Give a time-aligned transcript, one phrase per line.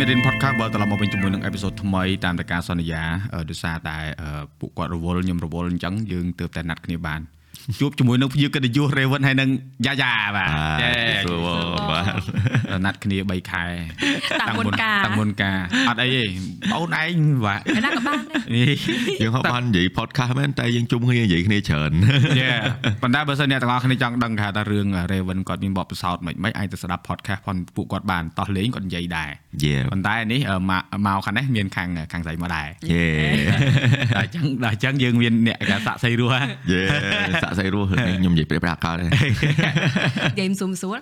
[0.00, 3.02] មេរិន podcast បើត្រឡប់មកវិញជាមួយនឹងអេពីសូតថ្មីតាមតែការសន្យា
[3.50, 3.96] ដោយសារតែ
[4.58, 7.20] ពួកគាត់រវល់ខ្ញុំរវល់អញ្ចឹងយើងទើបតែណាត់គ្នាបាន
[7.80, 9.48] ជួបជាមួយនឹងភ្ញៀវកិត្តិយស Raven ហើយនឹង
[9.86, 10.50] យ៉ាយ៉ាបាទ
[10.82, 10.90] យេ
[11.90, 12.00] បា
[12.72, 13.64] ទណាត់គ្នា3ខែ
[14.40, 15.58] តាំងមុនការតាំងមុនការ
[15.88, 16.22] អត់អីទេ
[16.72, 18.20] បងឯងបាទណាក៏បាន
[19.22, 21.92] យើងហៅបាននិយាយ podcast មែនតែយើងជុំគ្នានិយាយគ្នាច្រើន
[22.40, 22.50] យេ
[23.02, 29.30] ប៉ុន្តែបើសិនអ្នកទាំងអស់គ្នាចង់ដឹងថាតើរឿង Raven គាត់មានបទពិសោធន៍មិនមិនអាចទៅស្ដាប់ podcast ផងពួកគាត់បានតោះលេងគាត់និយាយដែរ
[29.92, 30.40] ប៉ុន្តែនេះ
[31.06, 33.04] មកខាងនេះមានខាងខាងស្រីមកដែរយេ
[34.16, 36.32] ដល់អញ្ចឹងដល់អញ្ចឹងយើងមានអ្នកកាសាក់សៃរស់
[36.72, 36.82] យេ
[37.42, 39.04] សាក់សៃរស់ខ្ញុំនិយាយប្រៀបប្រាកើតនិ
[40.38, 40.98] យាយសុំសួរអ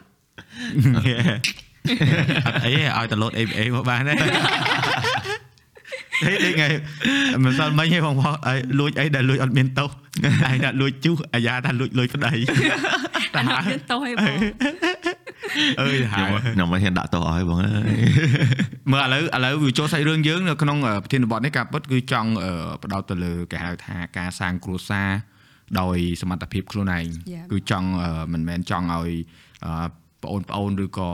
[2.52, 4.12] ត់អីឲ្យទៅ load APA មកបានទេ
[6.27, 6.69] ហេដូចថ្ងៃ
[7.45, 9.95] មិនសល់មិញទេបងប្អូនឲ្យលួចអីដែលលួចអត់មានទោសឯង
[10.65, 12.33] ថាលួចជុះអាយ៉ាថាលួចលួចប្តី
[13.34, 14.19] តែអត់មានទោសទេបង
[15.80, 17.93] អើយហើយខ្ញុំមិនហ៊ានដាក់ទោសឲ្យបងអើយ
[18.91, 22.30] មើលឥឡូវឥឡូវវាចូលសាច់រឿងយើងនៅក្នុងប្រធានបទនេះការពិតគឺចង់
[22.82, 25.09] បដោតទៅលើគេហៅថាការសាងគ្រួសារ
[25.80, 27.06] ដោយសមត្ថភាពខ្លួនឯង
[27.52, 27.88] គឺចង់
[28.32, 29.10] មិនមែនចង់ឲ្យ
[30.23, 31.09] បងប្អូនឬក៏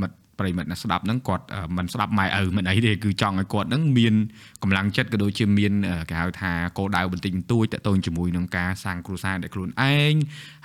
[0.00, 1.44] មិត្តប្រិមិត្តអ្នកស្ដាប់ហ្នឹងគាត់
[1.76, 4.14] មិនស្ដាប់ម៉ែឪមិនអីទេគឺចង់ឲ្យគាត់ហ្នឹងមាន
[4.62, 5.72] កម្លាំងចិត្តក៏ដូចជាមាន
[6.10, 10.14] គេហៅថាគោលដៅបន្តិចបន្តួចតទៅជាមួយនឹងការសាងគ្រួសារដែលខ្លួនឯង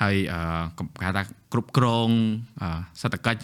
[0.03, 0.16] ហើយ
[0.78, 2.09] គេហៅថាគ្រប់គ្រង
[3.02, 3.41] សេដ្ឋកិច្ច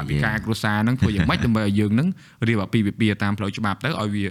[0.00, 2.08] អភិការគ្រួសារហ្នឹងធ្វើយ៉ាងម៉េចដើម្បីឲ្យយើងហ្នឹង
[2.48, 4.24] រៀបអាពាហ៍ពិពាហ៍តាមផ្លូវច្បាប់ទៅឲ្យវា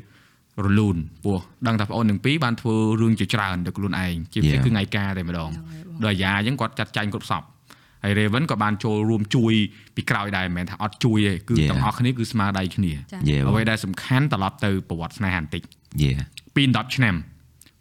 [0.65, 1.37] រលូនពោះ
[1.67, 5.51] ដឹងថាបងអូនទាំងពីរបានធ្វើរឿងជាច្រើនទៅខ្លួនឯងជាពិសេសគឺថ្ងៃការតែម្ដង
[6.05, 7.43] ដោយអាយ៉ាអញ្ចឹងគាត់ចាត់ចែងគ្រប់សព
[8.03, 9.53] ហើយ Raven ក៏បានចូលរួមជួយ
[9.95, 12.93] ពីក្រោយដែរមិនមែនថាអត់ជួយទេគឺទាំងអស់គ្នាគឺស្មារតីគ្នា
[13.47, 15.61] អ្វីដែលសំខាន់ត្រឡប់ទៅប្រវត្តិស្នេហាបន្តិច
[16.55, 17.15] ពី10ឆ្នាំ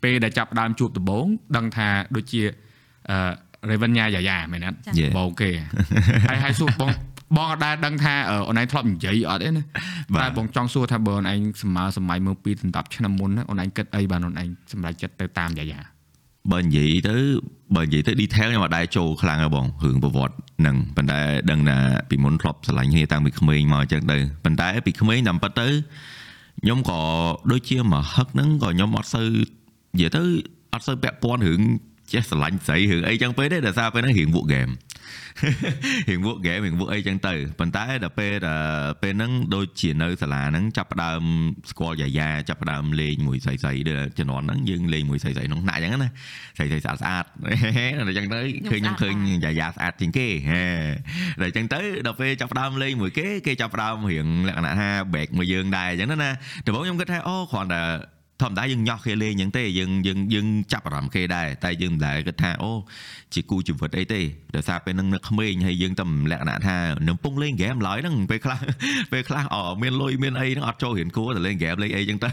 [0.02, 2.42] ពេលដែលចាប់ដើមជួបដំបូងដឹងថាដូចជា
[3.10, 3.16] អឺ
[3.70, 4.78] Raven ញ៉ាយ៉ាយ៉ាមែនអត់
[5.18, 5.50] បងគេ
[6.30, 6.90] ហើយហើយសួរបង
[7.36, 8.14] បងអត់ដែលដឹងថា
[8.48, 9.62] អូនឯងធ្លាប់និយាយអត់ទេណា
[10.20, 15.80] តែបងចង់សួរថាបើអូនឯងសម័យសម័យមើលពី10ឆ្នាំមុនអូនឯងគិតអីបានអូនឯងសម្រេចចិត្តទៅតាមយ៉ាយ៉ា
[16.52, 17.16] បើនិយាយទៅ
[17.76, 21.20] បើនិយាយទៅ detail ខ្ញុំអត់ដែរចូលខ្លាំងទេបងរឿងប្រវត្តិហ្នឹងប៉ុន្តែ
[21.50, 21.78] ដឹងថា
[22.10, 25.68] ពីមុនធ្លាប់ឆ្លាញ់គ្នាតាំងពីក្មេងមកអញ្ចឹងទៅប៉ុន្តែពីក្មេងតាមពិតទៅ
[26.62, 27.00] ខ្ញុំក៏
[27.50, 29.28] ដូចជាមកហឹកហ្នឹងក៏ខ្ញុំអត់សូវ
[29.94, 30.22] និយាយទៅ
[30.72, 31.60] អត់សូវពាក់ព័ន្ធរឿង
[32.12, 34.68] ចេះឆ្លាញ់ស្រីរឿងអីចឹងពេកទេដោយសារពេលហ្នឹងរៀងវក់ហ្គេម
[36.08, 38.34] រៀងវក់ហ្គេមរៀងវក់អីចឹងទៅប៉ុន្តែដល់ពេល
[39.02, 41.22] ពេលហ្នឹងដូចជានៅសាលាហ្នឹងចាប់ផ្ដើម
[41.70, 46.10] ស្គាល់យ៉ាយ៉ាចាប់ផ្ដើមលេងមួយស្រីស្រីដែលជំនាន់ហ្នឹងយើងលេងមួយស្រីស្រីក្នុងថ្នាក់ចឹងណា
[46.56, 47.24] ស្រីស្រីស្អាតស្អាត
[47.98, 50.28] ដល់ចឹងទៅឃើញខ្ញុំឃើញយ៉ាយ៉ាស្អាតជាងគេ
[51.40, 56.30] ដល់ចឹងទៅដល់ពេលចាប់ផ្ដើមលេងមួយគេគេចាប់ផ្ដើមរៀងលក្ខណៈថា back មួយយើងដែរចឹងណា
[56.66, 57.82] ដំបូងខ្ញុំគិតថាអូគ្រាន់តែ
[58.42, 62.72] ធម្មតាយើងញោះគេលេងអញ្ចឹងទេយើងយើងយើងចាប់អារម្មណ៍គេដែរតែយើងមិនដែលគិតថាអូ
[63.34, 64.20] ជាគូជីវិតអីទេ
[64.56, 66.76] ដោយសារពេលហ្នឹងនៅក្មេងហើយយើងតែលក្ខណៈថា
[67.08, 68.58] នឹងពងលេងហ្គេមឡើយហ្នឹងពេលខ្លះ
[69.12, 72.30] ពេលខ្លះអមានលុយមានអីហ្នឹងអត់ចូលរៀនគួរតែលេងហ្គេមលេងអីអញ្ចឹងទៅ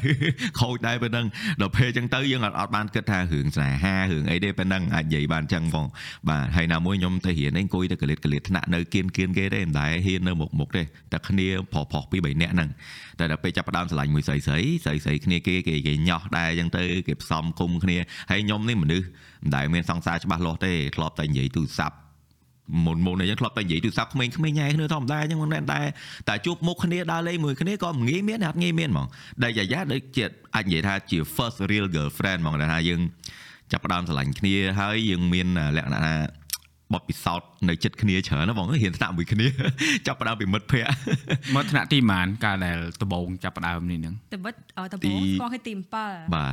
[0.60, 1.28] ខូចដែរពេលហ្នឹង
[1.62, 5.86] ដល់ពេលអញ្ចឹងទៅយើងអត់អត់បានគិតថារឿងស្នេហារឿងអីទេពេលហ្នឹងអាចនិយាយបានអញ្ចឹងផង
[6.30, 12.70] បាទហើយណាមួយខ្ញុំទៅរៀនអង្គុយទៅកលិតកលិតថ្នាក់នៅគៀនគៀនគេទេមិនដែលហ៊ាននៅមុខមុខទេតែគ្នាប្រុសប្រុសពីរបីនាក់ហ្នឹង
[13.20, 17.98] តែដល់ពេលចាប់ផ្ដើមឆ្លាញ់មួយស្រីស្រីស្រីស្រីគ្នាគេគេគេញោះដែរអញ្ចឹងទៅគេផ្សំគុំគ្នា
[18.30, 19.06] ហើយខ្ញុំនេះមនុស្ស
[19.44, 21.98] មិនដែលមានសង្សារច្បាស់លាស់ទេធ្លាប់តែនិយាយទូរស័ព្ទ
[22.86, 25.82] មុនមុនអញ្ចឹងធ្លាប់តែនិយាយទូរស័ព្ទក្មេងៗញ៉ែគ្នាធម្មតាអញ្ចឹងមិនមែនតែ
[26.30, 29.08] តែជួបមុខគ្នាដើរលេងមួយគ្នាក៏មិនងាយមានអត់ងាយមានហ្មង
[29.44, 33.02] ដែលយ៉ាយ៉ាដូចជាអាចនិយាយថាជា first real girlfriend ហ្មងថាយើង
[33.72, 36.39] ចាប់ផ្ដើមស្រឡាញ់គ្នាហើយយើងមានលក្ខណៈថា
[36.94, 39.48] បទពិសោធន៍នៅចិត្តគ្នាច្រើនណាបងហ៊ានថ្នាក់មួយគ្នា
[40.08, 40.92] ចាប់ផ្ដើមពីមិត្តភ័ក្តិ
[41.56, 44.54] មកថ្នាក់ទីប៉ុន្មានកាលដែលដំបូងចាប់ផ្ដើមនេះហ្នឹងដំបិត
[44.94, 45.96] ដំបូងស្គាល់គេទី7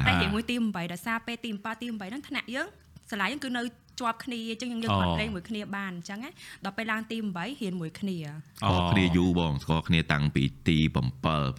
[0.09, 2.67] តែរៀងមួយទី8ដោយសារពេលទី7ទី8ហ្នឹងថ្នាក់យើង
[3.11, 3.63] សាលាយើងគឺនៅ
[4.01, 6.31] ជាប់គ្នាអញ្ចឹងយើងយើងអត់លេងមួយគ្នាបានអញ្ចឹងណា
[6.65, 8.17] ដល់ពេលឡើងទី8រៀនមួយគ្នា
[8.65, 10.95] អូគ្នាយូរបងស្គាល់គ្នាតាំងពីទី7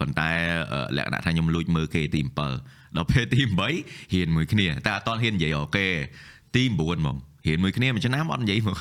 [0.02, 0.30] ៉ុន្តែ
[0.96, 2.20] លក្ខណៈថាខ្ញុំលួចមើលគេទី
[2.60, 5.86] 7ដល់ពេលទី8រៀនមួយគ្នាតែអត់តហ៊ាននិយាយអូគេ
[6.54, 7.16] ទី9ហ្មង
[7.48, 8.78] រៀនមួយគ្នាមួយឆ្នាំអត់និយាយមក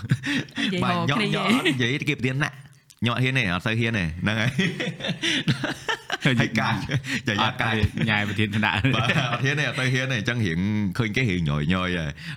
[0.83, 2.55] បាទញ៉ក់ញ៉ក់អត់និយាយគេប្រធានណាក់
[3.05, 4.37] ញ៉ក់ហ៊ានទេអត់សូវហ៊ានទេហ្នឹង
[6.25, 6.69] ហើយហើយកា
[7.27, 7.69] ចាយ៉ាកា
[8.09, 10.59] ញ៉ែប្រធានថ្នាក់បាទអត់ហ៊ានទេអត់ទៅហ៊ានទេអញ្ចឹងរៀង
[10.97, 11.89] ឃើញគេរៀងញយញយហើយ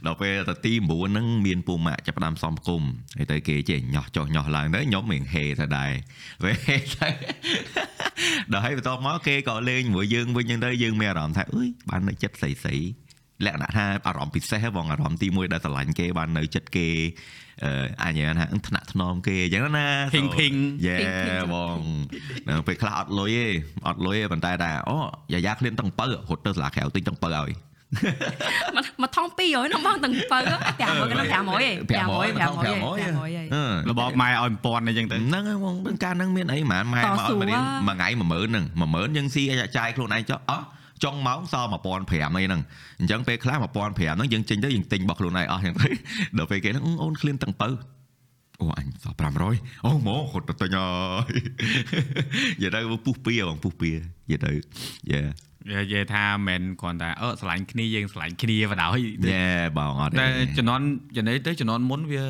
[0.06, 2.82] ដល់ពេលទៅទី9ហ្នឹងមានពូម៉ាក់ចាប់ផ្ដើមសំគុំ
[3.18, 5.92] ហើយទៅគេចេះញោះចោះញោះឡើងទៅខ្ញុំរៀងហេទៅដែរ
[6.42, 7.08] ពេលហេទៅ
[8.52, 12.76] ដល់ហើយបន្ទាប់មកគេក៏លេងជាមួយយើងវិញអញ្ចឹងទៅយើងមានអារម្មណ៍ថាអើយបាននៅចិត្តស្រីស្រី
[13.44, 16.88] លក្ខណៈថាអារម្មណ៍ពិសេសបងអារម្មណ៍ទី1ដែលស្រឡាញ់គេបាននៅចិត្តគេ
[17.64, 17.72] អឺ
[18.04, 20.54] អញថាថ្នាក់ថ្នមគេអញ្ចឹងណាភីងភីង
[20.86, 20.96] យេ
[21.54, 21.76] បង
[22.66, 23.46] ពេលខ្លះអត់លុយទេ
[23.88, 24.96] អត់លុយទេប៉ុន្តែថាអូ
[25.32, 27.50] យ៉ាយ៉ាឃ្លានតឹងបើរត់ទៅសាលាក្រៅទិញតឹងបើឲ្យ
[29.02, 32.80] មកថង200ហ្នឹងបងទាំង7 500ហ្នឹង500ឯង500 500 500ឯង
[33.88, 38.64] របបម៉ែឲ្យ1000អីចឹងទៅហ្នឹងបងការហ្នឹងមានអីហ្មងម៉ែមកឲ្យមួយថ្ងៃ10000ហ្នឹង
[38.94, 40.64] 10000យើងស៊ីឲ្យចាយខ្លួនឯងចុះអស់
[41.04, 41.74] ចុងម៉ោងសល់1500
[42.22, 42.60] អីហ្នឹង
[43.00, 45.88] អញ្ចឹងពេលខ្លះ1500ហ្នឹងយើងចេញទៅយើងទិញរបស់ខ្លួនឯងអស់ហ្នឹងទៅ
[46.38, 47.70] ដល់ពេលគេហ្នឹងអូនឃ្លានទាំងបើ
[48.60, 50.86] អូអញសល់500អូមកគាត់ទៅទិញហើ
[51.24, 51.32] យ
[52.60, 54.52] និយាយទៅពុះពៀបងពុះពៀនិយាយទៅ
[55.12, 55.20] យេ
[55.68, 58.98] និយាយថាមិនគ្រាន់តែអឺស្រឡាញ់គ្នាយើងស្រឡាញ់គ្នាបណ្ដោយ
[59.32, 59.46] យេ
[59.78, 60.26] បងអត់តែ
[60.58, 60.84] ជំនាន់
[61.16, 62.24] ចំណេះទៅជំនាន់មុនវា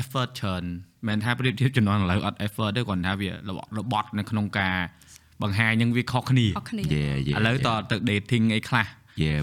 [0.00, 0.64] effort ច្រើន
[1.08, 3.32] មិនថាប្រៀបធៀបជំនាន់ឥឡូវអត់ effort ទេគ្រាន់ថាវារ
[3.92, 4.76] បត់នៅក្នុងការ
[5.42, 8.86] បង្ហាញនឹងវាខុសគ្នាខុសគ្នាឥឡូវតទៅ dating អីខ្លះ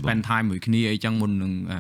[0.01, 1.80] spend time មួយគ្នាអីចឹងមុននឹងអឺ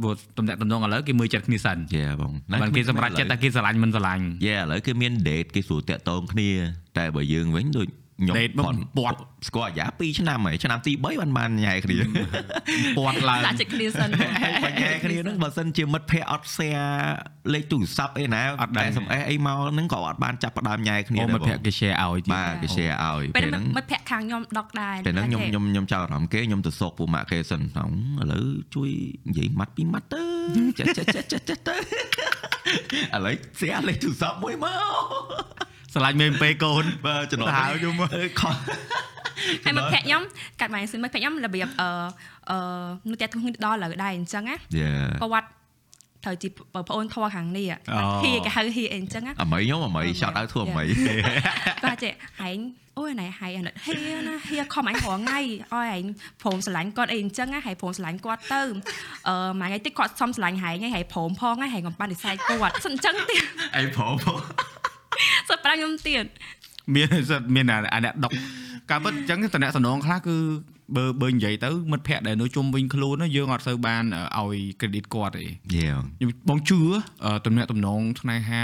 [0.00, 2.32] ព្រោះតំណាក់តំណងឥឡូវគេមើលចិត្តគ្នាសិនយេបង
[2.62, 6.50] បានគេសម្រេចចិត្តតែគេស្រឡាញ់មិនស្រឡាញ់យេឥឡូវគេមាន date គេស្រួលតាក់ទងគ្នា
[6.98, 7.86] តែបើយើងវិញដូច
[8.20, 9.18] ខ្ញុំពាត់ពាត់
[9.48, 11.96] ស្គាល់អាយ៉ា2ឆ្នាំហើយឆ្នាំទី3បានបានញ៉ែគ្នា
[12.98, 14.10] ពាត់ឡើងដាក់ចិត្តគ្នាសិន
[14.64, 16.88] បាញ៉ែគ្នាហ្នឹងបើសិនជាមិត្តភ័ក្តិអត់ share
[17.52, 27.90] លេខទូរស័ព្ទអីណាអត់តែសំអេះអីមកហ្នឹងក៏អត់បានចាប់ផ្ដើមញ៉ែគ្នាដែរមិត្តភ័ក្តិគេ share ឲ្យទៀតបាទគេ share ឲ្យពេលហ្នឹងមិត្តភ័ក្តិខាងខ្ញុំដកដែរពេលហ្នឹងខ្ញុំខ្ញុំខ្ញុំចោលអារម្មណ៍គេខ្ញុំទៅសោកពូម៉ាក់គេសិនហ្នឹង
[28.20, 28.90] ឥឡូវជួយ
[29.28, 30.22] និយាយម៉ាត់ពីម៉ាត់ទៅ
[30.78, 37.94] ចេះចេះចេះចេះទៅឥឡូវ share លេខទូរស័ព្ទមួយមក ស្រឡាញ់មេពេកូនបាទចំណងហៅខ្ញុំ
[38.40, 38.54] ខុស
[39.64, 40.22] ហើយមកភ័ក្រខ្ញុំ
[40.60, 41.88] កាត់មកសិនមកភ័ក្រខ្ញុំរបៀបអឺ
[42.50, 42.58] អឺ
[43.10, 44.56] នៅតែធ្ងន់ដល់ឥឡូវដែរអញ្ចឹងណា
[45.22, 45.48] ប្រវត្តិ
[46.24, 47.66] ត្រូវជាបងប្អូនធွာខាងនេះ
[48.22, 50.84] ហៀគេហៅហៀអីអញ្ចឹងណាអមីខ្ញុំអមីឆោតឲ្យធ្វើអមី
[51.84, 52.58] បាទចេះហែង
[52.98, 53.94] អូយណៃហៃអាណិតហៀ
[54.28, 55.40] ណាហៀខំអញរងថ្ងៃ
[55.74, 56.04] អោយហែង
[56.42, 58.62] ព្រមស្រឡាញ់គាត់អីអញ្ចឹងហែងព្រមស្រឡាញ់គាត់ទៅ
[59.28, 63.42] អឺមួយថ្ងៃតិចគាត់សំស្រឡាញ់ហែងហែងព្រមផងហែងកំប៉ាន់និស័យគាត់សិនអញ្ចឹងទៀត
[63.76, 64.38] អីព្រមផង
[65.48, 66.24] សិតប្រាំងខ្ញុំទៀត
[66.94, 68.32] មានសិតមានអាអ្នកដុក
[68.90, 70.36] ការពិតអញ្ចឹងតំណែងសំណងខ្លះគឺ
[70.96, 74.02] បើបើនិយាយទៅមិត្តភ័ក្តិដែលនៅជុំវិញខ្លួនយើងអត់សូវបាន
[74.38, 76.80] ឲ្យ credit គាត់ទេខ្ញុំបងជឿ
[77.46, 78.62] តំណែងតំណងស្នេហា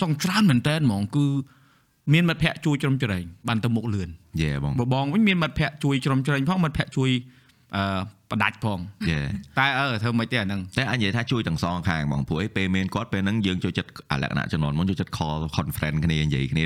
[0.00, 1.26] សងច្រើនមែនតើហ្មងគឺ
[2.12, 4.08] មានមិត្តភ័ក្តិជួយជ្រោមជ្រែងបានទៅមុខលឿន
[4.42, 7.10] យេបងបើបងវិញមានមិត្តភ័ក្តិជួយជ្រោមជ្រែងផងមិត្តភ័ក្តិជួយ
[7.76, 8.00] អឺ
[8.32, 8.78] ផ្ដាច់ផង
[9.58, 13.90] តែអឺធ្វើមិនទេអាហ្នឹងតែអញនិយាយថាជួយទាំងសងខាងបងព្រោះអីពេលមានគាត់ពេលហ្នឹងយើងចូលចិត្ត
[14.22, 16.64] លក្ខណៈចំនួនមុនចូលចិត្ត call conference គ្នានិយាយគ្នា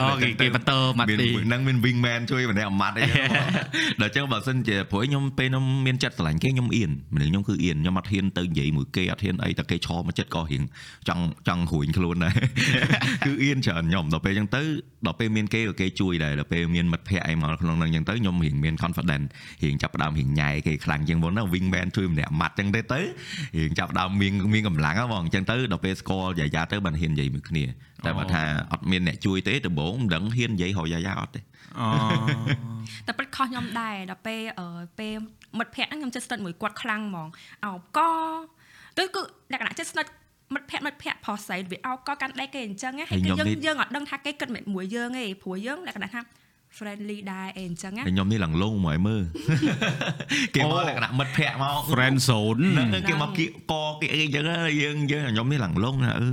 [0.00, 3.02] អូគេគេបន្ទើម៉ាត់ទីហ្នឹងមាន wingman ជួយម្នាក់អាម៉ាត់អី
[4.00, 10.62] ដល់ចឹងបើសិនជាព្រោះខ្ញុំពេលខ្ញុំមានចិត្តស្រឡាញ់គេខ្ញុំអៀនមនុស្សខ្ញុំគឺអៀនខ្ញុំអត់ហ៊ានទៅនិយាយមួយគេអត់ហ៊ានអីតែគេឈរមកចិត្តក៏រៀង
[11.08, 12.34] ចង់ចង់រួញខ្លួនដែរ
[13.26, 14.62] គឺអៀនច្រើនខ្ញុំដល់ពេលចឹងទៅ
[15.06, 19.26] ដល់ពេលមានគេក៏គេជួយដែរដល់ពេលមានមិត្តភ័ក្តិអីមកក្នុងហ្នឹងចឹងទៅខ្ញុំរៀងមាន confidence
[19.62, 23.00] រៀងចាប់ផ្ដើមរៀងញ៉ែគេខ្លាំងជាងមុនណា wingman ជួយម្នាក់ម៉ាត់ចឹងទៅទៅ
[23.58, 27.64] រៀងចាប់ដើមមានមានកម្លាំងហ្មងអញ្ចឹងទៅដល់ពេលស្គាល់យាយាទៅបានហ៊ាននិយាយមួយគ្នា
[28.04, 28.42] តែបើថា
[28.72, 31.40] អត់មានអ្នកជួយទេដំបូងមិនដឹងហ៊ាននិយាយរកយាយាអត់ទេ
[31.80, 31.86] អូ
[33.06, 34.42] តែពិតខុសខ្ញុំដែរដល់ពេល
[34.98, 35.14] ពេល
[35.58, 37.28] មិត្តភ័ក្តិហ្នឹងខ្ញុំចិត្តស្និទ្ធមួយគាត់ខ្លាំងហ្មង
[37.64, 38.00] អោក
[38.98, 39.22] ទៅគឺ
[39.52, 40.10] លក្ខណៈចិត្តស្និទ្ធ
[40.54, 46.20] មិត្តភ័ក្តិមិត្តភ័ក្តិផុសស្រីវាអោកកាន់ដៃគេអញ្ចឹងហ៎ហើយយើងយើងអត់ដឹងថាគេគិតមួយយើងទេព្រោះយើងលក្ខណៈថា
[46.78, 49.22] friendly ដែរអីអញ្ចឹងណាខ្ញុំនេះឡើងលងមកឲ្យមើល
[50.54, 52.62] គេមកលក្ខណៈមិត្តភ័ក្តិមក friend zone
[53.08, 54.44] គេមកគៀកកគេអីអញ្ចឹង
[54.82, 56.28] យើងយើងខ្ញុំនេះឡើងលងណាអឺ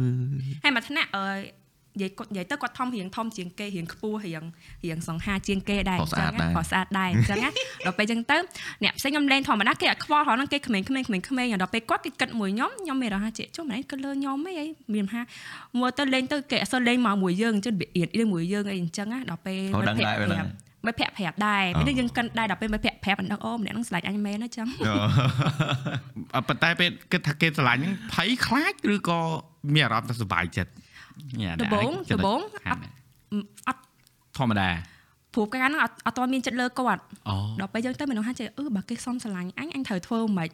[0.64, 1.59] ហើយមកថ្នាក់អឺ
[1.96, 4.44] និយាយគាត់និយាយទៅគាត់ធំរៀងធំជាងគេរៀងខ្ពស់រៀង
[4.86, 7.50] រៀងសង្ហាជាងគេដែរអញ្ចឹងក៏ស្អាតដែរអញ្ចឹងណា
[7.86, 8.38] ដល់ពេលអញ្ចឹងទៅ
[8.84, 15.22] អ្នកផ្សេងខ្ញុំលេងធម្មតាគេអត់ខ្វល់ហ្នឹងគេក្មេងៗក្មេងៗដល់ពេលគាត់គេគិតមួយខ្ញុំខ្ញុំមានរហ័សជិះចុះម្លេះគិតលើខ្ញុំអីមានថា
[15.80, 24.68] មើលទៅលេងទៅគេអត់សូវលេងមកមួយយើងអញ្ចឹងវាអៀនអៀនមួយយើងអីអញ្ចឹងណាដល់ពេលមិត្តភក្តិមិត្តភក្តិប្រាប់ដែរពេលនេះយើងកិនដែរដល់ពេលមិត្តភក្តិប្រាប់អណ្ដឹងអូម្នាក់ហ្នឹងស្លាច់អញមែនណាចឹង
[26.48, 29.20] ប៉ុន្តែពេលគិតថាគេស្រឡាញ់ហ្នឹងភ័យខ្លាចឬក៏
[29.74, 30.72] មានអារម្មណ៍ថាសុបាយចិត្ត
[31.62, 32.82] ដំបងដំបងអត់
[33.68, 33.82] អត់
[34.38, 34.70] ធម្មតា
[35.34, 37.02] ព្រោះកាលហ្នឹងអត់អត់មានចិត្តលើគាត់
[37.60, 40.50] ដល់ពេលយើងទៅមនុស្សថាចេះអឺបើគេសុំស្រឡាញ់អញអញត្រូវធ្វើមិន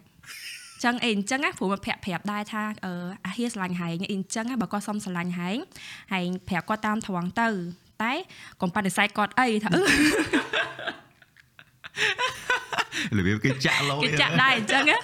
[0.83, 2.93] ចឹងអីអញ្ចឹងណាព្រោះមកប្រាប់ប្រាប់ដែរថាអឺ
[3.25, 5.57] អាហៀស្រឡាញ់ហែងអីអញ្ចឹងបើគាត់សុំស្រឡាញ់ហែង
[6.13, 7.49] ហែងប្រាប់គាត់តាមត្រង់ទៅ
[8.03, 8.13] តែ
[8.61, 9.81] កុំបដិសេធគាត់អីថាអឺ
[13.17, 14.97] របៀបគេចាក់លោគេចាក់ដែរអញ្ចឹងណា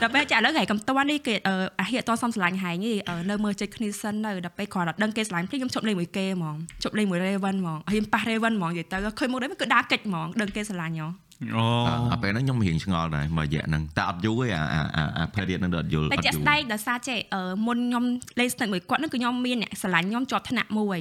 [0.00, 1.34] ដល់ពេលចាក់ឥឡូវហែកំតាន់នេះគេ
[1.80, 2.96] អាហិអត់សំស្រឡាញ់ហែងនេះ
[3.30, 11.64] នៅមើលចិត្តគ្នាសិននៅដល់ពេលគ្រាន់តែដឹងគេស្រឡាញ់ភ្លេចខ្ញុំជប់លេងមួយគេហ្មងជប់លេងមួយ Raven ហ្មងហ៊ានប៉ះ Raven ហ្មងនិយាយទៅឃើញមុខ Raven គឺដើរកិច្ចហ្មងដឹងគេស្រឡាញ់ហ៎ អូ
[12.12, 17.18] អាពេលហ្នឹងខ្ញុំរៀងឆ្ងល់ដែរមួយរយៈហ្នឹងតែអត់យូរទេអាអាអា period ហ្នឹងអត់យល់អត់យូរតែចាក់ស្ដែងដោយសារចេះ
[17.66, 18.04] មុនខ្ញុំ
[18.40, 20.98] លេងស្និទ្ធមួយគាត់ហ្នឹងគឺខ្ញុំមានអ្នកស្រឡាញ់ខ្ញុំជាប់ថ្នាក់មួយ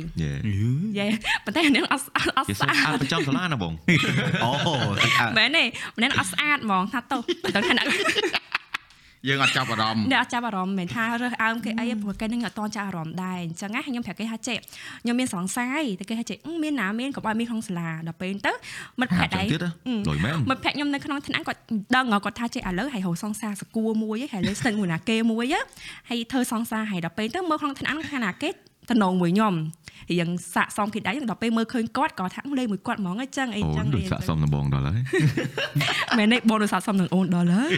[0.98, 1.08] យេ
[1.46, 2.04] ប៉ុន្តែនេះអត់
[2.38, 3.74] អត់ស្អាតអត់ចំសាលាណាបង
[4.44, 4.52] អូ
[5.38, 5.64] មែនទេ
[5.98, 7.18] ម្នាក់អត់ស្អាតហ្មងថាទៅ
[7.56, 7.88] ទៅថ្នាក់
[9.28, 14.58] យើងអត់ចាប់អារម្មណ៍អ្នកអត់ចាប់អារម្មណ៍មិនថារើសអើមគេអីព្រោះគេនឹងអត់តន់ចាប់អារម្មណ៍ដែរអញ្ចឹងណាខ្ញុំប្រាប់គេថាចេះ
[15.04, 18.52] ខ្ញុំមានសង្ស័យតែគេថាចេះមានណាមានកុំឲ្យមានក្នុងសាលាដល់ពេលទៅ
[19.00, 19.60] មិត្តភក្តិចឹឯងងទៀត
[20.10, 21.60] ដូចមែនមិត្តភក្តិខ្ញុំនៅក្នុងថ្នាក់គាត់
[21.96, 25.46] ដឹងគាត់ថាចេះឥឡូវហើយរកសង្សារសកួរមួយហើយលើស្និទ្ធមួយណាគេមួយ
[26.10, 28.50] ហើយធ្វើសង្សារហើយដល់ពេលទៅមើលក្នុងថ្នាក់ខាងណាគេ
[28.90, 29.54] តំណងមួយខ្ញុំ
[30.12, 35.04] រៀងសាកសមគេដែរដល់ពេលមើលឃើញគាត់ក៏ថាលេងមួយគាត់ហ្មងអញ្ចឹងអីអូចឹងដូចស័កសមដំបងដល់ហើយ
[36.18, 37.72] មែនទេបងដូចសាកសមនឹងអូនដល់ហើយ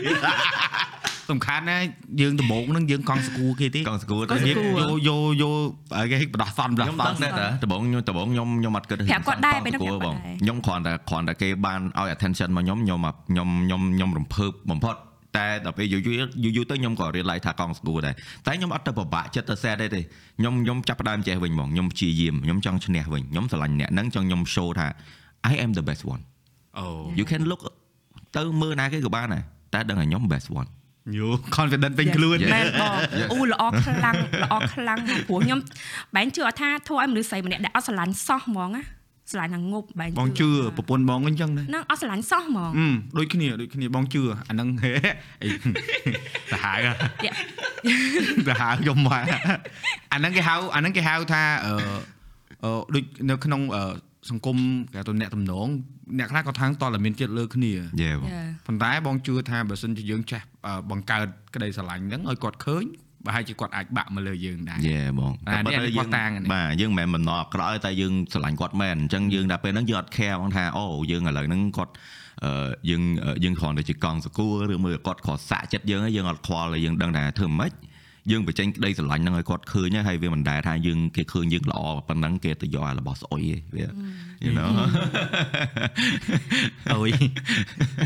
[1.31, 1.77] សំខាន់ណា
[2.21, 5.53] យើងដំបងហ្នឹងយើងកង់ស្គូគេទេកង់ស្គួរកង់ស្គួរយកយកយក
[5.97, 14.95] អីគេបដោះសន់បដោះខ្ញុំសដឹងន់ដែរតាដំបងខ្ញុំដំបងខ្ញុំខ្ញុំអត់គិតប្រាប់គាត់ដែរពេលហ្នឹងគួរប្រាប់បងគាត់ដែរខ្ញុំគ្រាន់តែគ្រាន់តែគេបានឲ្យ attention មកខ្ញុំខ្ញុំខ្ញុំខ្ញុំខ្ញុំរំភើបបំផុត
[15.37, 18.13] តែដល់ពេលយូរយូរយូរយូរទៅខ្ញុំក៏ realize ថាកង់ស្គួរដែរ
[18.45, 20.01] តែខ្ញុំអត់ទៅពិបាកចិត្តទៅ set ទេទេ
[20.39, 24.87] ខ្ញុំខ្ញុំចាប់ផ្ដើមចេះវិញហ្មងខ្ញុំព្យាយាមខ្ញុំចង់ឈ្នះវិញខ្ញុំស្រឡាញ់អ្នកហ្នឹងចង់ខ្ញុំ show ថា
[25.51, 26.21] I am the best one
[26.77, 26.85] អូ
[27.19, 27.61] you can look
[28.37, 29.43] ទៅមើលណាគេក៏បានដែរ
[29.73, 30.69] តែដឹងថាខ្ញុំ best one
[31.17, 32.93] យូ confident ពេញខ្លួនមែនបង
[33.31, 35.59] អូល្អខ្លាំងល្អខ្លាំងមកព្រោះខ្ញុំ
[36.15, 38.83] បែរជឿអត់ថាធ្វើឲ្យមនុស្សស្រីម្នាក់ដែលអត់ស្រឡាញ់សោះហ្មងណា
[39.31, 42.87] ស្រឡាញ់នឹងងប់បែរបងជឿប្រពន្ធបងអញ្ចឹងដែរនឹងអត់ស្រឡាញ់សោះហ្មងអឺ
[43.17, 44.91] ដូចគ្នាដូចគ្នាបងជឿអាហ្នឹងហេ
[45.43, 45.49] អី
[46.51, 47.33] ទៅហៅយ៉ា
[48.47, 49.23] ទៅហៅខ្ញុំមក
[50.13, 51.73] អាហ្នឹងគេហៅអាហ្នឹងគេហៅថាអឺ
[52.63, 53.83] អឺដូចនៅក្នុងអឺ
[54.31, 54.57] សង្គម
[54.93, 55.67] គេទៅអ្នកតំណង
[56.19, 57.71] អ្នកខ្លះក៏ថាងតតែមានចិត្តលើគ្នា
[58.01, 62.85] យេបងយ៉ាប៉ុន្តែបងជឿថាបើសិនជាយើងចេះអឺបង្កើតក្តីស្រឡាញ់ហ្នឹងឲ្យគាត់ឃើញ
[63.25, 71.93] ប្រហែលជាគាត់អាចបាក់មកលើយើងដែរយេបងអានេះតែអានេះយើងគាត់តាំងអានេះបាទយើងមិនមែនមិនអត់ក្រោយតែយើងស្រឡាញ់គាត់មែនអញ្ចឹងយើងដល់ពេលហ្នឹងយើងអត់ care ផងថាអូយើងឥឡូវហ្នឹងគាត់
[72.45, 73.01] អឺយើង
[73.43, 77.71] យើងគ្រាន់តែជាកង់សកួរឬមួយគាត់គ្រាន់សាក់ចិត្តយើងហើយយើងអត់ខ្វល់ហើយយើងដឹងថាធ្វើម៉េច
[78.31, 83.85] យើងបញ្ចេញក្តីស្រឡាញ់ហ្នឹងឲ្យគាត់ឃើញហើយវាមិនដែលថាយើងគេឃើញយើងល្អប៉ុណ្ណឹងគេទៅយកអារបស់ស្អុយឯងវា
[84.45, 84.69] you know
[86.93, 87.11] អូយ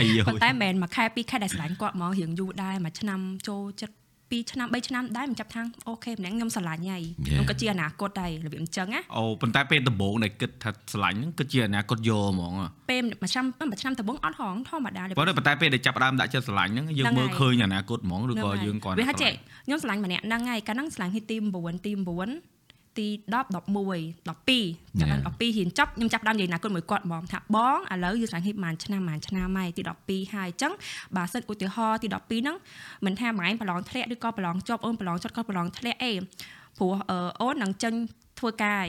[0.02, 4.03] អីយោប៉ុន្តែមិនមែនមួយខែពីរខែដែលស្រឡាញ់គាត់ហ្មងរៀងយូរដែរមួយឆ្នាំចូលចិត្ត
[4.34, 12.54] 2ឆ្នាំ3ឆ្នាំដែរមិនចាប់ថាអូខេម្នាក់ខ្ញុំស្រឡាញ់ហើយខ្ញុំក៏ជាអនាគតដែររបៀបអញ្ចឹងណាអូប៉ុន្តែពេលដំបូងដែលគិតថាស្រឡាញ់ហ្នឹងគិតជាអនាគតយកហ្មង
[12.92, 19.32] ពេលមួយឆ្នាំមួយឆ្នាំដំបូងអត់ហងធម្មតាប៉ុន្តែប៉ុន្តែពេលដែលចាប់ផ្ដើមដាក់ចិត្តស្រឡាញ់ហ្នឹងយើងមើលឃើញអនាគតហ្មងឬក៏យើងគាត់វាថាចេះ
[19.66, 21.20] ខ្ញុំស្រឡាញ់ម្នាក់ហ្នឹងហើយកាលហ្នឹងស្រឡាញ់ទី
[21.62, 22.53] 9ទី9
[23.00, 30.74] ទី10 11 12ចាំដល់12រៀនចប់ខ្ញុំចាប់ផ្ដើមនិយាយអនាគតមួយគាត់ហ្មងថាបងឥឡូវយើងស្រឡាញ់ហីប្រហែលឆ្នាំប្រហែលឆ្នាំហើយទី12ហើយអញ្ចឹង
[31.16, 32.56] បើសិនឧទាហរណ៍ទី12ហ្នឹង
[33.06, 36.14] មិនថាម៉ែប្រឡងធ្លាក់ឬក៏ប្រឡងជាប់អូនប្រឡងចត់ក៏ប្រឡងធ្លាក់អី
[36.78, 36.94] ព្រោះ
[37.42, 37.94] អូននឹងចេញ
[38.40, 38.86] ធ្វើការ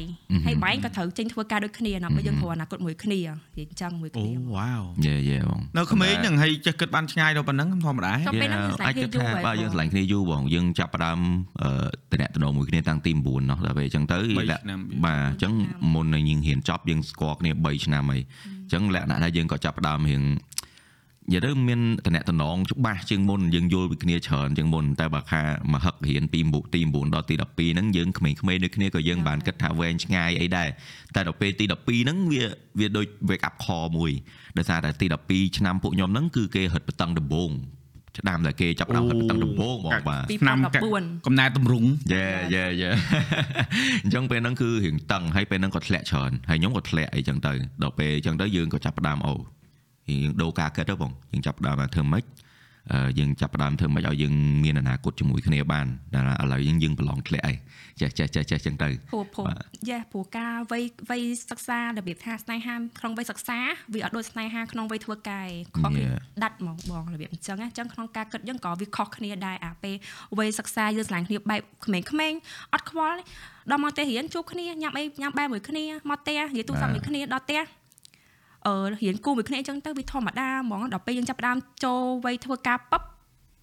[0.47, 11.19] ហើយបែងក៏ត្រូវចេញធ្វើការដូចគ្នាណាបើយើងព្រោះអនាគតមួយគ្នានិយាយអញ្ចឹងមួយអូគ្នាវ៉ាវយេយេបងនៅក្មេងហ្នឹងហើយចេះគិតបានឆ្ងាយដល់ប៉ុណ្ណឹងធម្មតាចុះពេលហ្នឹងយើងស្រឡាញ់អាចគ្នាគិតយូរថាហើយបាទយើងស្រឡាញ់គ្នាយូរបងយើងចាប់ផ្ដើម
[11.63, 11.71] អឺ
[12.13, 15.53] តំណតំណមួយគ្នាតាំងទី9ណោះដល់ពេលអញ្ចឹងទៅ3លក្ខឆ្នាំបាទអញ្ចឹង
[15.95, 18.23] មុននឹងយើងរៀនចប់យើងស្គាល់គ្នា3ឆ្នាំហើយ
[18.65, 20.23] អញ្ចឹងលក្ខណៈថាយើងក៏ចាប់ផ្ដើមរៀង
[21.33, 26.40] និយាយទៅមានតំណតំណងច្បាស់ជាងមុនយើងយល់ពីគ្នាច្រើនជាងមុនតែបើខាមកហឹករៀនពី
[26.75, 30.69] ទី9ដល់ទី12ហ្នឹងយើងក្មេងៗដូចគ្នាក៏យើងបានគិតថាវែងឆ្ងាយអីដែរ
[31.14, 32.45] តែដល់ពេលទី12ហ្នឹងវា
[32.78, 34.12] វាដូច wake up call មួយ
[34.59, 37.52] ដោយសារតែទី12ឆ្នាំពួកខ្ញុំហ្នឹងគឺគេហិតបតឹងដំបង
[38.19, 40.59] ឆ្នាំតែគេចាប់ផ្ដើមហិតបតឹងដំបងហ្មងបាទឆ្នាំ
[40.93, 42.90] 2014កំណែតម្រង់យេយេយេ
[44.02, 47.52] អញ្ចឹងពេលហ្នឹងគឺរៀងតឹងហើយពេលហ្នឹងក៏ធ្លាក់ច្រើនហើយខ្ញុំក៏ធ្លាក់អីចឹងទៅ
[47.83, 49.35] ដល់ពេលអញ្ចឹងទៅយើងក៏ចាប់ផ្ដើមអូ
[50.09, 52.25] យើងដូរការគិតទៅបងយើងចាប់ផ្ដើមថាធ្វើម៉េច
[52.93, 54.35] អឺយើងចាប់ផ្ដើមធ្វើម៉េចឲ្យយើង
[54.65, 57.55] មានអនាគតជាមួយគ្នាបានតែឥឡូវយើងយើងប្រឡងធ្លាក់អី
[58.01, 59.57] ចេះចេះចេះចេះចឹងទៅព្រោះព្រោះបាទ
[59.89, 63.59] យ៉ាព្រោះការវ័យវ័យសិក្សារបៀបថាស្នេហាក្នុងវ័យសិក្សា
[63.95, 66.19] វាអត់ដូចស្នេហាក្នុងវ័យធ្វើការឯងខុសគ្នា Yeah.
[66.45, 69.97] ដាច់ហ្មងបងរបៀបអញ្ចឹងណាអញ្ចឹងក្នុងការគិតយើងក៏វាខុសគ្នាដែរអាពេល
[70.39, 72.39] វ័យសិក្សាយើងឆ្លាញ់គ្នាបែបក្មេងៗ
[72.73, 73.19] អត់ខ្វល់
[73.71, 77.84] ដល់មកផ្ទះរៀនជួបគ្នាញ៉ាំអីញ៉ាំបែបមួយគ្នាមកផ្ទះនិយាយទូរស័ព្ទមួយគ្នាដល់ផ្ទះអឺ
[79.02, 83.02] រៀនគូមួយគ្នាអញ្ចឹងទៅវាធម្មតាហ្មងដល់ពេលយើងចាប់ផ្ដើមចូលវ័យធ្វើការពឹប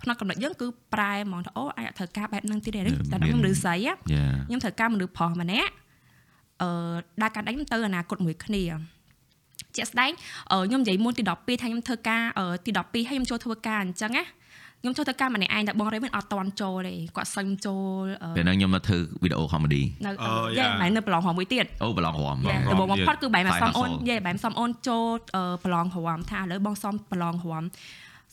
[0.02, 3.94] ផ្នែកកំណត់យើងគឺប្រែហ្មងថាអូអាចត្រូវការបែបហ្នឹងទៀតទេតែដល់ខ្ញុំឬស្រីណាយ៉ា
[4.48, 5.72] ខ្ញុំត្រូវការមនុស្សប្រុសម្នាក់
[6.62, 6.70] អឺ
[7.22, 8.64] ដើរកាត់ដេញទៅអនាគតមួយគ្នា
[9.76, 10.12] ជាក់ស្ដែង
[10.52, 14.24] អឺខ្ញុំនិយាយមុនទី12ថាខ្ញុំធ្វើការអឺទី12ហើយខ្ញុំចូលធ្វើការអញ្ចឹងណា
[14.82, 27.64] ខ្ញុំចូលធ្វើការម្នាក់ឯងតែបងរេមិនអត់តន់ចូលទេគាត់សុំចូលអឺពេលហ្នឹងខ្ញុំនៅធ្វើវីដេអូ comedy នៅអូយេយ៉ាម៉ែនៅប្រឡងរំមួយទៀតអូប្រឡងរំយេប្រឡងដំបូងបំផុតគឺបែរមក Side សំអូន hustle យេបែរសំអូនចូលអឺប្រឡងរំថាឥឡូវបងសំប្រឡងរំ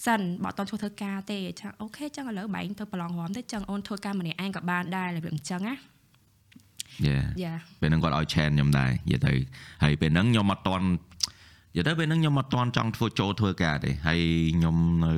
[0.07, 5.75] សិនបើអត់តន់ចូលធ្វើការទេចាអូខេចឹងឥឡូវបែរទៅប្រឡងរំទេចឹងអូនធ្វើការម្នាក់ឯងក៏បានដែររបៀបអញ្ចឹងណា
[7.07, 9.33] យ៉ាយ៉ាពេលហ្នឹងគាត់ឲ្យ chain ខ្ញុំដែរនិយាយទៅ
[9.83, 11.08] ហើយពេលហ្នឹងខ្ញុំអត់តន់និ
[11.76, 14.20] យាយទៅពេលហ្នឹងខ្ញុំអត់តន់ចង់ធ្វើចូលធ្វើការទេហើយ
[14.56, 15.14] ខ្ញុំនៅ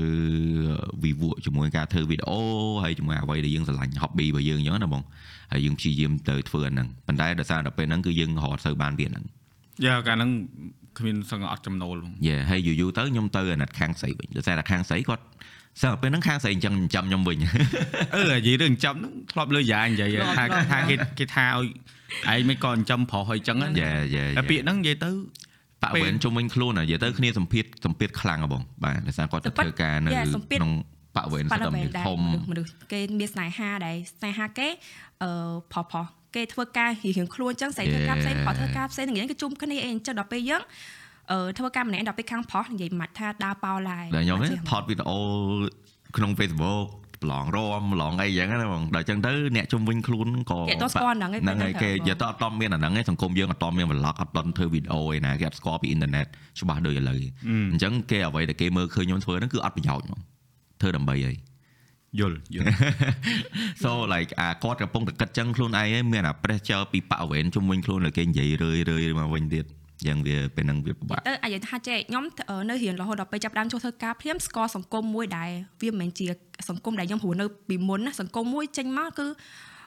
[1.04, 2.38] វិវក់ជាមួយការធ្វើវីដេអូ
[2.84, 5.02] ហើយជាមួយអ្វីដែលយើងស្រឡាញ់ hobby របស់យើងអញ្ចឹងណាបង
[5.52, 9.24] ហើយយើងព្យាយាមទៅធ្វើអាហ្នឹងប៉ុន្តែដោយសារតែពេលហ្នឹងគឺយើងរត់ទៅបានវាហ្នឹង
[9.84, 10.30] យ៉ាកាលហ្នឹង
[10.98, 15.24] គ្មានសឹងអត់ចំណូលហ្មងយេហើយយូរយូរទៅខ្ញុំទៅអាណិតខាងស្រីវិញដោយសារតែខាងស្រីគាត់
[15.82, 17.36] សើពេលហ្នឹងខាងស្រីអញ្ចឹងចាំខ្ញុំវិញ
[18.14, 21.68] អឺនិយាយរឿងចំហ្នឹងធ្លាប់លើយ៉ានិយាយថាថាគេគេថាឲ្យ
[22.32, 25.10] ឯងមិនក៏ចំប្រុសឲ្យចឹងណាយ៉ាយ៉ាតែពាក្យហ្នឹងនិយាយទៅ
[25.82, 30.72] ប៉ាវិញជុំវិញខ្លួននិយាយទៅគ្នាសម្ភារសម្ភារខ្លាំងហ៎បងបាទដោយសារគាត់ទៅធ្វើការនៅក្នុង
[31.16, 34.68] ប៉ាវិញប៉ាស្ដំវែនដែរធំមនុស្សមនុស្សគេមានស្នេហាដែរស្នេហាគេ
[35.22, 35.30] អឺ
[35.72, 36.06] ផុសផុស
[36.36, 40.62] គេធ្វើការរៀងៗខ្លួនចឹងស្អីធ្វើការផ្សេងផុសធ្វើការផ្សេងនិយាយគេជុំគ្នាអីអញ្ចឹងដល់ពេលយើង
[41.32, 45.18] អឺធ្វើការម្នាក់ដល់ពេលខាងផុសនិយាយមិនថាដើរប៉ោឡាយដែលខ្ញុំនេះថតវីដេអូ
[46.16, 46.86] ក្នុង Facebook
[47.22, 56.26] ប្រឡងរមប្រឡងអីចឹងណាបងដល់ចឹងទៅអ្នកជុំវិញខ្លួនក៏គេអត់ស្គាល់ហ្នឹងឯងហ្នឹងហើយគេនិយាយទៅអត់តមានអាហ្នឹងឯងសង្គមយើងអត់តមាន vlog អត់តធ្វើវីដេអូឯណាគេអត់ស្គាល់ពីអ៊ីនធឺណិត
[56.60, 57.20] ច្បាស់ដូចឥឡូវ
[57.72, 60.20] អញ្ចឹងគេអ្វីដែលគេមើលឃើញខ្ញុំធ្វើហ្នឹងគឺអត់ប្រយោជន៍ហ្មង
[60.80, 61.34] ធ្វើដើម្បីអី
[62.18, 62.66] យល់យល់
[63.82, 69.64] so like អាគាត់កំពុងតែគិតចឹងខ្លួនឯងឯងមានអា pressure ពីប៉ាវែនជុំវិញខ្លួនដែលគេនិយាយរឿយរឿយមកវិញទៀត
[70.06, 75.50] យ៉ាងវាពេលហ្នឹងវាពិបាកទៅអាយថាចេះខ្ញុំអឺនៅរៀនរហូតដល់ពេលចាប់ផ្ដើមចូលធ្វើការភ្លាមស្គាល់សង្គមមួយដែល
[75.82, 76.26] វាមិនមែនជា
[76.68, 79.26] សង្គមដែលខ្ញុំព្រោះនៅពីមុនណាសង្គមមួយចេញមកគឺ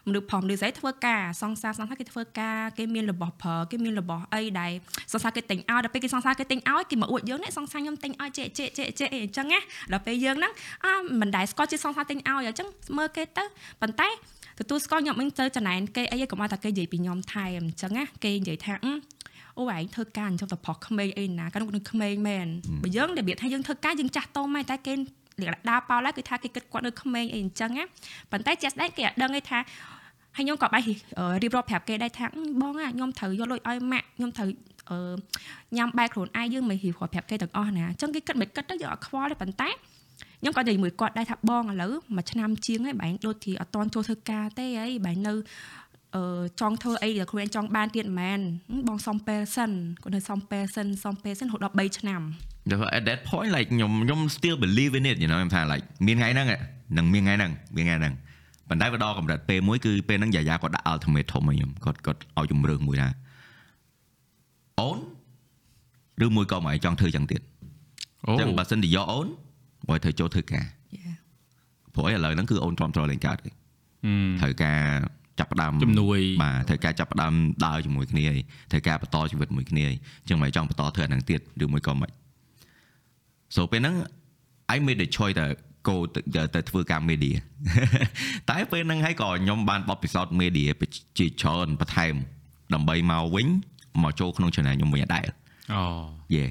[0.07, 4.71] មនុស្សផងមនុស្សស្រីធ្វើការសង្សារសង្សារគេធ្វើការគេមានរបស់ប្រើគេមានរបស់អីដែល
[5.11, 9.59] សង្សារគេទិញឲ្យដល់ពេលគេសង្សារគេទិញឲ្យគេមកអួតយើងនេះសង្សារខ្ញុំទិញឲ្យចេះចេះចេះចេះអីអញ្ចឹងណា
[9.91, 10.53] ដល់ពេលយើងហ្នឹង
[10.85, 12.67] អាមិនដែលស្គាល់ជាសង្សារទិញឲ្យអញ្ចឹង
[12.97, 13.43] មើលគេទៅ
[13.81, 14.09] ប៉ុន្តែ
[14.59, 18.73] ទទួលស្គាល់ខ្ញុំមិនទៅចំណែនគេអីកុំឲ្យតែគេនិយាយពីខ្ញុំថែមអញ្ចឹងណាគេនិយាយថា
[19.57, 22.47] អូឯងធ្វើការអញ្ចឹងទៅប្រុសក្មេងអីណាកាលនោះនឹងក្មេងមែន
[22.83, 24.93] បើយើងរបៀបថាយើងធ្វើការយើងចាស់តមែនតែគេ
[25.69, 27.83] ដើរប៉ោឡើយគឺថាគេគិតគាត់នៅក្មេងអីអញ្ចឹងណា
[28.31, 29.59] ប៉ុន្តែជាក់ស្ដែងគេអត់ដឹងទេថា
[30.37, 30.83] ហើយខ្ញុំក៏បែរ
[31.43, 32.25] រៀបរាប់ប្រាប់គេដែរថា
[32.61, 34.49] បងខ្ញុំត្រូវយកលុយឲ្យម៉ាក់ខ្ញុំត្រូវ
[34.89, 34.97] អឺ
[35.77, 39.69] ញ៉ាំបែរខ្លួនឯងយើងមិនហ៊ីប្រាប់គេទាំងអស់ណាអញ្ចឹងគេគិតមិនគិតទៅយើងអត់ខ្វល់ទេប៉ុន្តែ
[40.39, 45.33] ខ្ញុំក៏និយាយមួយគាត់ដែរថាបងឥឡូវមួយឆ្នាំជាងហើយបែរដូចជាអត់តន់ចូលធ្វើការទេអីបែរនៅ
[46.15, 46.23] អឺ
[46.61, 48.39] ចង់ធ្វើអីដែលខ្លួនឯងចង់បានទៀតមែន
[48.87, 49.71] បងសំពេលសិន
[50.03, 52.21] គាត់នៅសំពេលសិនសំពេលសិនរហូតដល់3ឆ្នាំ
[52.97, 56.47] at that point like ខ្ញុំខ្ញុំ still believe in it you know ខ្ញុំថា like មានថ្ងៃហ្នឹង
[56.97, 58.13] នឹងមានថ្ងៃហ្នឹងមានថ្ងៃហ្នឹង
[58.69, 63.09] ប៉ុន្តែវាដល់កម្រិតពេលមួយគឺពេលហ្នឹងយាយាគាត់ដាក់ ultimatum ឲ្យខ្ញុំគាត់គាត់ឲ្យជំរឿនមួយថា
[64.79, 64.97] អូន
[66.25, 67.41] ឬមួយក៏មកឲ្យចង់ធ្វើចឹងទៀត
[68.27, 69.27] អូចឹងបើសិនជាយកអូន
[69.89, 70.65] បើធ្វើចូលធ្វើការ
[70.99, 71.15] Yeah.
[71.93, 73.53] ព្រោះឥឡូវហ្នឹងគឺអូនទ្រាំទ្រលេងកើតហើយ
[74.41, 74.79] ត្រូវការ
[75.39, 77.33] ចាប់ផ្ដើមជំនួយបាទត្រូវការចាប់ផ្ដើម
[77.65, 78.41] ដើរជាមួយគ្នាហើយ
[78.71, 79.97] ត្រូវការបន្តជីវិតមួយគ្នាហើយ
[80.29, 82.11] ចឹងមិនចង់បន្តធ្វើអាហ្នឹងទៀតឬមួយក៏មិន
[83.55, 83.95] so ពេលហ្នឹង
[84.75, 85.45] I made the choice ទៅ
[85.87, 87.35] កោទៅទៅធ្វើការ media
[88.49, 90.69] តែពេលហ្នឹងហើយក៏ខ្ញុំបានបទពិសោធន៍ media
[91.17, 92.13] ជាច្រើនបន្ថែម
[92.73, 93.47] ដើម្បីមកវិញ
[94.03, 95.25] មកចូលក្នុង channel ខ្ញុំវិញអត់ដែរ
[95.73, 95.83] អូ
[96.35, 96.45] យេ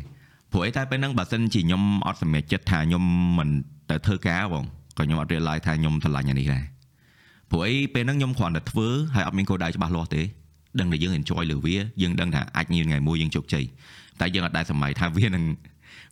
[0.50, 3.04] ព្រោះអីតែពេលហ្នឹងបើសិនជាខ្ញុំអត់សម្រេចចិត្តថាខ្ញុំ
[3.38, 3.48] មិន
[3.90, 6.62] ទៅធ្វើការបងក៏ខ្ញុំអត់ realize ថាខ្ញុំឆ្លាញ់អានេះដែរ
[7.52, 10.22] ព្រោះអីពេលហ្នឹងខ្ញុំគ្រាន់តែធ្វើហើយអត់មានគោលដៅច្បាស់លាស់ទេ
[10.80, 13.64] ដឹងតែយើង enjoy លើវាយើងដឹងថាអាចមានថ្ងៃមួយយើងជោគជ័យ
[14.20, 15.44] តែយើងអត់ដែលសម័យថាវានឹង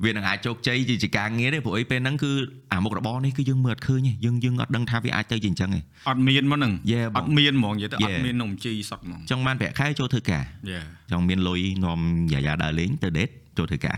[0.04, 2.32] វានឹងអាចជោគជ័យជាការងារទេព្រោះអីពេលហ្នឹងគឺ
[2.72, 8.24] អាមុខរបរនេះគឺយើងមើលអត់ឃើញទេយើងយើងអត់ដឹងថាវាអាចទៅជាអញ្ចឹងទេអត់មានមកហ្នឹង Yeah បងអត់មានហ្មងនិយាយទៅអត់ Yeah.
[8.26, 10.80] មាននំជីសក់ហ្មងចង់បានប្រាក់ខែចូលធ្វើការយ៉ា
[11.12, 12.00] ចង់មានលុយនាំ
[12.32, 13.96] យាយាដើរលេងទៅ date ចូលធ្វើការ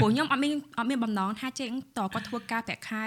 [0.00, 3.04] ព្រោះខ្ញុំអត់មានអត់មានបំណងថាចេះតគាត់ធ្វើការប្រាក់ខែ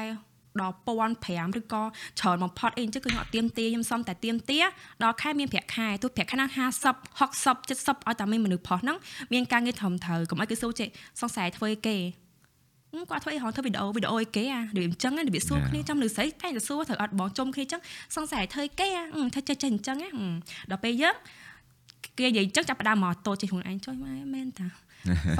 [0.59, 0.75] ដល់
[1.17, 1.83] 1500ឬក៏
[2.19, 4.59] ច្រើនបំផុតអីអញ្ចឹងគឺខ្ញុំអត់ទៀមទាខ្ញុំសុំតែទៀមទា
[5.03, 6.57] ដល់ខែមានប្រាក់ខែទោះប្រាក់ខែហ្នឹង50
[7.19, 8.97] 60 70ឲ្យតែមានមនុស្សផុសហ្នឹង
[9.33, 10.87] មានការងារត្រឹមត្រូវកុំឲ្យគេសួរចេះ
[11.19, 11.97] សង្ស័យធ្វើអីគេ
[12.93, 15.69] ហឹមគាត់ធ្វើអីហៅធ្វើវីដេអូវីដេអូអីគេអារបៀបអញ្ចឹងណារបៀបសួរ Yeah.
[15.69, 17.81] គ្នាចំលើស្អីតែទៅសួរត្រូវអត់បងជុំគ្នាអញ្ចឹង
[18.15, 20.33] សង្ស័យធ្វើអីគេអាហឹមធ្វើចេះចេះអញ្ចឹងណាហឹម
[20.71, 21.15] ដល់ពេលយើង
[22.17, 24.67] គេនិយាយអញ្ចឹងចាប់ផ្ដើមមកតូចចេះខ្លួនឯងចុយមកមែនតា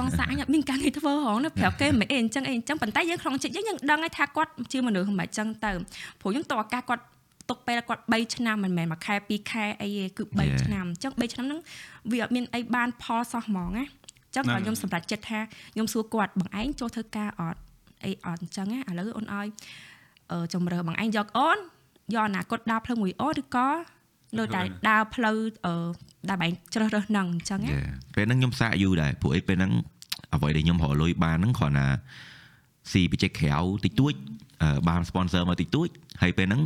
[0.00, 5.70] សង្សារអញអត់មានការងារធ្វើហងណាប្រាប់គេមិនអីអញ្ចឹងអីអញ្ចឹងប៉ុន្តែយើងក្នុងចិត្តយើងយើងដឹងហើយថាគាត់ជាមនុស្សមិនអញ្ចឹងទៅ
[6.20, 7.02] ព្រោះខ្ញុំតឱកាសគាត់
[7.50, 10.60] ទុកពេលគាត់3ឆ្នាំមិនមែនមួយខែ2ខែអីទេគឺ Yeah.
[10.60, 11.60] 3ឆ្នាំអញ្ចឹង3ឆ្នាំហ្នឹង
[12.12, 15.40] វាអត់មានអីបានផលសោះហ្មងណាអញ្ចឹងហ្នឹងក៏ខ្ញុំសម្រេចចិត្តថា
[15.74, 17.60] ខ្ញុំសួរគាត់បងឯងចូលធ្វើការអត់
[18.04, 19.48] អីអត់អញ្ចឹងណាឥឡូវអូនឲ្យ
[20.30, 21.58] អឺជំរើសបងឯងយកអូន
[22.14, 23.68] យកអនាគតដើរផ្លូវមួយអូនឬក៏
[24.38, 25.74] នៅតែដើរផ្លូវអឺ
[26.28, 27.92] ដែលបងឯងជ្រើសរើសហ្នឹងអញ្ចឹងណា Yeah.
[28.14, 29.72] ពេលហ្នឹងខ្ញុំសាកយូរដែរព្រោះអីពេលហ្នឹង
[30.34, 31.86] អ្វីដែលខ្ញុំរកលុយបានហ្នឹងគ្រាន់តែ
[32.92, 34.12] ស៊ីបច្ចេកក្រៅតិចតួច
[34.62, 35.88] អឺបាន sponsor មកតិចតួច
[36.22, 36.62] ហើយពេលហ្នឹង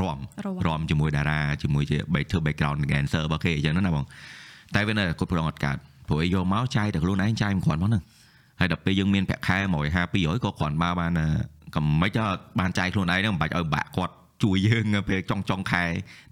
[0.00, 4.04] រំរាំរំជាមួយតារាជាមួយជា back ធ្វើ background dancer របស់គេអញ្ចឹងណាបង
[4.74, 5.76] តែវានៅតែគ្រប់គ្រងអត់កើត
[6.08, 8.02] ព្រោះអីយកមកចាយតែខ្លួនឯងចាយមិនគ្រាន់មកហ្នឹង
[8.60, 11.26] ហើយដល់ពេលយើងមានប្រាក់ខែ150 200ក៏គ្រាន់បើបានអឺ
[11.74, 12.24] កំមិនទៅ
[12.58, 15.84] បានចាយខ្លួនឯងហ្នឹងមិនបាច់ឲ្យបាក់គាត់ ជួយយើងពេលចុងចុងខែ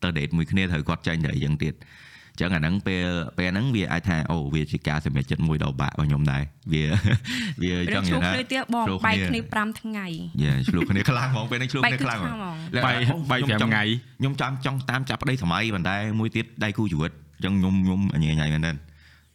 [0.03, 1.75] ទៅ date មួយគ្នាត្រូវគាត់ចាញ់តែអីចឹងទៀត
[2.40, 6.85] ចឹងអាហ្នឹងពេលពេលហ្នឹងវាអាចថាអូវាជាការសម្រេចចិត្តមួយដ៏បាក់របស់ខ្ញុំដែរវា
[7.62, 10.07] វារចង់ជួនិបយាយថាគ្នាទៀតបងជួបបែកគ្នាគ្នា5ថ្ងៃ
[10.42, 12.96] យ៉ាឆ្លុះគ្នាខ្លាំងហ្មងពេលហ្នឹងឆ្លុះបែកគ្នាគ្នាខ្លាំងហ្មងហ្មងបាយ
[13.31, 13.85] បាយ5ថ្ងៃ
[14.18, 17.12] ខ្ញុំចាំចង់តាមចាប់ប្តីសម័យប៉ុន្តែមួយទៀតដៃគូជីវិត
[17.44, 18.72] ចឹងខ្ញុំខ្ញុំអញញ៉ៃមែនទេ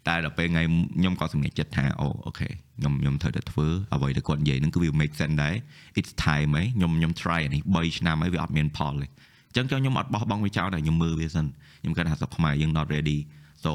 [0.08, 0.64] តែដល់ពេលថ្ងៃ
[0.98, 5.56] ខ្ញុំក៏សម្រេចចិត្តថាអូអូខេខ្ញុំខ្ញុំត្រូវតែធ្វើអ្វីដែលគាត់និយាយហ្នឹងគឺវា make sense ដែរ
[6.00, 9.08] it's time ហីខ្ញុំខ្ញុំ try អានេះ3ឆ្នាំហើយវាអត់មានផលទេ
[9.48, 11.46] អញ្ចឹងខ្ញុំអត់បោះបង់វាចោលតែខ្ញុំមើលវាសិន
[11.82, 13.18] ខ្ញុំគិតថាស្រុកខ្មែរយើង not ready
[13.64, 13.72] so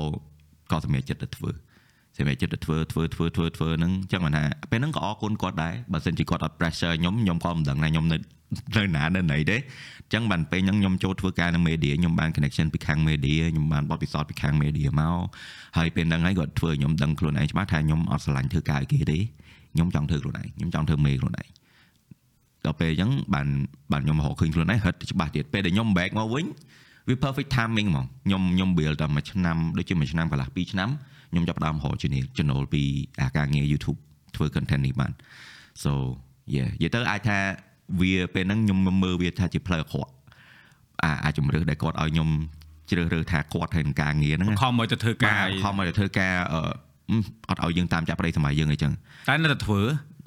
[0.71, 1.51] ក៏សម្រេចចិត្តទៅធ្វើ
[2.17, 8.17] សម្រាប់ចិត្តទៅធ្វើធ្វើធ្វើធ្វើធ្វើហ្នឹងអញ្ចឹងមិនថាពេលហ្នឹងក៏អរគុណគាត់ដែរបើសិនជាគាត់អត់ pressure ខ្ញុំខ្ញុំក៏មិនដឹងថាខ្ញុំនៅ
[8.77, 9.61] នៅណានៅណីទេអ
[10.09, 15.21] ញ្ចឹងបានពេលហ្នឹងខ្ញុំចូលធ្វើការនៅ media ខ្ញុំបាន connection ពីខាង media ខ្ញុំបានបទពិសោធន៍ពីខាង media មក
[15.77, 19.19] ហើយពេលហ្នឹងហើយគាត់ធ្វើខ្ញុំដឹងខ្លួនឯងច្បាស់ថាខ្ញុំអត់ស្រឡាញ់ធ្វើការឲ្យគេទេ
[19.75, 21.49] ខ្ញុំចង់ធ្វើខ្លួនឯងខ្ញុំចង់ធ្វើមេខ្លួនឯង
[22.65, 23.47] ដល់ពេលអញ្ចឹងបាន
[23.93, 26.47] បានខ្ញុំរកឃើញខ្លួនឯងហិតច្បាស់ទៀតពេលដែលខ្ញុំ back មកវិញ
[27.09, 30.89] វា perfect timing ហ្មងខ្ញុំខ្ញុំ build តែមួយឆ្នាំដូចជាមួយឆ្នាំកន្លះ2ឆ្នាំ
[31.31, 32.83] ខ្ញុំចាប់ផ្ដើមរក channel channel ពី
[33.21, 33.99] អាការងារ YouTube
[34.37, 35.13] ធ្វើ content នេះបាន
[35.83, 35.93] so
[36.55, 37.39] yeah និយាយទៅអាចថា
[38.01, 40.13] វាពេលហ្នឹងខ្ញុំមើលវាថាជាផ្លូវអាក្រក់
[41.03, 42.29] អាអាជំរឿសដែលគាត់ឲ្យខ្ញុំ
[42.91, 46.61] ជ្រើសរើសថាគាត់ហើយនឹងការងារហ្នឹងខំឲ្យទៅធ្វើការខំឲ្យទៅធ្វើការអឺ
[47.49, 48.93] អត់ឲ្យយើងតាមចាប់ប្តីសម័យយើងអីចឹង
[49.29, 49.81] តែនៅតែធ្វើ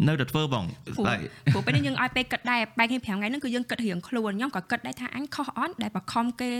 [0.07, 1.05] នៅតែធ្វើបងព្រោះ
[1.53, 6.51] ព្រោះពេលនេះយើងឲ្យពេលគិតដែរបែកគ្នា5ថ្ងៃហ្នឹងគឺយើងគិតរៀងខ្លួនខ្ញុំក៏គិតដែរថាអញខុសអត់ដែលបខំគេ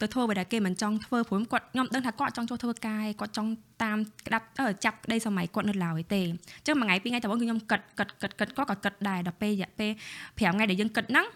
[0.00, 3.50] ទៅធ្វើអ្វីដែលគេមិនចង់ធ្វើព្រោះគាត់ខ្ញុំដឹងថាគាត់ចង់ចូលធ្វើការគាត់ចង់
[3.82, 4.46] តាមក្តាប់
[4.84, 11.26] ចាប់ក្តីសម័យគាត់នៅឡើយទេអញ្ចឹងមួយថ្ងៃពីរថ្ងៃទៅវិញគឺខ្ញុំគិតគិតគិតគិតគាត់ក៏គិតដែរដល់ពេលរយៈពេល5ថ្ងៃដែលយើងគិតហ្នឹង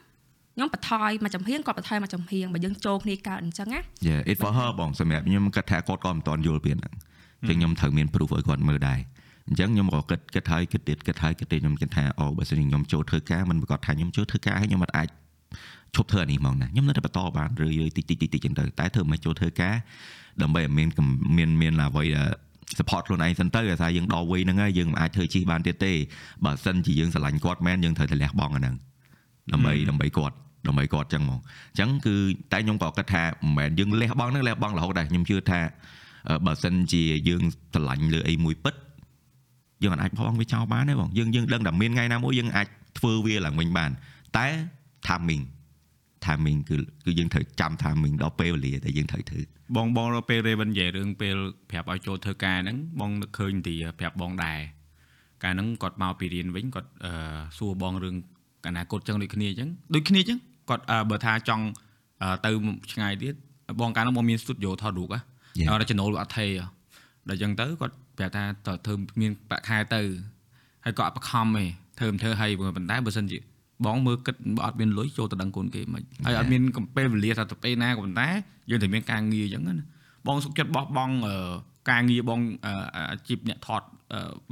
[0.54, 6.94] ខ្ញុំបន្ថយមកចំហៀងគាត់បន្ថយមកចំហៀងបើយើងចូលគ្នាកើតអញ្ចឹងណា Yeah it for her បងសម្រាប់ខ្ញុំគិតថាគាត់ក៏មិនទាន់យល់ពីហ្នឹង
[7.40, 9.00] អញ្ចឹងខ្ញុំត្រូវមាន proof ឲ្យគាត់មើលដែរ
[9.48, 15.08] អញ្ចឹងខ្ញុំក៏គិតគិតហើយគិតទៀតគិតហើយគិតទៀតខ្ញុំគិតថាអូបើសិនជាខ្ញុំចូលធ្វើការមិនប្រកាសថាខ្ញុំចូលធ្វើការហើយខ្ញុំអត់អាច
[15.96, 19.74] ឈប់ធ្វើអានេះហ្មងណាខ្ញុំនៅតែបន្តបានរឿយៗតិចតិចតិចតិចចឹងទៅតែធ្វើមិនចូលធ្វើការ
[20.42, 20.88] ដើម្បីឲ្យមាន
[21.36, 22.28] មានមានអ្វីដែល
[22.78, 25.92] support ខ្លួនឯងសិនទៅអាសារយើងដល់វ័យហ្នឹងហើយយើងមិនអាចធ្វើជិះបានទៀតទេ
[26.44, 28.74] បើសិនជាយើងស្រឡាញ់គាត់មែនយើងត្រូវតែលះបង់អាហ្នឹង
[29.52, 31.40] ដើម្បីដើម្បីគាត់ដើម្បីគាត់ចឹងហ្មង
[31.72, 32.14] អញ្ចឹងគឺ
[32.52, 35.60] តែខ្ញុំក៏គិតថាមិនមែនយើងលះបង់ហ្នឹងលះបង់រហូតដែរខ្ញុំជឿថា
[36.46, 38.74] បើសិនជាយើងស្រឡាញ់លើអីមួយពិត
[39.82, 42.66] យើងអាចបោះបង់វាចោលបានទេបងយើងយើងដឹងតែមានថ្ងៃណាមួយយើងអាច
[42.98, 43.90] ធ្វើវាឡើងវិញបាន
[44.36, 44.46] តែ
[45.08, 45.44] timing
[46.26, 49.40] timing គឺគឺយើងត្រូវចាំ timing ដល់ពេលវេលាដែលយើងត្រូវធ្វើ
[49.76, 51.36] បងបងដល់ពេល Raven និយាយរឿងពេល
[51.70, 54.58] ប្រាប់ឲ្យចូលធ្វើការហ្នឹងបងនឹកឃើញទីប្រាប់បងដែរ
[55.44, 57.12] កាលហ្នឹងគាត់មកពីរៀនវិញគាត់អឺ
[57.58, 58.16] សួរបងរឿង
[58.68, 60.38] អនាគតចឹងដូចគ្នាអញ្ចឹងដូចគ្នាអញ្ចឹង
[60.70, 61.64] គាត់បើថាចង់
[62.44, 62.50] ទៅ
[62.92, 63.34] ឆ្ងាយទៀត
[63.80, 65.20] បងកាលហ្នឹងបងមាន studio ថតរូបហ៎
[65.80, 66.46] រចណូលអត់ថេ
[67.28, 70.02] ដល់អញ្ចឹងទៅគាត់ ប្រាប់ថាតើធ្វើមានប្រាក់ខែទៅ
[70.84, 71.64] ហើយក៏អត់បខំទេ
[71.98, 73.38] ធ្វើមិនធ្វើហើយប៉ុន្តែបើសិនជា
[73.86, 78.28] បងមើលគិតបើអត់មានលុយចូលទៅដឹងកូនគេមិនហើយអត់មានកំពេលវេលាថាទៅពេលណាក៏ប៉ុន្តែ
[78.70, 79.84] យើងតែមានការងារអញ្ចឹងណា
[80.26, 81.14] បងសុខចិត្តបោះបង់
[81.90, 82.40] ការងារបង
[82.96, 83.82] អាជីពអ្នកថត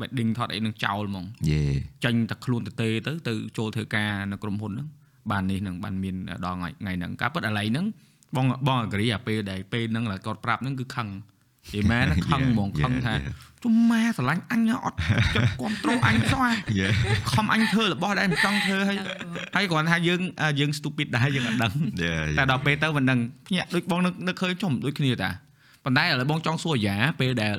[0.00, 1.62] wedding ថតអីនឹងចោលហ្មងយេ
[2.04, 4.88] ចាញ់តែខ្លួនទៅទេទៅទៅចូលធ្វើការនៅក្រុមហ៊ុនហ្នឹង
[5.30, 7.86] បាននេះនឹងបានមានដល់ថ្ងៃហ្នឹងការពិតឥឡូវហ្នឹង
[8.36, 11.08] បងបង agree អាពេលដែលពេលហ្នឹងគាត់ប្រាប់ហ្នឹងគឺខឹង
[11.74, 13.14] និយាយមែនខឹងហ្មងខឹងថា
[13.64, 14.96] ជុំម៉ែស្រឡាញ់អញអត់
[15.34, 16.44] ចិត្តគ្រប់គ្រងអញសោះ
[17.32, 18.98] ខំអញធ្វើរបស់ដែលមិនចង់ធ្វើហើយ
[19.56, 20.20] ហើយគ្រាន់ថាយើង
[20.60, 21.72] យើង stupid ដែរយើងអត់ដឹង
[22.38, 25.30] តែដល់ពេលទៅមិនដឹងភ្ញាក់ដូចបងនឹកឃើញចំដូចគ្នាតា
[25.84, 27.54] ប៉ុន្តែឥឡូវបងចង់សួរយ៉ាពេលដែល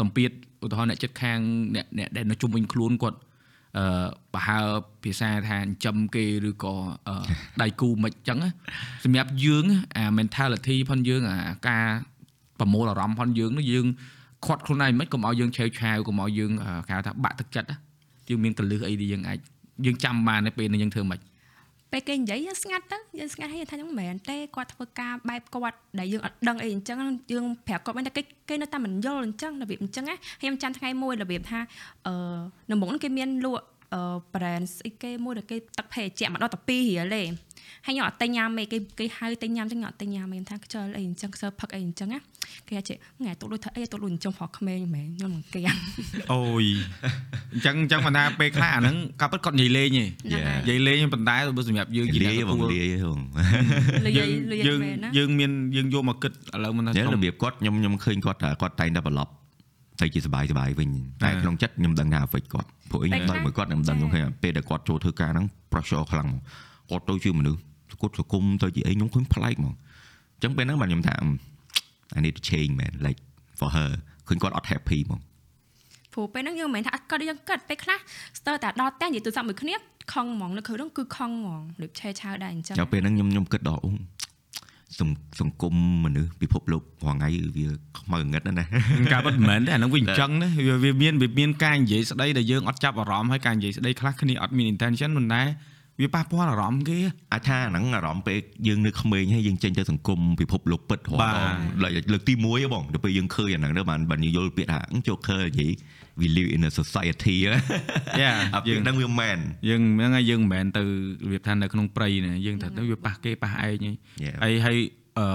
[0.00, 0.30] សម្ពាធ
[0.64, 1.38] ឧទាហរណ៍អ្នកចិត្តខាង
[1.74, 3.18] អ្នកអ្នកដែលនៅជុំវិញខ្លួនគាត់
[3.78, 4.58] អឺប្រហើ
[5.04, 6.74] ភាសាថាចិញ្ចឹមគេឬក៏
[7.62, 8.38] ដៃគូមិនអញ្ចឹង
[9.04, 9.64] សម្រាប់យើង
[9.96, 11.86] អា mentality ផងយើងអាការ
[12.60, 13.86] ប្រមូលអារម្មណ៍ផងយើងនោះយើង
[14.46, 16.50] ខាត់ខ្លួនឯងមិនកុំឲ្យយើងឆេវឆាវកុំឲ្យយើង
[16.88, 17.68] គេថាបាក់ទឹកចិត្ត
[18.28, 19.38] យើងមានកលឹះអីដែលយើងអាច
[19.86, 21.18] យើងចាំបាននៅពេលនេះយើងធ្វើមិន
[21.92, 26.98] ពេលគេនិយាយយើងស្ងាត់ទៅយើងស្ងាត់ហើយថាហ្នឹងមិនមែនទេគាត់ធ្វើការបែបគាត់ដែលយើងអត់ដឹងអីអញ្ចឹង
[27.32, 31.60] យើងប្រាប់គាត់មិនតែគេគេនៅតែមិនយល់អញ្ចឹងរបៀបអញ្ចឹងណាខ្ញុំចាំថ្ងៃមួយរបៀបថា
[32.06, 32.38] អឺ
[32.70, 33.77] នៅមុខគេមានលក់អឺ
[34.32, 37.22] brand ស្អីគេមួយដែលគេទឹកភេជ្ជៈមកដល់តែ2រៀលទេ
[37.86, 42.20] ហើយខ្ញុំអត់តែញ៉ាំទេគេគេហៅតែញ៉ាំចឹងខ្ញុំអត់តែញ៉ាំទេថាខ្ជិលអីអញ្ចឹងខ្ជិលផឹកអីអញ្ចឹងណា
[42.68, 45.60] គេថាថ្ងៃទុកលុយធ្វើអីទុកលុយចំប្រក្មេងមែនខ្ញុំមិនគេ
[46.32, 46.64] អូយ
[47.52, 53.18] អញ្ចឹងអញ្ចឹងបណ្ដាពេលខ្លះអាហ្នឹងកាប់ពិតគាត់និយាយលេងទេនិយាយលេងប៉ុន្តែបើសម្រាប់យើងជាអ្នកទទួលលាយហង
[54.18, 54.30] យើង
[54.66, 54.80] យើង
[55.16, 59.32] យើងមានយើងយកមកគិតឥឡូវមិនថារបៀបគាត់ខ្ញុំខ្ញុំឃើញគាត់គាត់តែងតែប្រឡប់
[60.00, 60.90] ទៅជាសុបាយសុបាយវិញ
[61.22, 66.40] តែក្នុងចិត្តខ្ញុំដឹងថាអ្វីគាត់ព្រោះអីខ្ញុំដឹងមួយគាត់ខ្ញុំដឹងខ្ញុំឃើញពេលដែលគាត់ចូលធ្វើការហ្នឹង pressure ខ្លាំងមក
[66.90, 67.60] គាត់ទៅជាមនុស្ស
[68.00, 69.74] គាត់សង្គមទៅជាអីខ្ញុំឃើញប្លែកហ្មង
[70.34, 71.14] អញ្ចឹងពេលហ្នឹងបានខ្ញុំថា
[72.16, 73.20] I need to change man like
[73.58, 73.90] for her
[74.28, 75.20] ឃើញគាត់អត់ happy ហ្មង
[76.12, 77.98] ព្រោះពេលហ្នឹងយើងមិនមែនថាអត់គាត់យើងគិតពេលខ្លះ
[78.38, 79.74] ស្ទើរតែដល់តែនិយាយទូរស័ព្ទមួយគ្នា
[80.12, 83.90] ខំហ្មងនៅគ្រឿងគឺខំហ្មងដូចឆេឆាវដែរអញ្ចឹងដល់ពេលហ្នឹងខ្ញុំខ្ញុំគិតដល់អូ
[85.40, 85.74] សង្គម
[86.04, 87.66] មនុស្សពិភពលោករាល់ថ្ងៃវា
[87.98, 88.64] ខ្មៅងឹតណា
[89.12, 90.48] ការពិតមិនមែនទេអានឹងវាអញ្ចឹងណា
[90.84, 95.48] វាមានវាមានការនិយាយស្ដីដែលយើងអត់ចាប់អារម្មណ៍ហើយការនិយាយស្ដីខ្លះគ្នាអត់មាន intention មិនដែរ
[96.00, 96.98] វាប៉ះពាល់អារម្មណ៍គេ
[97.32, 105.72] អាចថាហ្នឹងអារម្មណ៍ពេលយើងនៅក្មេងហើយយើងចេញទៅសង្គមពិភពលោកពិតរាល់បាទដងលើកលើកទី1ហ៎បងទៅពេលយើងឃើញអាហ្នឹងទៅបានបានយើងយល់ពាក្យថាចូល Joker និយាយ
[106.20, 107.36] we live in a society
[108.20, 110.86] យ៉ាអាពាយើក្ងយហ្នឹងវាមែនយើងហ្នឹងហើយយើងមិនមែនទៅរ
[111.30, 113.86] បៀបថានៅក្នុងព្រៃណាយើងទៅទៅវាប៉ះគេប៉ះឯង
[114.24, 114.36] Yeah.
[114.42, 114.78] ហើយហើយ
[115.18, 115.26] អឺ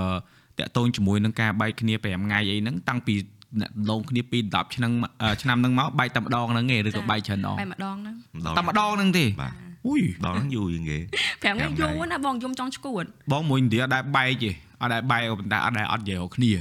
[0.59, 3.15] តាក់ទងជាមួយនឹងការបែកគ្នា5ថ្ងៃអីហ្នឹងតាំងពី
[3.61, 4.91] អ្នកដងគ្នាពី10ឆ្នាំ
[5.21, 8.15] អឺឆ្នាំហ្នឹងមកបែកតែម្ដងហ្នឹងឯងឬក៏បែកច្រើនដងបែកម្ដងហ្នឹង
[8.57, 9.53] តែម្ដងហ្នឹងទេបាទ
[9.87, 16.51] អុយដល់ហ្នឹងយូរជាងគេ5ថ្ងៃ5ថ្ងៃយូរណាបងយំចង់ឈួតបងមួយឥណ្ឌាអត់ដែរបែកទេអត់ដែរបែកប៉ុន្តែអត់ដែរអត់និយាយរកគ្នា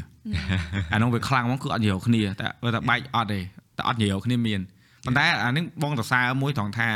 [0.93, 3.41] អានោះវាខ្លាំងហ្មងគឺអត់និយាយរកគ្នាតែបើតែបែកអត់ទេ
[3.77, 4.61] តែអត់និយាយរកគ្នាមាន
[5.05, 6.89] ប៉ុន្តែអានេះបងសរសើរមួយត្រង់ថា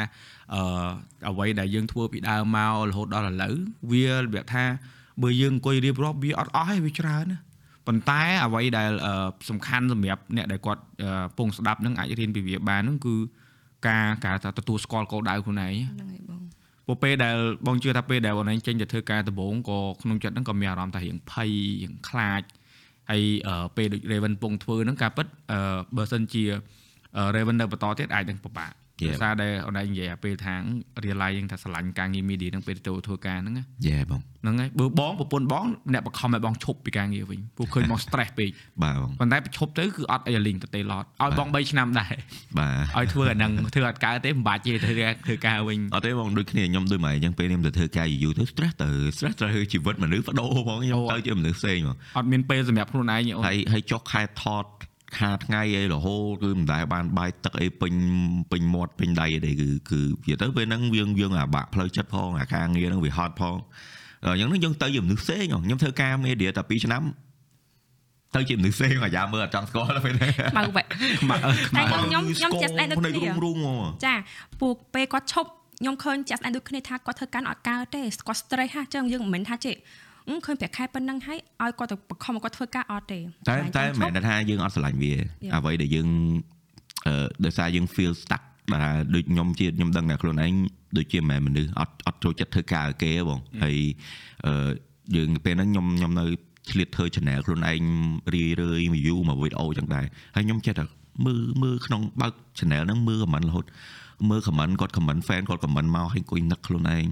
[0.54, 0.60] អឺ
[1.28, 3.54] អ្វីដែលយើងធ្វើពីដើមមករហូតដល់ឥឡូវ
[3.90, 4.64] វារបៀបថា
[5.22, 7.38] បើយើងអង្គុយរៀបរាប់វាអត់អស់ទេវាច្រើនណា
[7.86, 13.14] ប៉ុន្តែអ្វីដែលអឺសំខាន់សម្រាប់អ្នកដែលគាត់អឺពងស្ដាប់នឹងអាចរៀនពីវាបានហ្នឹងគឺ
[13.88, 16.42] ការការថាទទួលស្គាល់គោលដៅខ្លួនឯងហ្នឹងហើយបង
[16.86, 17.36] ព្រោះពេលដែល
[17.66, 21.50] បងជឿថាពេលដែលបងឯងចេញទៅធ្វើការដំបូងក៏ក្នុងចិត្តហ្នឹងក៏មានអារម្មណ៍ថារៀងភ័យ
[21.82, 22.42] រៀងខ្លាច
[23.10, 26.44] ហើយអឺពេលដូច Raven ពងធ្វើហ្នឹងការពិតអឺបើសិនជា
[27.16, 29.08] អឺ Raven នៅបន្តទៀតអាចនឹងពិបាក Yeah.
[29.10, 30.60] ដោយសារដែលអូនឯងនិយាយអាពេលថាង
[31.04, 38.50] realize យើងថាស្រឡាញ់ការងារ media ហ្នឹងពេលទៅធ្វើការហ្នឹងណាយេបងហ្នឹងហើយបើបងប្រពន្ធបងអ្នកបង្ខំឲ្យបងឈប់ពីការងារវិញព្រោះឃើញបង stress ពេក
[38.82, 42.14] បាទបងប៉ុន្តែឈប់ទៅគឺអត់អីលីងទៅទេឡតឲ្យបង3ឆ្នាំដែរ
[42.58, 54.64] បាទឲ្យធ្វើអាហ្នឹងធ្វើអត់កើតទេមិនបាច់ទេធ្វើការធ្វើការវិញអត់ទេបងដូចគ្នាខ្ញុំដូចមកអញ្ចឹងពេលខ្ញុំទៅធ្វើការយូរៗទៅ stress ទៅ stress ទៅជីវិតមនុស្សបដូរហ្មងខ្ញុំអូទៅជាមនុស្សផ្សេងហ្មងអត់មានពេលសម្រាប់ខ្លួនឯងទេអូនហើយហើយចុះខែថត
[55.16, 57.92] ខាថ្ងៃអីរហូតគឺមិនដែលបានបាយទឹកអីពេញ
[58.50, 63.56] ពេញមាត់ពេញដៃអីទេគឺគឺវាទៅពេលហ្នឹងយើងយើងអាបាក់ផ្លូវចិត្តផងអាការងារហ្នឹងវាហត់ផង
[64.24, 67.02] អញ្ចឹងហ្នឹងយើងទៅជាមនុស្សផ្សេងហ៎ខ្ញុំធ្វើការមេឌៀតែ2ឆ្នាំ
[68.34, 70.86] ទៅជាមនុស្សផ្សេងអាយ៉ាមើលអត់ចង់ស្គាល់ពេលហ្នឹងខ្មៅវែក
[71.20, 74.14] ខ្មៅអឺខ្មៅតែខ្ញុំខ្ញុំខ្ញុំចេះស្ដែងដូចភ្នែកគ្នារុងរុងហ្មងចា
[74.60, 80.05] ពួកពេលគាត់ឈប់ខ្ញុំឃើញចាស់ស្ដែងដូចគ្នាថាគាត់ធ្វើការអត់កើតទេគាត់ stress ហ่าចឹងយើងមិនមែនថាចេះអឺ
[80.46, 85.12] ឃើញប្រាក់ខែប៉ុណ្ណឹងហើយឲ្យគាត់ទៅបង្ខំឲ្យគាត់ធ្វើការអត់ទេតែតែចង់ឈមិនប់មែនថាយើងអត់ស្រឡាញ់វា
[85.54, 86.08] អ្វីដែលយើង
[87.06, 90.52] អឺដោយសារយើង feel stuck ដែលដូចខ្ញុំជាខ្ញុំដឹងតែខ្លួនឯង
[90.96, 93.76] ដូចជាមិនមែនមនុស្សអត់អត់ចូលចិត្តធ្វើការឲ្យគេទេបងហើយ
[94.46, 94.68] អឺ
[95.16, 96.24] យើងពេលហ្នឹងខ្ញុំខ្ញុំនៅ
[96.70, 97.82] ឆ្លៀតធ្វើ channel ខ្លួនឯង
[98.34, 100.84] រីរឿយ view មកវីដេអូចឹងដែរហើយខ្ញុំចេះតែ
[101.26, 103.64] មើលមើលក្នុងបើក channel ហ្នឹងមើល comment រហូត
[104.30, 107.04] មើល comment គាត់ comment fan គាត់ comment មកឲ្យអង្គុយនឹកខ្លួនឯង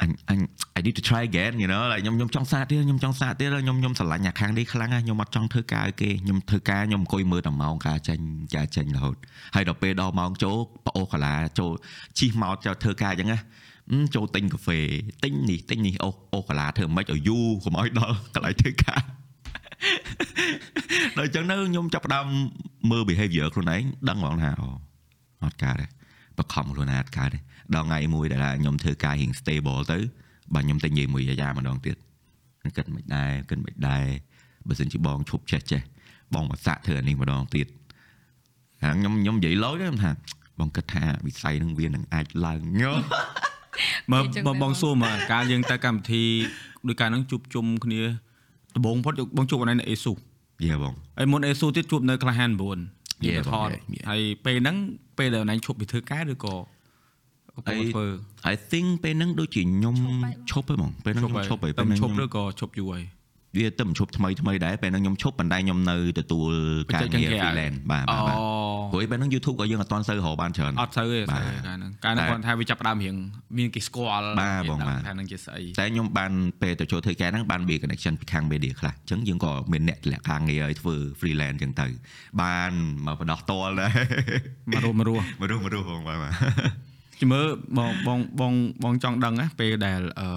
[0.00, 0.38] អញអញ
[0.78, 8.18] I need to try again you know like ខ្ញុំខ្ញុំចង់សាកទៀតខ្ញុំចង់សាកទៀតហើយខ្ញុំខ្ញុំស្រឡាញ់អាខាងនេះខ្លាំងណាស់ខ្ញុំអត់ចង់ធ្វើការឲ្យគេខ្ញុំធ្វើការខ្ញុំអង្គុយមើលតែម៉ោងការចេញ
[8.54, 9.16] ការចេញរហូត
[9.54, 10.56] ហើយដល់ពេលដល់ម៉ោងចូល
[10.86, 11.70] ប្អូសកាឡាចូល
[12.18, 13.38] ជិះមកចូលធ្វើការអញ្ចឹងណា
[13.92, 14.78] អឺចូលទិញកាហ្វេ
[15.24, 19.00] ទិញនេះទិញនេះអូសអូសកាឡាធ្វើមិនឲ្យយូរកុំឲ្យដល់កន្លែងធ្វើការ
[21.16, 22.26] ដល់អញ្ចឹងទៅខ្ញុំចាប់ផ្ដើម
[22.90, 24.66] មើល behavior ខ្លួនឯងដឹងហ្មងថាអូ
[25.44, 25.86] អត់កើតទេ
[26.38, 27.38] បខំខ្លួនឯងអត់កើតទេ
[27.74, 29.98] ដល់ថ្ងៃមួយដែលខ្ញុំធ្វើការរៀង stable ទៅ
[30.54, 31.96] បាទខ្ញុំទៅនិយាយមួយអាយ៉ាម្ដងទៀត
[32.76, 34.04] គិតមិនដែរគិតមិនដែរ
[34.68, 35.80] បើសិនជាបងឈប់ចេះចេះ
[36.34, 37.66] បងមកសាក់ធ្វើអានេះម្ដងទៀត
[38.82, 40.10] ហើយខ្ញុំខ្ញុំនិយាយលយទេខ្ញុំថា
[40.60, 43.00] បងគិតថាវិស័យនឹងវានឹងអាចឡើងញោម
[44.12, 46.24] មើលនិយាយចឹងបងទៅបងសួរមកកាលយើងទៅកម្មវិធី
[46.88, 48.00] ដូចកាលហ្នឹងជួបជុំគ្នា
[48.76, 50.12] ដំបូងផុតបងជួបអនឡាញនៅអេស៊ូ
[50.64, 52.80] យេបងហើយមុនអេស៊ូទៀតជួបនៅក្លាហាន9យើង
[53.26, 54.04] Yeah ទៅថត yeah, yeah.
[54.10, 54.76] ហើយពេលហ្នឹង
[55.18, 56.54] ពេលដែលអនឡាញឈប់ពីធ្វើការឬក៏
[57.56, 58.06] កំពុងធ្វើ
[58.52, 59.96] I think ពេលហ្នឹងដូចជាខ្ញុំ
[60.50, 63.04] ឈប់ហើយបងឈប់ហើយហ្មងពេលហ្នឹងខ្ញុំឈប់ហើយតែពេលហ្នឹងឈប់ខ្ញុំឬក៏ឈប់យូរហើយ
[63.56, 66.52] វាទៅមិនឈប់ថ្មីថ្មីដែរពេលហ្នឹងខ្ញុំឈប់ប៉ុន្តែខ្ញុំនៅទទួល
[66.94, 68.38] ការងារបច្ចេកទេស freelance បាទអូបាទបាទ
[68.92, 73.14] ព្រោះពេលហ្នឹង YouTube ក៏យើងអត់ទាន់សូវរកបានច្រើនអត់ទៅទេបាទស្អីកាលហ្នឹងកាលហ្នឹងតែគាត់ថាវាចាប់ផ្ដើមរៀង
[73.58, 81.86] មានគេស្គាល់បាទបងគេដឹងបាទថាហ្នឹងជាស្អីតែខ្ញុំបានពេលទៅចូលធ្វើការហ្នឹងបាន be connection ពីខាង media ខ្លះអញ្ចឹងយើងក៏មានអ្នកទម្លាក់ការងារឲ្យធ្វើ freelance អញ្ចឹងទៅ
[82.42, 82.72] បាន
[83.06, 83.92] មកបដោះតលដែរ
[84.70, 87.42] មករស់មករស់មករស់មករស់បងបាទ បាទជំរឿ
[87.76, 88.52] បងបងបង
[88.82, 90.28] បងចង់ដឹងណាពេលដែលអឺ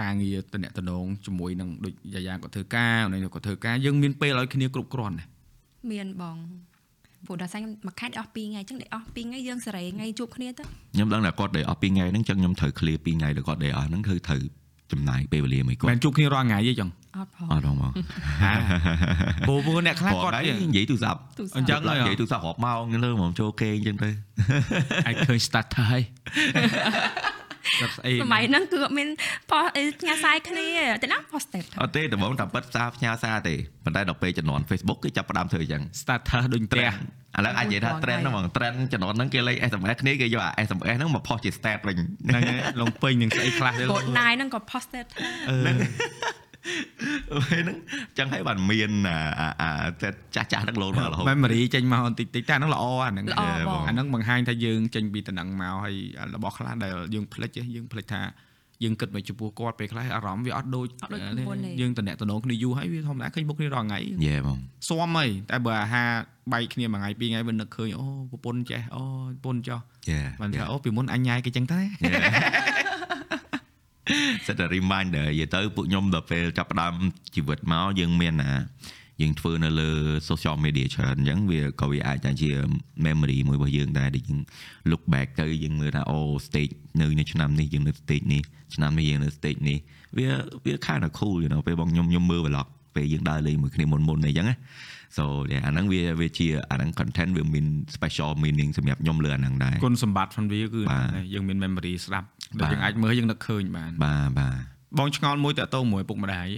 [0.00, 5.24] ការងារតំណតំណងជាមួយនឹងដូចយាយាគាត់ធ្វើការអូនឯងគាត់ធ្វើការយើងមានពេលឲ្យគ្នាគ្រប់គ្រាន់ណា
[5.92, 6.36] មានបង
[7.26, 14.40] ព្រោះដល់សាញ់មួយខែអស់2ថ្ងៃអញ្ចឹងដែលអស់2ថ្ងៃយើងសេរីថ្ងៃជួបគ្នាទៅខ្ញុំដឹងថាគាត់ដែលអស់2ថ្ងៃហ្នឹងអញ្ចឹងខ្ញុំត្រូវ clear 2ថ្ងៃដែលគាត់ដែលអស់ហ្នឹងគឺត្រូវ
[14.92, 17.92] ចំណាយពេលវេលាមួយគាត់មិនជួបគ្នារាល់ថ្ងៃទេចឹង អត់ផងអត់ហងមក
[19.48, 24.10] ព្រោះព្រោះអ្នកខ្លះគាត់គាត់ហើយវានិយាយទូរស័ព្ទទូរស័ព្ទអញ្ចឹងឡើងនិយាយទូរស័ព្ទរាប់ម៉ោងលើមកចូលគេអញ្ចឹងទៅ
[25.06, 26.02] អាចឃើញ starter ហើយ
[27.80, 29.08] ដល់ស្អីសម័យហ្នឹងគឺអត់មាន
[29.50, 30.66] ប៉ោះអីផ្ញើសារគ្នា
[31.02, 36.98] តែណា post step អត់ទេដំបូងតែប៉ិតសារផ្ញើសារទេប៉ុន្តែដល់ពេលចំនួន Facebook គឺចាប់ផ្ដើមធ្វើអញ្ចឹង starter ដូចផ្ទះ trend
[37.38, 41.96] ឥឡូវអាចនិយាយថា trend ហ្នឹងហ្មង trend ចំនួនហ្នឹងគេលេខ SMS គ្នាគេយកអា SMS ហ្នឹងមកផុសជា stat វិញ
[42.28, 45.06] ហ្នឹងហើយលងពេញនឹងស្អីខ្លះទៅកូដ9ហ្នឹងក៏ post step
[45.50, 45.56] អឺ
[47.50, 47.76] ពេលហ្នឹង
[48.18, 49.70] ចឹងហើយបានមានអាអា
[50.02, 55.94] តែចាស់ចាស់ហ្នឹងលោតមករហូត memory ចេញមកបន្តិចតិចតែអាហ្នឹងល្អអាហ្នឹងល្អបងអាហ្នឹងបង្ហាញថាយើងចេញពីតំណឹងមកហើយ
[56.34, 58.22] របស់ខ្លះដែលយើងភ្លេចយើងភ្លេចថា
[58.84, 66.08] យើងគិតមកចំពោះគាត់ពេលខ្លះអារម្មណ៍វាអត់ដូចអត់ដូចមុនទេយើងតំណែងតំណងគ្នាយូរហើយវាធម្មតាឃើញមុខគ្នារាល់ថ្ងៃយេបងស៊ាំហីតែបើអាហារ
[66.52, 71.80] បែកគ្នាមួយថ្ងៃពីរថ្ងៃវានឹកឃើញអូប្រពន្ធចេះអូប្រពន្ធចោះយេមិនថាអូពីមុនអញញ៉ាយគេចឹងតែ
[74.46, 76.94] សិតតែ reminder និយាយទៅពួកខ្ញុំដល់ពេលចាប់ផ្ដើម
[77.34, 78.52] ជីវិតមកយើងមានណា
[79.22, 79.90] យើងធ្វើនៅលើ
[80.28, 82.50] social media ច្រើនអញ្ចឹងវាក៏វាអាចថាជា
[83.06, 84.40] memory មួយរបស់យើងដែរដែលយើង
[84.90, 88.42] look back ទៅយើងមើលថាអូ stage នៅនៅឆ្នាំនេះយើងនៅ stage នេះ
[88.74, 89.78] ឆ្នាំនេះយើងនៅ stage នេះ
[90.18, 90.28] វា
[90.64, 94.56] វា kind of cool you know ពេលបងខ្ញុំខ្ញុំមើល vlog ពេលយើងដើរលេងមួយគ្នាមុនមុនអីចឹងណា
[95.16, 95.24] so
[95.66, 97.66] អាហ្នឹងវាវាជាអាហ្នឹង content វាមាន
[97.96, 104.56] special meaning សម្រាប់ខ្ញុំលើអាហ្នឹងដែរគុណសម្បត្តិផងវាគឺបាទយើងមាន memory ស្ដាប់បា ដែលទយើងអាចមើលយើងនឹកឃើញបានបាទបាទ
[104.98, 106.48] បងឆ្ងល់មួយតើតោមួយពុកម្ដាយ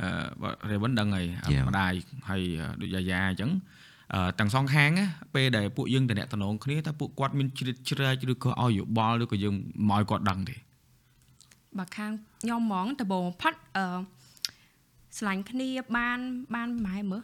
[0.00, 1.64] អឺរេវិនដឹងហើយ Yeah.
[1.68, 1.92] ម្ដាយ
[2.30, 2.42] ហើយ
[2.80, 3.50] ដូចយាយាអញ្ចឹង
[4.14, 9.54] អឺទាំងសងខាងណាពេលដែលពួកយើងតំណែងតំណងគ្នាតើពួកគាត់មានជ្រៀតជ្រែកឬក៏ឲ្យយោបល់ឬក៏យើង
[9.88, 10.56] មកឲ្យគាត់ដឹងទេ
[11.78, 13.84] បើខាងខ្ញុំហ្មងដំបូងបំផុតអឺ
[15.18, 16.18] ឆ្លាញ់គ្នាបាន
[16.54, 17.22] បានម៉ែមើល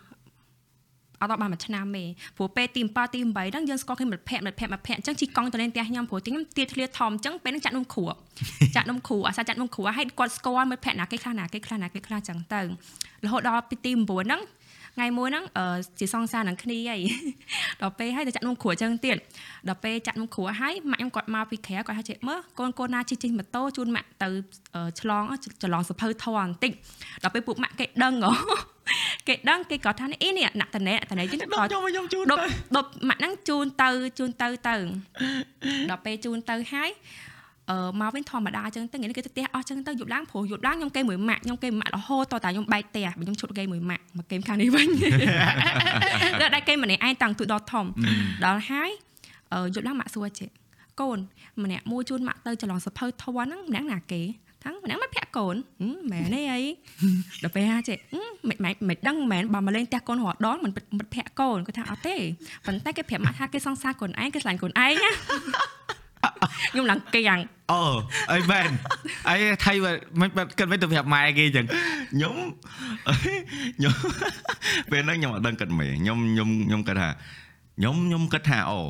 [1.25, 2.05] អត់ដល់បានមួយឆ្នាំទេ
[2.37, 8.07] ព្រោះពេលទី7ទី8ហ្នឹងយើងស្គាល់គ្នាមិត្តភក្តិមិត្តភក្តិមិត្តភក្តិអញ្ចឹងជីកង់ទៅលេងផ្ទះខ្ញុំព្រោះទីខ្ញុំទៀតធ្លាធំអញ្ចឹងពេលហ្នឹងចាក់នំគ្រួ
[8.77, 12.61] ចាក់នំគ្រួអាសាចាក់នំគ្រួឲ្យគាត់ស្គាល់មិត្តភក្តិណាគេខ្លះណាគេខ្លះណាគេខ្លះអញ្ចឹងទៅ
[13.25, 14.43] រហូតដល់ពីទី9ហ្នឹង
[14.97, 15.65] ថ្ងៃមួយហ្នឹងអឺ
[15.99, 17.01] ជាសង្សារនឹងគ្នាហើយ
[17.83, 19.17] ដល់ពេលហើយទៅចាក់នំគ្រួអញ្ចឹងទៀត
[19.69, 24.29] ដល់ពេលចាក់នំគ្រួហើយម៉ាក់ខ្ញុំគាត់មកពីក្រៅគាត់ថាចេះមើលកូនកូនណាជិះជិះម៉ូតូជូនម៉ាក់ទៅ
[24.75, 25.23] អឺឆ្លង
[25.63, 26.73] ច្រឡងសភៅធរបន្តិច
[27.23, 28.74] ដល់ពេលពួកម៉ាក់គេដឹងហ៎
[29.29, 32.41] គេដឹងគេគាត់ថានេះអីនេះណាក់តណែតណែចឹងគាត់ខ្ញុំខ្ញុំជូនដប់
[32.77, 34.77] ដប់ម៉ាក់ហ្នឹងជូនទៅជូនទៅទៅ
[35.91, 36.91] ដល់ពេលជូនទៅហើយ
[37.71, 44.89] អឺមកវិញធម្មតាអញ្ចឹងទៅថ្ងៃនេះគេទៅផ្ទះអស់អញ្ចឹងទៅយប់ឡើងព្រោះយប់ឡើងខ្ញុំគេមួយម៉ាក់ខ្ញុំគេមួយម៉ាក់រហូតតតែខ្ញុំបែកផ្ទះបើខ្ញុំឈុតគេមួយម៉ាក់មកគេខាងនេះវិញ
[46.41, 47.87] ដល់ដៃគេម្នាក់ឯងតាំងទូដល់ធំ
[48.45, 48.91] ដល់ហើយ
[49.53, 50.49] អឺយប់ឡើងម៉ាក់សួរចេះ
[51.01, 51.19] កូន
[51.63, 54.23] ម្នាក់មួយជូនម៉ាក់ទៅច្រឡងសភៅធំហ្នឹងម្នាក់ណាគេ
[54.65, 56.61] ថាំងម្នាក់មិនភ័ក្រកូនហឹមមែនទេអី
[57.43, 62.17] ដល់ពេលហាចេះហឹមមិនមិនមិនដឹងមែនបើមកលេងផ្ទះកូនរហដងមិនមិត្តភ័ក្ដិកូនគាត់ថាអត់ទេ
[62.67, 65.11] ប៉ុន្តែគេប្រាប់ម៉ាក់ថាគេសង្សារកូនឯងគេឆ្លាញ់កូនឯងណា
[66.73, 67.39] ខ្ញុំឡើងកៀង
[67.73, 67.81] អូ
[68.33, 68.69] អីមែន
[69.29, 69.73] អីថៃ
[70.21, 72.35] មិនបាត់គិតមិនទៅប្រាប់ម៉ែគេអញ្ចឹងខ្ញុំ
[73.77, 73.95] ខ្ញុំ
[74.91, 77.09] ពេលហ្នឹងខ្ញុំអត់ដឹងគិតមែនខ្ញុំខ្ញុំខ្ញុំគិតថា
[77.79, 78.81] ខ្ញុំខ្ញុំគិតថាអូ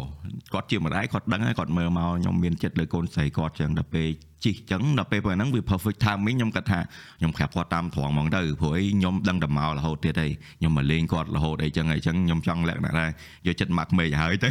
[0.53, 4.09] គាត់ជាម្ដាយគាត់ដឹងហើយគាត់មើលមកខ្ញុំមានចិត្តលើកូនស្រីគាត់ចឹងដល់ពេល
[4.45, 6.81] ជីកចឹងដល់ពេលពេលហ្នឹងវា perfect timing ខ្ញុំគិតថា
[7.19, 13.07] ខ្ញុំប្រាប់គាត់តាមត្រង់ហ្មងទៅព្រោះអីខ្ញុំដឹងតែមករហូតទៀតហើយខ្ញុំមកលេងគាត់រហូតអីចឹងអីចឹងខ្ញុំចង់លក្ខណៈថា
[13.47, 14.51] យកចិត្តមកក្មេងហើយទៅ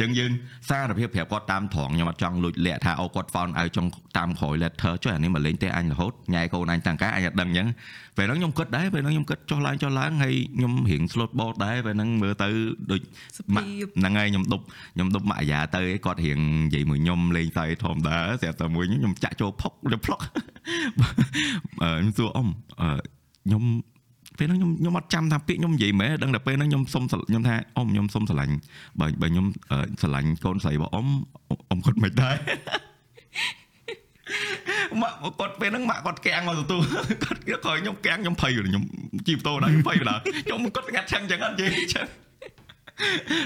[0.00, 0.30] ចឹងយើង
[0.68, 7.66] សារភាពប្រាប់គាត់តាមត្រង់ខ្ញុំអត់ចង់លួចលាក់ថាអូគាត់ found ឲ្យចង់តាមក្រោយ letter ចុះអានេះមកលេងទេអញរហូតញ៉ែកូនអញតាំងការអញអត់ដឹងចឹង
[8.16, 12.48] ពេលហ្នឹងខ្ញុំគិតដែរពេលហ្នឹងខ្ញុំគិតចុះឡើងចុះឡើងហើយខ្ញុំរៀង slot boat ដែរពេលហ្នឹងមើលទៅ
[12.90, 13.00] ដូច
[13.36, 20.20] សុម៉ាក់ភាពហ្នឹងហើយខ្ញុំដប់ខ្ញុំដប់ម៉ាក់អាយ៉ាទៅឯងគាត់រៀងនិយាយមួយខ្ញុំលេងសើចធម្មតាស្រាប់តែមួយខ្ញុំចាក់ចូលផុកខ្ញុំផ្លុក
[21.82, 22.48] អឺខ្ញុំសួរអ៊ំ
[22.80, 22.88] អឺ
[23.46, 23.62] ខ្ញុំ
[24.38, 28.54] ពេលហ្នឹងខ្ញុំខ្ញុំអត់ចាំថាពាក្យខ្ញុំនិយាយមែនដឹងតែពេលហ្នឹងខ្ញុំសុំស្រខ្ញុំថាអ៊ំខ្ញុំសុំស្រឡាញ់
[29.00, 31.08] បើបើខ្ញុំអឺស្រឡាញ់កូនស្រីរបស់អ៊ំ
[31.70, 32.36] អ៊ំគាត់មិនដែរ
[35.02, 36.82] ម៉ាក់គាត់ពេលហ្នឹងម៉ាក់គាត់កាំងមកទទួល
[37.24, 38.84] គាត់គាត់ខ្ញុំកាំងខ្ញុំភ័យខ្ញុំ
[39.26, 42.06] ជីបតោដែរខ្ញុំភ័យដែរខ្ញុំគាត់កាត់ឆឹងចឹងអត់និយាយចឹង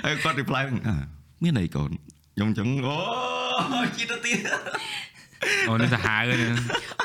[0.04, 0.96] ហើយគាត់ reply អ่า
[1.42, 1.90] មានអីកូន
[2.34, 4.38] ខ្ញុំចឹងអូជីទៅទៀត
[5.68, 6.54] អូនេះសាហាវហ្នឹង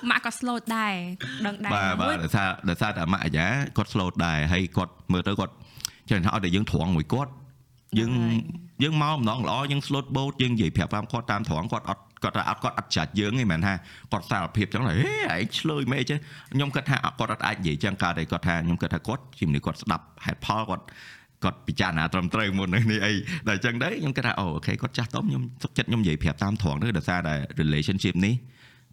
[0.09, 0.93] ម៉ាក់ក៏ slow ដែរ
[1.45, 3.47] ដឹងដែរបាទបាទមួយដោយសារដោយសារតែម៉ាក់អាយ៉ា
[3.77, 5.53] គាត់ slow ដែរហើយគាត់មើលទៅគាត់
[6.09, 7.31] ចឹងថាអត់តែយើងត្រង់មួយគាត់
[7.99, 8.11] យើង
[8.83, 13.73] យើងមកម្ដងល្អយើង slow boat យើងនិយាយប្រាប់តាមគាត់តាមត្រង់គាត់អត់គាត់ថាអត់គាត់អត់ចាច់យើងទេមិនមែនថា
[14.11, 14.95] គាត់សារភាពចឹងហេឯ
[15.39, 16.17] ងឆ្លើយមែនចេះ
[16.53, 20.83] ខ្ញុំគិតថាគាត់អត់អាចនិយាយចឹងកើតតែគាត់ថាខ្ញុំគិតថាគាត់ជាមនុស្សគាត់ស្ដាប់ហេតុផលគាត់
[21.43, 23.13] គាត់ពិចារណាត្រឹមត្រូវមុននេះអី
[23.47, 28.35] ដល់ចឹងទៅខ្ញុំគិតថាអូអូខេគាត់ចាស់តុំខ្ញុំសុខចិត្តខ្ញុំនិយាយប្រាប់តាមត្រង់ទៅដោយសារតែ relationship នេះ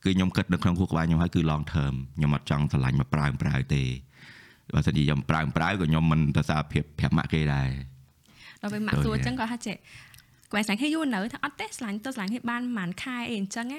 [0.05, 3.83] គឺខ្ញុំគិតនៅក្នុងខួរក្បាលខ្ញុំហើយគឺ long term ខ្ញុំអត់ចង់ឆ្លាញ់មកប្រើប្រើទេ
[4.75, 7.69] បើសិនជាខ្ញុំប្រើប្រើក៏ខ្ញុំមិនទៅសារភាពប្រាប់ម៉ាក់គេដែរ
[8.63, 9.77] ដល់ពេលម៉ាក់ទៅសួរអយ៉ាញ្ចឹងគាត់ថាចេះ
[10.53, 13.79] គាត់ស្លាញ់គ្នាយូរនៅថាអត់ទេស្លាញ់ទៅស្លាញ់គ្នាបានប្រហែលខែអីអញ្ចឹងណា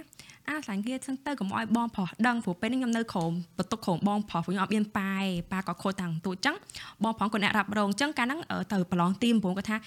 [0.50, 6.56] អាស្លាញ់គ្នាអញ្ចឹងទៅកុំឲ្យបងប្រុសដឹងព្រោះពេលនេះខ្ញុំនៅក្រុមបន្ទុកក្រុមបងប្រុសព្រោះខ្ញុំអត់មានប៉ាឯងប៉ាក៏ខូចតាំងទូចអញ្ចឹង
[7.04, 9.78] បងប្រុសគាត់អ្នករ៉ាប់រងអញ្ចឹងកាលហ្នឹងអឺទៅប្រឡងទី9គាត់ថា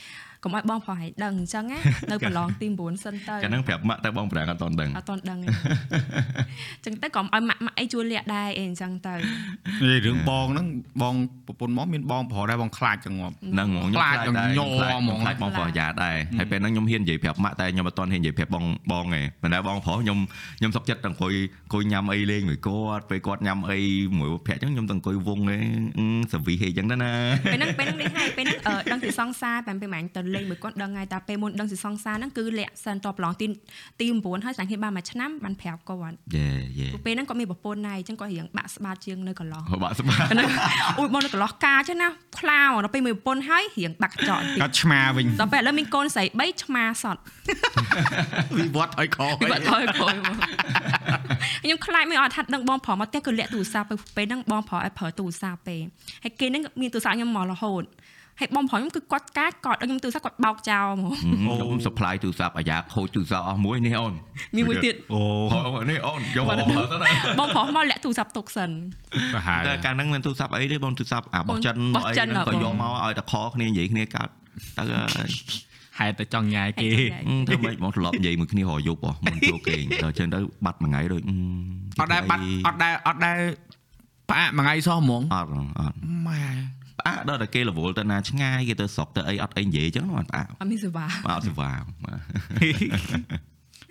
[0.45, 1.79] កុំឲ្យបងប្រុសឲ្យដឹងអញ្ចឹងណា
[2.11, 9.15] នៅប្រឡងទី9សិនទៅកាលហ្នឹងប្រាប់ម៉ាក់តែបងប្រាំងអត់តន់ដឹងអត់តន់ដឹងទេអញ្ចឹងទៅកុំឲ្យម៉ាក់ម៉ាក់អីជួលលាក់ដែរអីអញ្ចឹងទៅ
[9.83, 10.67] និយាយរឿងបងហ្នឹង
[11.03, 11.15] បង
[11.47, 20.19] ប្រពន្ធមកមានបងប្រុសដែរបងខ្លាចចង្អប់ហ្នឹងហ្មងខ្លាចខ្ញុំញ័រខ្លាចហ្មងខ្លាចបងប្រុសអាយ៉ាដែរហើយពេលហ្នឹងខ្ញុំខ្ញុំហ៊ាននិយាយប្រាប់ម៉ាក់តែខ្ញុំអត់ទាន់ហ៊ាននិយាយប្រាប់បងបងឯងប៉ុន្តែបងប្រុសខ្ញុំ
[20.59, 21.35] ខ្ញុំសុកចិត្តតែអង្គុយ
[21.65, 23.81] អង្គុយញ៉ាំអីលេងមួយគាត់ពេលគាត់ញ៉ាំអី
[24.19, 27.13] មួយភ័ក្រអញ្ចឹងខ្ញុំទៅអង្គុយវងឯងសាវីហេអញ្ចឹងទៅណា
[27.47, 33.47] ពេលហ្នឹងពេលហ្នឹងនេះហើយពេលហ្នឹងអឺដឹងពីសង្សារបែបពេលម៉ាញ់ទៅលេងមួយគាត់ដឹងហើយតែពេលមុនដឹងពីសង្សារហ្នឹងគឺលាក់សិនតប្រឡងទី
[34.01, 40.49] ទី9ហើយស្លាញ់គ្នាបានមួយឆ្នាំបានប្រាប់គាត់យេយេព្រោះពេលហ្នឹងគាត់មានប្រពន្ធហើយអញ្ចឹងគាត់រៀងបាក់ស្បាតជាងនៅកន្លោះហូបបាក់ស្បាហ្នឹង
[40.99, 47.17] អូយបងនៅកន្លោះការចឹងណាខ្លាវដល់ពេលមានប្រពន្ធហើយរៀងបាក់កញ្ចក់បន្តិចគាត់ឆ្មាវិញដល់ពេលឥឡូវមានកូនស្រី3ឆ្មាសត
[48.59, 50.38] វិវត្តឲ្យខពីបាត់ថយក្រោយមក
[51.63, 55.83] ខ្ញុំខ្លាចមិនអត់ថាដឹងបងប្រុសមកផ្ទះគឺលាក់ទូរស័ព្ទពេលហ្នឹងបងប្រុសឲ្យប្រើទូរស័ព្ទពេល
[56.25, 57.85] ហើយគេហ្នឹងមានទូរស័ព្ទខ្ញុំមករហូត
[58.41, 64.15] ហើយបងប្រុសខ្ញុំគឺគាត់កាចគាត់ឲ្យខ្ញុំទូរស័ព្ទគាត់បោកចោលហ្មងខ្ញុំ supply ទូរស័ព្ទអាយ៉ាខូចទូរស័ព្ទអស់មួយនេះអូន
[64.55, 65.23] មានមួយទៀតអូ
[65.77, 68.71] អូនេះអូនយកមកប្រើទៅណាបងប្រុសមកលាក់ទូរស័ព្ទទុកសិន
[69.35, 74.33] ប្រហែលតែកាលហ្នឹងមានទូរស័ព្ទអីទេបងទូរស័ព្ទអាបោះចិនបោះអីចិនហ្នឹងហ៎ក៏បងយកមកឲ្យតែខគ្នានិយាយគ្នាកាត់
[74.79, 75.31] ទៅហើយ
[75.99, 76.89] ហេតុតែចង់ញ៉ាយគេ
[77.49, 81.23] ធ្វើម៉េចបងធ្លាប់និយាយមួយគ្នារហយប់ហ៎មុនចូលគេងដល់ចឹងទៅបាត់មួយថ្ងៃដូច
[82.01, 83.39] អត់ដែរបាត់អត់ដែរអត់ដែរ
[84.31, 85.49] ផ្អាកមួយថ្ងៃសោះហ្មងអត់
[85.81, 85.97] អត់
[86.29, 86.43] ម៉ែ
[86.99, 91.05] ផ្អាកដល់តែគេរវល់ទៅណាឆ្ងាយគេទៅស្រុកទៅអីអត់អីនិយាយចឹងអត់ផ្អាកអត់មានសេវា
[91.37, 91.71] អត់សេវា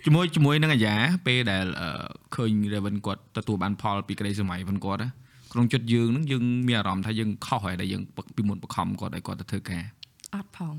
[0.04, 0.94] ជាមួយជាមួយនឹងអាយ៉ា
[1.26, 1.88] ពេលដែលអឺ
[2.34, 5.10] ឃើញ Raven គាត់ទទួលបានផលពីក្តីសម័យរបស់គាត់ណា
[5.52, 8.02] ក្នុងចិត្តយើងនឹងយើងមានអារម្មណ៍ថាយើងខុសហើយដែលយើង
[8.36, 9.82] ពីមុនបខំគាត់ឲ្យគាត់ទៅធ្វើការ
[10.34, 10.74] អត់ផង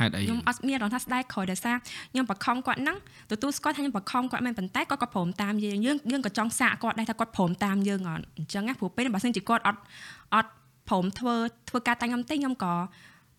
[0.00, 1.76] ហេតុអីខ្ញុំអត់មានអារម្មណ៍ថាស្ដាយក្រោយដោយសារ
[2.12, 2.96] ខ្ញុំបខំគាត់ហ្នឹង
[3.32, 9.80] ទទួលស្គាល់ថាខ្ញុំបខំគាត់មែនប៉ុន្តែគាត់ក៏ព្រមតាមយើងយើងយើងក៏ចង់សាកគាត់ដែរថាគាត់ព្រមតាមយើងអត់អញ្ចឹងណាព្រោះពេលនេះបើសិនជាគាត់អត់
[10.34, 10.50] អត់
[10.88, 11.34] ព្រមធ្វើ
[11.68, 12.74] ធ្វើការតាមខ្ញុំទេខ្ញុំក៏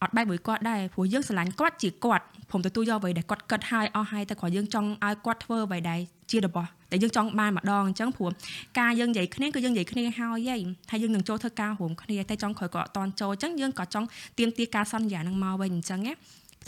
[0.02, 6.00] អត់បែកមួយគាត់ដែរព្រោះយើងស្រឡាញ់គាត់ជាគាត់ព្រមទទួលយកអ្វីដែលគាត់គិតហើយអស់ហើយតែគ្រាន់យើងចង់ឲ្យគាត់ធ្វើអ្វីដែល
[6.32, 8.32] ជារបស់ដែលយើងចង់បានម្ដងអញ្ចឹងព្រោះ
[8.80, 10.58] ការយើងនិយាយគ្នាគឺយើងនិយាយគ្នាហើយហី
[10.90, 16.14] ថាយើងនឹងចូលធ្វើការរួមគ្នាតែចង់ក្រោយក៏អត់តន់ចូលអញ្ចឹងយើងក៏ចង់ទៀមទាការសន្យានឹងមកវិញអញ្ចឹងណា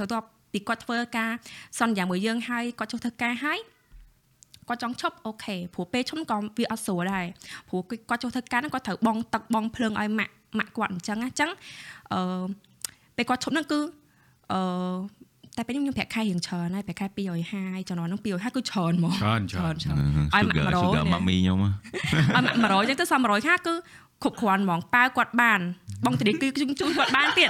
[0.02, 1.32] បន្ទាប់ពីគាត់ធ្វើការ
[1.80, 3.60] សន្យាមួយយើងហើយគាត់ចុះធ្វើការហើយ
[4.68, 7.26] គាត់ចង់ឈប់អូខេព្រោះពេលឈប់ក៏វាអត់ស្រួលដែរ
[7.70, 11.52] ព្រោះគាត់ចុះធ្វើការហ្នឹងគាត់ត្រូវបងទឹកបងភ្លើងឲ្យម៉ាក់ម៉ាក់គាត់អញ្ចឹងណាអញ្ចឹង
[12.14, 12.44] អឺ
[13.16, 13.80] ពេលគាត់ឈប់ហ្នឹងគឺ
[14.52, 14.60] អឺ
[15.58, 17.06] តែពេលនេះខ្ញុំប្រាក់ខែរៀងច្រើនហើយប្រាក់ខែ
[17.48, 23.74] 250ចំណូលហ្នឹង250គឺច្រើនហ្មងច្រើនច្រើនច្រើនឲ្យម៉ាក់100 sugar ម៉ាមីខ្ញុំឲ្យម៉ាក់100អញ្ចឹងទៅសល់100ខាគឺ
[24.24, 25.60] គ្រប់គ្រាន់ហ្មងប៉ាវគាត់បាន
[26.06, 27.50] បងតានីគឺជូនជូនគាត់បានទៀត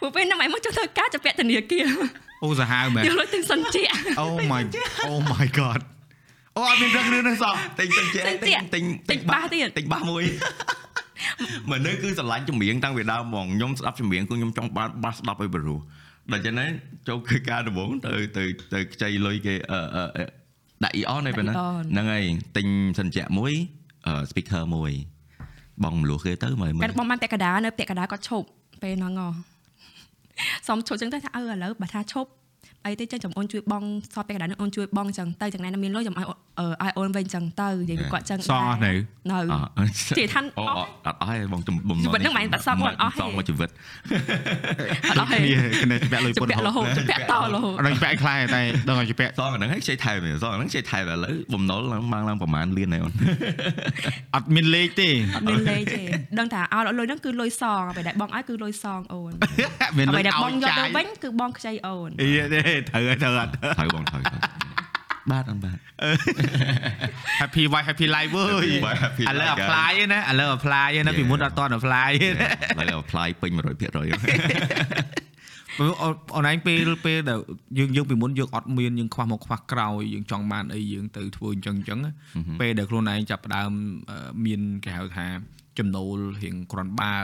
[0.00, 1.86] ព្រោះពេលហ្នឹងឯងមកចុះធ្វើការចាប់ពាក់ធនាគារ
[2.44, 3.82] អូសាហាវមែនយកលុយទិញសិនជា
[4.22, 4.62] Oh my
[5.10, 5.80] Oh my god
[6.56, 10.24] អូអត់មានរឹករឿងនេះសោះទិញទិញទិញទៀតទិញទិញបាសទៀតទិញបាសមួយ
[11.70, 15.78] មនុស្សគឺស្រឡាញ់ចម្រៀងតាំងពីដើមហ្មងខ្ញុំស្ដាប់ចម្រៀងគឺខ្ញុំចង់បានបាសស្ដាប់ឲ្យបរុះ
[16.32, 16.66] ដល់ចឹងណា
[17.08, 20.24] ចូលគឺការដំបងទៅទៅទៅខ្ចីលុយគេអឺអឺអឺ
[20.84, 22.24] ដាក់អ៊ីអនឯប៉ុណ្ណាដាក់ EON ហ្នឹងហើយ
[22.56, 22.66] ទិញ
[22.98, 23.52] សិនជាមួយ
[24.06, 24.92] អឺ speaker មួយ
[25.82, 28.46] បងមលុះគេទៅមើលមើកាលលបងបានពាក់កណ្ដាលនៅពាក់កណ្ដាលគាត់ឈប់
[28.82, 29.28] ពេលហ្នឹងហ៎
[30.66, 32.30] សុំឈប់ចឹងទៅថាអឺឥឡូវបើថាឈប់
[32.86, 36.26] អីទៅចឹងចាំអូនជួយបងសតពាក់កណ្ដាលនឹងអូនជួយបងចឹងទៅចឹងណាមានលុយចាំឲ្យ
[36.60, 38.92] អឺឲ្យអូនវិញចឹងទៅនិយាយពីគាត់ចឹងសងអស់នៅ
[39.30, 39.38] នៅ
[39.78, 39.80] អ
[40.18, 40.76] ជាថាអូអស់
[41.06, 43.68] អត់អស់ហើយបងទំបំជីវិតហ្នឹងមិនមែនបាត់សងគាត់អស់ទេសងមកជីវិត
[45.10, 53.12] អត់អស់ទេគ្នាគ្នាពាក់លុយជពុនពាក់រហូតជពាក់តរហូតអត់ដឹងពាក់ខ្លាយតែដឹងឲ្យពាក់សងអាហ្នឹងឲ្យខ្ចីថែមទេសងអាហ្នឹងខ្ចីថែមឥឡូវបំណុលឡើងឡើងឡើងប្រហែលលានហើយអូន
[54.34, 56.02] អត់មានលេខទេអត់មានលេខទេ
[56.38, 59.32] ដឹងថាឲ្យលុយហ្នឹងគឺលុយសងអ្វីដែលបងឲ្យគឺលុយសងអូន
[59.96, 64.40] មានអ្លេវីខដែលបឲ្យងយកចាទៅយវិញគឺបងខ្ចីអូនអីទេត្រូវហើយត្រូវអត់ត្រូវបងត្រូវត្រូវ
[65.30, 65.78] បាទអត់បាទ
[67.40, 71.18] Happy wife happy life វើយ Happy wife, happy ឥឡូវ life, apply ទេណាឥឡូវ apply ទេណា Yeah.
[71.18, 72.48] ពីមុនអត់តន់ apply ទេណា
[72.78, 73.58] ឡើយ apply ពេញ100%
[75.78, 75.94] ព្រោះ
[76.34, 77.38] អូនឯងពេលពេលដែល
[77.78, 82.12] យើងយើងពីមុនយើងអត់មានយើងខ្វះមកខ្វះក្រោយយើងចង់បានអីយើងទៅធ្វើអញ្ចឹងអញ្ចឹងណា
[82.60, 83.70] ពេលដែលខ្លួនឯងចាប់ផ្ដើម
[84.10, 85.26] អឺមានគេហៅថា
[85.78, 87.16] ចំណូលរៀងក្រាន់បើ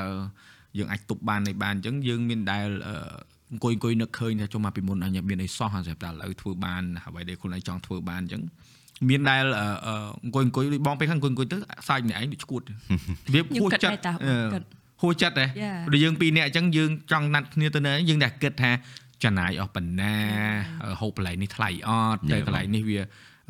[0.79, 2.69] យើងអាចទប់បាននៃបានអញ្ចឹងយើងមានដែល
[3.53, 8.43] អឺអង្គុយអង្គុយនឹកឃើញថាចុះមកពីមុនអញមានអីសោះហើយស្រាប់តែឥឡូវធ្វើបានអ្វីដែលខ្លួនឯងចង់ធ្វើបានអញ្ចឹង
[9.09, 9.95] មានដែលអឺអឺ
[10.25, 11.57] អង្គុយអង្គុយដូចបងពេលហ្នឹងអង្គុយអង្គុយទៅ
[11.89, 12.73] សាច់ម្នាក់ឯងដូចឈួតរ
[13.35, 14.63] បៀបខ្ញុំហួសគិតចិត្តដែរតាអឺគិត
[15.03, 15.77] ហួសចិត្តហ៎ Yeah.
[15.93, 18.71] ដូចយើងពីរនាក់អញ្ចឹងយើងចង់ណាត់គ្នាទៅនៅយើងតែគិតថា
[19.25, 20.15] ចំណាយអស់ប៉ុណ្ណា
[21.01, 22.47] ហូបកន្លែងនេះថ្លៃអត់ទៅ Yeah.
[22.47, 23.01] កន្លែងនេះវា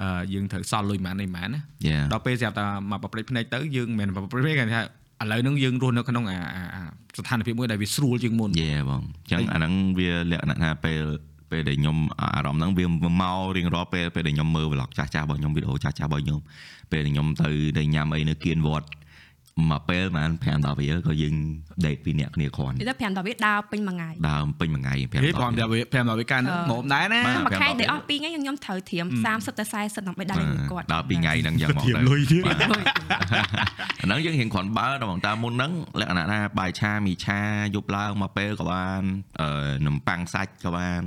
[0.02, 4.80] អឺយើងត្រូវសល់លុយប៉ុន្មាននេះប៉ុន្មានណាយ៉ាដល់ពេលស្រាប់តែមកប្រព្រឹត្តភ្នែកទៅយើងមិនមែនប្រព្រឹត្តភ្នែកគេថា
[5.22, 6.82] ឥឡូវហ្នឹងយើងរស់នៅក្នុងអាអាអា
[7.18, 11.02] ស្ថានភាពមួយដែលវាស្រួលជាងមុនយ៉ាបងអញ្ចឹងអាហ្នឹងវាលក្ខណៈថាពេល
[11.50, 12.86] ពេលដែលខ្ញុំអារម្មណ៍ហ្នឹងវា
[13.22, 16.40] មករៀងរាល់ពេលពេលដែលខ្ញុំមើល vlog ចាស់ចាស់របស់ខ្ញុំវីដេអូចាស់ចាស់របស់ខ្ញុំ
[16.90, 18.86] ពេលដែលខ្ញុំទៅទៅញ៉ាំអីនៅគៀនវត្ត
[19.70, 21.34] មកពេលប្រហែល5 10វាក៏យើង
[21.86, 32.56] ដេកពីរនាក់គ្នាគ្រាន់និយាយទៅ5 10វាដើរពេញមួយថ្ងៃដើមពេញមួយថ្ងៃ5ហេព្រមតែ5ដល់វាកាន់ងំដែរណាបាទមួយខែដេកអស់2ថ្ងៃខ្ញុំត្រូវត្រៀម30ទៅ40ដើម្បីដើរលេងមួយគាត់ដល់ពីរថ្ងៃហ្នឹងយ៉ាងមកធៀបទៅលុយទៀតបាទ
[34.00, 37.40] អាហ្នឹងយើងរៀងគ្រាន់បើដល់តាមមុនហ្នឹងលក្ខណៈថាបាយឆាមីឆា
[37.74, 39.02] យប់ឡើងមកពេលក៏បាន
[39.40, 41.02] អឺនំប៉័ងសាច់ក៏បាន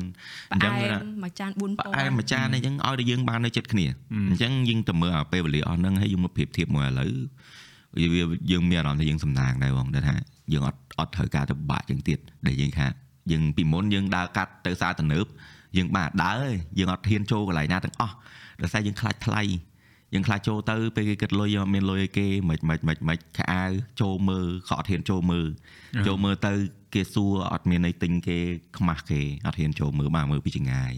[0.51, 3.85] អញ្ចឹងផ្អែមមួយចាន4ពណ៌ផ្អែមមួយចានអីចឹងឲ្យតែយើងបាននៅចិត្តគ្នា
[4.29, 7.11] អញ្ចឹងយើងទៅមើលអាពេលវេលាអស់ហ្នឹងហើយយើងមកប្រៀបធៀបមួយឥឡូវ
[7.97, 8.05] វា
[8.51, 10.15] យើងមានអារម្មណ៍ថាយើងសំណាងដែរបងដែលថា
[10.53, 12.87] យើងអត់អត់ត្រូវការទៅពិបាកជាងទៀតដែលយើងថា
[13.31, 15.25] យើងពីមុនយើងដើរកាត់ទៅសារទំនើប
[15.77, 18.15] យើងបានដើរហើយយើងអត់ហ៊ានចូលកន្លែងណាទាំងអស់
[18.61, 19.41] ដោយសារយើងខ្លាចថ្លៃ
[20.13, 23.71] យើងខ្លាចចូលទៅពេលគេគិតលុយអត់មានលុយឲ្យគេមិនមិនមិនមិនខោអាវ
[24.01, 25.47] ចូលមើលក៏អត់ហ៊ានចូលមើល
[26.07, 26.53] ចូលមើលទៅ
[26.93, 28.37] គេសួរអត់មានអីទិញគេ
[28.77, 30.93] ខ្មាស់គេអត់ហ៊ានចូលមើលបានមើលពីចង្ងាយ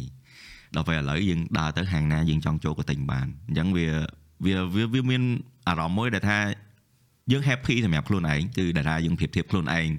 [0.76, 3.88] ដល់ពេលឥឡូវយើងដើរទៅហាងណាយើងចង់ចូលក៏ទិញបានអញ្ចឹងវា
[4.46, 5.24] វាវាវាមាន
[5.68, 6.38] អារម្មណ៍មួយដែលថា
[7.32, 9.90] យើង happy សម្រាប់ខ្លួនឯងគឺដែលថាយើងប្រៀបធៀបខ្លួនឯង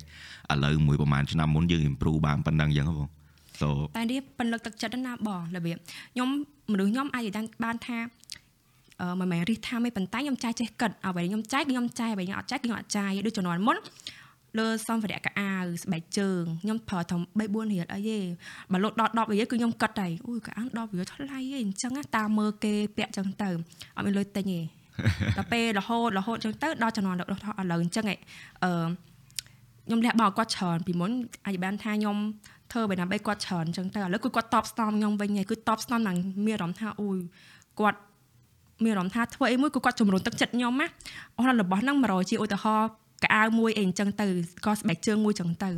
[0.52, 3.08] ឥឡូវមួយប្រហែលឆ្នាំមុនយើង improve បានប៉ុណ្ណឹងអញ្ចឹងហ៎បង
[3.60, 5.76] so តែនេះប៉ិនលើកទឹកចិត្តណាបងរបៀប
[6.12, 6.28] ខ្ញុំ
[6.72, 7.98] មនុស្សខ្ញុំអាចនិយាយបានថា
[9.00, 13.76] អឺមិនមែនរិះថាមិនប៉ុន្តែខ្ញុំចាយចេះគិតអ្វីខ្ញុំចាយគឺខ្ញុំចាយអ្វីខ្ញុំអត់ចាយគឺខ្ញុំអត់ចាយដូចជំនាន់មុន
[14.58, 18.18] លើសម្ភារៈកៅអាវស្បែកជើងខ្ញុំប្រើធំ3 4រៀលអីទេ
[18.72, 23.48] បើលោតដល់10រៀលគឺខ្ញុំគិតហើយអូយកៅអាវ10រៀលថ្លៃហីអញ្ចឹងណាតាមមើលគេពាក់អញ្ចឹងទៅ
[23.96, 24.75] អត់មានលុយទិញទេ
[25.36, 28.18] ដល់ពេលរហូតរហូតអញ្ចឹងទៅដល់ជំនាន់ឥឡូវអញ្ចឹងឯង
[28.64, 28.70] អឺ
[29.86, 31.10] ខ្ញុំលះបង់គាត់ច្រើនពីមុន
[31.46, 32.16] អាចបានថាខ្ញុំ
[32.72, 36.16] ធ្វើបែបណាបីគាត់ច្រើនអញ្ចឹងទៅឥឡូវគឺគាត់តបស្នងខ្ញុំវិញហើយគឺតបស្នងហ្នឹង
[36.46, 37.18] មានអារម្មណ៍ថាអូយ
[37.80, 37.98] គាត់
[38.84, 40.86] មានអារម្មណ៍ថាធ្វើអីមួយគឺគាត់ជំរុញទឹកចិត្តខ្ញុំណា
[41.36, 42.88] អស់របស់ហ្នឹង100ជាឧទាហរណ៍
[43.24, 44.26] កៅអៅមួយអីអញ្ចឹងទៅ
[44.66, 45.70] ក៏ស្បែកជើងមួយអញ្ចឹងទៅ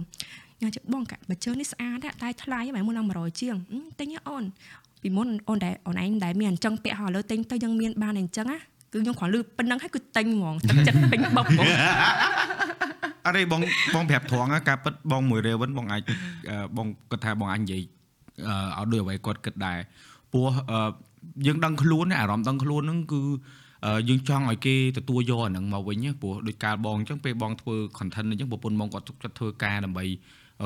[0.60, 4.44] ញ៉ាំជិះបងកៅបើជើងនេះស្អាតដែរតែថ្លៃបែបមួយឡើង100ជាងអឺទិញហ៎អូន
[5.02, 8.58] ពីមុនអូនដែរអូនឯងដែរមានអញ្ចឹងពាក់ហើយឥឡូវទិញទៅយើងមានបានអញ្ចឹងណា
[8.93, 11.66] គឺខ្ញុំគ្រាន់លឺប៉ុណ្្នឹងហើយគឺទិញហ្មងទឹកចិត្តពេញបបហ្មង
[13.26, 13.61] អរេបង
[13.95, 16.03] បងប្រាប់ត្រង់ណាការពិតបងមួយរេវិនបងអាច
[16.51, 17.82] អឺបងគាត់ថាបងអាចនិយាយ
[18.78, 19.78] អឺឲ្យដូចអ្វីគាត់គិតដែរ
[20.32, 20.91] ព្រោះអឺ
[21.47, 23.22] យើងដឹងខ្លួនណាអារម្មណ៍ដឹងខ្លួនហ្នឹងគឺ
[23.86, 30.05] អឺយើងចង់ឲ្យគេទទួលយកអាហ្នឹងមកវិញណាព្រោះដូចកាលបងអញ្ចឹងពេលបងធ្វើ content អញ្ចឹងប្រពន្ធបងគាត់គាត់ធ្វើការដើម្បី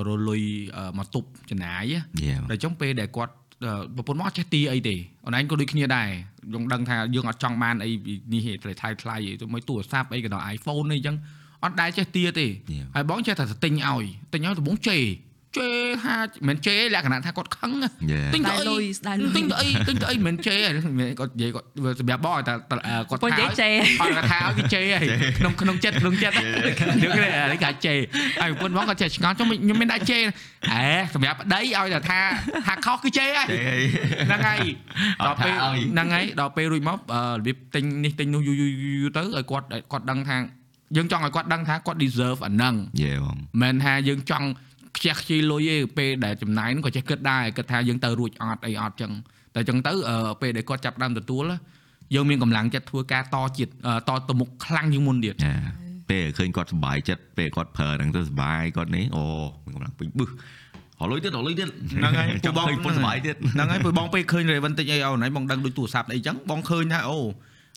[0.07, 0.43] រលុយ
[0.77, 3.42] អឺមកទប់ចំណាយណា yeah តែចុងពេលដែលគាត់អឺ
[3.97, 6.09] ប្រពន្ធមកអត់ចេះទីអីទេអូនឯងក៏ដូចគ្នាដែរ
[6.53, 11.17] យើងដឹងថាយើងអត់ចង់បានអីពីនេះទេថ្លៃថ្លៃអីទៅមួយទូរស័ព្ទអីក៏ដល់ iPhone អីចឹង
[11.65, 12.87] អត់ដែរចេះទីទេ Yeah.
[12.95, 15.05] ហើយបងចេះតែទៅទិញឲ្យទិញឲ្យដំបងជេរ
[15.59, 21.67] ជេរថាមិនមែនជេរលក្ខណៈថាគាត់ខឹងណា yeah ទិញទៅស្ដាយលុអីយស្ដាយលុយទិញទៅអីទិញទៅអីមិនមែនជេរទេគាត់និយាយគាត់
[22.01, 22.77] សម្រាប់បងឲ្យតែតែ
[23.09, 26.35] គាត់ពូនិយាយជេរឲ្យគាត់ថាឲ្យគេជេរហើយក្នុងក្នុងចិត្តក្នុងចិត្ត
[27.03, 27.99] យើងគេអានេះគេជេរ
[28.41, 30.23] ហើយប្រពន្ធបងគាត់ចេះឆ្ងល់ខ្ញុំខ្ញុំមានដាក់ជេរ
[30.73, 32.21] អេសម្រាប់ប្តីឲ្យតែថា
[32.67, 33.47] ថាខុសគឺជេរហើយ
[34.29, 34.59] ហ្នឹងហើយ
[35.21, 40.37] អដល់ត់ថាពេលឲ្យហ្នឹងហើយដល់ពេលរួចមកអឺរបៀបទិញនេះទិញនោះយូរយូរយូរទៅឲ្យគាត់គាត់ដឹងថា
[40.97, 44.47] យើងចង់ឲ្យគាត់ដឹងថាគាត់ deserve អាហ្នឹង yeah បងមិនមែនថាយើងចង់
[44.97, 49.13] ខ្ជះខ្ជាយលុយទេពេលដែលចំណាយហ្នឹងក៏ចេះគិតដែរគិតថាយើងទៅរួចអត់អីអត់ចឹង
[49.55, 51.45] តែចឹងទៅអឺពេលដែលគាត់ចាប់ផ្ដើមទទួល
[52.15, 55.65] យើងមានកម្លាំងចិត្តធ្វើការតជាតិអឺតទៅមុខខ្លាំងជាងមុនទៀត yeah
[56.11, 59.25] ពេលឃើញគាត់សុបាយចិត្តពេលគាត់ប្រើហ្នឹងទៅសុបាយគាត់នេះអូ
[59.65, 60.31] មានកម្លាំងពេញបឹស
[61.05, 67.19] រលុយទៀតរលុយទៀតហ្នឹងហើយចាំបងពុនសុបាយទៀតហ្នឹងហើយពេលបងពេលឃើញ Raven តិចអីអូនហើយបងដឹងដូចទូរស័ព្ទអីចឹងបងឃើញថាអូ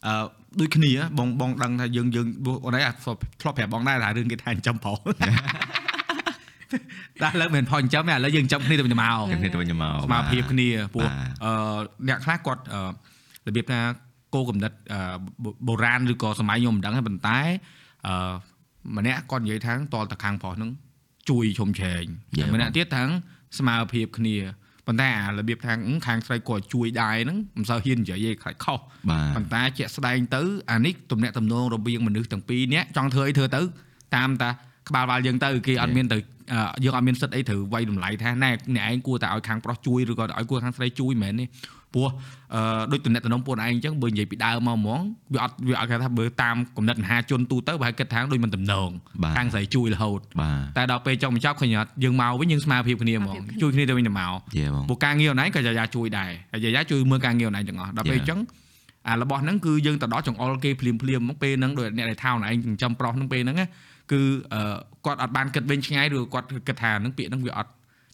[0.07, 0.25] អឺ
[0.59, 2.27] ដូចគ្នាបងបងដឹងថាយើងយើង
[2.65, 4.97] អូនហើយធ្លាប់ធ្លាប់ប្រាប់បងដែរថារឿងគេថាចិញ្ចឹមប្រុស
[7.23, 11.51] តែឥឡូវមិនមែនផុសចិញ្ចឹមទេឥឡូវយើងចិញ្ចឹមគ្នាទៅវិញទៅមកខ្ញុំគ្នាទៅវិញមកស្មារតីគ្នាព្រោះបាទអឺ
[12.07, 12.81] អ្នកខ្លះគាត់អឺ
[13.47, 13.79] របៀបថា
[14.33, 14.99] គោលកំណត់អឺ
[15.67, 17.39] បុរាណឬក៏សម័យខ្ញុំមិនដឹងទេប៉ុន្តែ
[18.07, 18.15] អឺ
[18.97, 20.71] ម្នាក់គាត់និយាយថាតលតខាងប្រុសហ្នឹង
[21.29, 22.05] ជួយជុំជ្រែង
[22.37, 22.47] Yeah.
[22.53, 23.03] ម្នាក់ទៀតថា
[23.57, 24.37] ស្មារតីគ្នា
[24.87, 33.61] ប៉ុន្តែអារបៀបថាអឺខាងស្រីគាត់ជួយដែរហ្នឹងមិនសូវហ៊ាននិយាយទេខ្លាចខុសបាទប៉ុន្តែជាក់ស្ដែងទៅអានេះទំនាក់ទំនងរវាងមនុស្សទាំងពីរនាក់ចង់ធ្វើអីធ្វើទៅ
[34.15, 34.49] តាមតា
[34.89, 36.25] ក្បាលវាលយើងទៅគេអត់មានទៅអឺ
[36.83, 41.45] យើងអត់មានសិទ្ធអីត្រូវវាយតម្លៃថាណែអ្នកឯងគួរតែឲ្យខាងប្រុសជួយឬក៏ឲ្យគួរខាងស្រីជួយមិនមែនទេ
[41.95, 42.09] ព្រោះ
[42.55, 45.01] អឺដូចទំនាក់ទំនងពួកឯងអញ្ចឹងបើនិយាយពីដើមមកហ្មង
[45.33, 48.89] វាអត់វាអត់គេថាបើតាមកំណត់មហាជនទូទៅបើឲ្យគិតថាដូចមិនតំណង
[49.23, 58.25] បាទខាងស្រីជួយរហូតបាទតែដល់ពេលចុងបញ្ចប់ឃើញអត់យើងមកវិញយើងស្មារតីភាពគ្នាហ្មងជួយគ្នាទៅវិញទៅមក yeah បងពួកការងារអនឡាញក៏យាយាជួយដែរហើយយាយាជួយមើលការងារអនឡាញទាំងអស់ដល់ពេលអ Yeah.
[58.25, 58.39] ញ្ចឹង
[59.09, 63.67] អារបស់ហ្នឹងគឺយើងទៅដល់ចង្អុលគេភ្លាមភ្លាមៗមកពេលហ្នឹងដោយអ្នកដែលថាអនឡាញចិញ្ចឹមប្រុសហ្នឹងពេលហ្នឹងណា
[64.11, 64.21] គឺ
[64.53, 67.71] អឺគាត់អត់បានគិតវិញឆ្ងាយឬគាត់គិតថាហ្នឹងពាក្យហ្នឹងវាអត់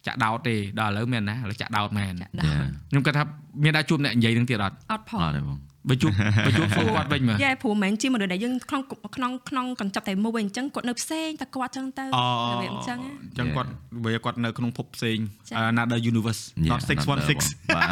[0.08, 3.24] ចាក់ដោតទេដល់ឥឡូវមែនណាឥឡូវចាក់ដោតមែនចាក់ yeah ខ្ញុំគិតថា
[3.64, 6.12] មានដែរជួបអ្នកនិយាយហ្នឹងទៀតអត់អត់ផងអត់ទេបងអ បើជួប
[6.48, 8.82] បើជួបសួរគាត់វិញមើលយេព្រោះមិនមែនជាមនុស្សដែលយើងក្នុង
[9.16, 13.70] ក្នុងក្នុងកញ្ចប់តែមួយអញ្ចឹងគាត់នៅផ្សេងតែគាត់អញ្ចឹងទៅអូរបៀបអញ្ចឹងណាអញ្ចឹងគាត់
[14.06, 15.18] វាគាត់នៅក្នុងភពផ្សេង
[15.50, 17.86] ចា៎អឺ Another Universe Yeah, not 616បាទ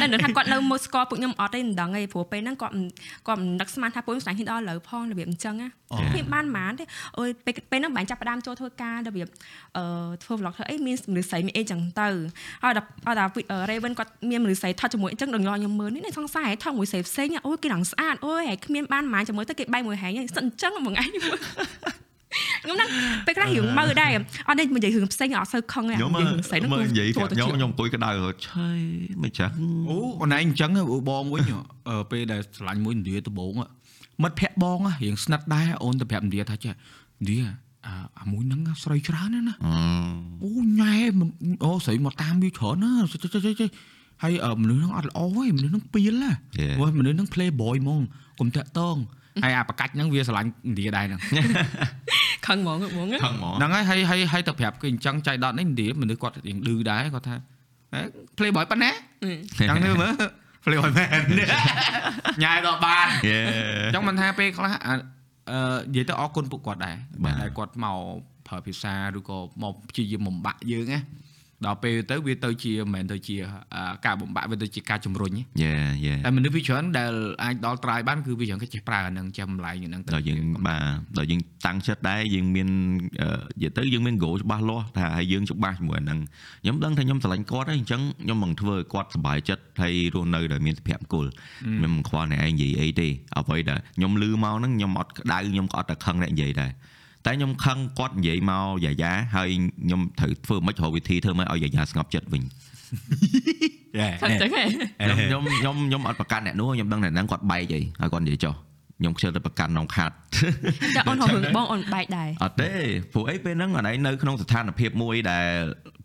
[0.00, 2.86] តែនៅថាគាត់នៅមកស្គាល់ពួកខ្ញុំអត់ទេមិនដឹងទេព្រោះពេលហ្នឹងគាត់មិន
[3.26, 6.84] គាត់មិននឹកស្មានថាពួកខ្ញុំស្លាញ់ហ៊ីដល់លើផងរបៀបអញ្ចឹងណាខ្ញុំបានប៉ុន្មានទេ
[7.18, 9.26] អើយពេលពេលហ្នឹងបាញ់ចាប់ផ្ដើមចូលធ្វើការរបៀប
[9.76, 9.84] អឺ
[10.24, 12.08] ធ្វើ vlog ធ្វើអីមានមនុស្សស្រីមានអីចឹងទៅ
[12.62, 13.30] ហើយដល់ដល់ដល់
[13.70, 21.04] Raven គាត់មានមនុស្សស្រីថតជាមួយអញ្ចឹងដល់ខ្ញុំមើលនេះសង្ស័យថតមួយស្រីផ្សេងអូយគេឡើងស្អាតអូយហើយគ្មានបានប៉ុន្មានជាមួយទៅគេបែកមួយហែងសិនអញ្ចឹងមួយថ្ងៃ
[22.62, 22.88] ខ្ញុំហ្នឹង
[23.26, 24.10] ពេលខ្លះរឿងមើលដែរ
[24.48, 28.10] អត់នេះនិយាយរឿងផ្សេងអត់សូវខឹងទេខ្ញុំនិយាយរឿងផ្សេងហ្នឹងមើលនិយាយចូលប្រាប់ទៅខ្ញុំជាខ្ញុំអង្គុយកដៅ
[28.48, 28.68] ឆៃ
[29.22, 29.50] មិនចឹង
[29.88, 31.42] អូអូនឯងអញ្ចឹងហ៎បងវិញ
[31.88, 33.66] អឺពេលដែលឆ្លាញ់មួយឥណ្ឌាដំបងហ៎
[34.22, 37.40] មិត្តភ័ក្ដិបងហ៎រៀងស្និទ្ធដែរអូនទៅប្រាប់ឥណ្ឌាថាចេះឥណ្ឌា
[37.86, 39.74] អាអាមួយហ្នឹងស្រីច្រើនណាស់ណាអឺ
[40.44, 41.28] អូញ៉ែមិន
[41.64, 43.68] អូស្រីមកតាមវាច្រើនណាចេះចេះចេះចេះ
[44.22, 46.32] ហើយអឺមនុស្សហ្នឹងអត់ល្អទេមនុស្សហ្នឹងពៀលណា
[46.78, 48.02] ព្រោះមនុស្សហ្នឹង play boy ហ្មង
[48.40, 48.96] កុំតាក់តង
[49.42, 51.20] ហើយអាប្រកាច់ហ្នឹងវាស្រឡាញ់ឥណ្ឌាដែរហ្នឹង
[52.46, 57.36] ខឹងហ្មងហ្មងខឹងហ្មងហ្នឹងហើយហើយហើយហើយទៅប្រាប់គេអញ្ចឹងចៃដតនេះឥណ្ឌាមនុស្សគាត់រៀងឌឺដែរគាត់ថា
[57.94, 58.00] ហេ
[58.36, 58.90] play boy ប៉ុណ្ណា
[59.70, 60.14] ចឹងទៅមើល
[60.64, 61.20] play boy មែន
[62.42, 63.38] ញ៉ែដល់បានយេ
[63.86, 67.98] អញ្ចឹងមិនថាពេលខ្លះអឺនិយាយទៅអរគុណពួកគាត់ដែរបាទដែលគាត់មក
[68.48, 71.00] ប្រើភាសាឬក៏មកព្យាយាមបំបាក់យើងណា
[71.66, 73.36] ដល់ពេលទៅវាទៅជាមិនមែនទៅជា
[73.74, 75.30] អឺការបំបាក់វាទៅជាការជំរុញ
[75.62, 75.72] យេ
[76.04, 77.12] យេតែមនុស្សវាច្រើនដែល
[77.44, 80.82] អាចដល់ត្រាយបានគឺវាច្រើនគេចេះប្រើអាហ្នឹងចាំម្លាយហ្នឹងទៅដល់យើងបាទ
[81.18, 82.68] ដល់យើងតាំងចិត្តដែរយើងមាន
[83.20, 83.28] អឺ
[83.62, 86.18] និយាយទៅយើងមាន goal ច្បាស់លាស់ថាហើយយើងច្បាស់ជាមួយអាហ្នឹង
[86.62, 91.26] ខ្ញុំដឹងថាខ្ញុំស្រឡាញ់គាត់ហើយអញ្ចឹងខ្ញុំមិនធ្វើឲ្យគាត់សប្បាយចិត្តហើយរស់នៅដោយមានសុភមង្គល
[91.78, 93.08] ខ្ញុំមិនខ្វល់អ្នកឯងនិយាយអីទេ
[93.38, 96.70] អ្វីដែលខ្ញុំលឺមកហ្នឹងខ្ញុំអត់ក្តៅខ្ញុំក៏អត់តែខឹងអ្នកនិយាយដែរ
[97.26, 99.48] តែខ្ញុំខឹងគាត់និយាយមកយ៉ាយ៉ាហើយ
[99.84, 102.42] ខ្ញុំត្រូវធ្វើមិនរកវិធីធ្វើមិនឲ្យយ៉ាយ៉ាស្ងប់ចិត្តវិញ
[104.22, 104.64] ខឹងចឹងហ៎
[105.30, 108.54] ខ្ញុំខ្ញុំខ្ញុំខ្ញុំអត់ប្រកាន់អ្នកនោះខ្ញុំដឹងតែហ្នឹងគាត់បែកអីហើយគាត់និយាយចុះ
[108.98, 110.14] ខ្ញុំខ្ជិលតែប្រកាន់នងខាត់
[110.96, 112.70] ចាអូនហៅរឿងបងអូនបែកដែរអត់ទេ
[113.12, 115.48] ព្រោះអីពេលហ្នឹងអនឯងនៅក្នុងស្ថានភាពមួយដែល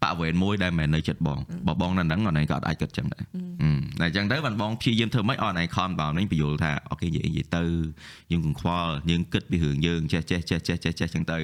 [0.03, 3.23] បរិវេណមួយដែលមិនមែននៅចិត្តបងបើបងនៅហ្នឹងអនឯងក៏អត់អាចគិតចឹងដែរ
[3.61, 7.63] ហឹមតែអញ្ចឹងទៅបានបងព្យាយាមធ្វើម៉េចឲ្យអនឯងខំបងនេះបញ្យល់ថាអូខេនិយាយនិយាយទៅ
[8.31, 11.39] យើងកង្ខ្វល់យើងគិតពីរឿងយើងចេះចេះចេះចេះចេះចេះចឹងទៅ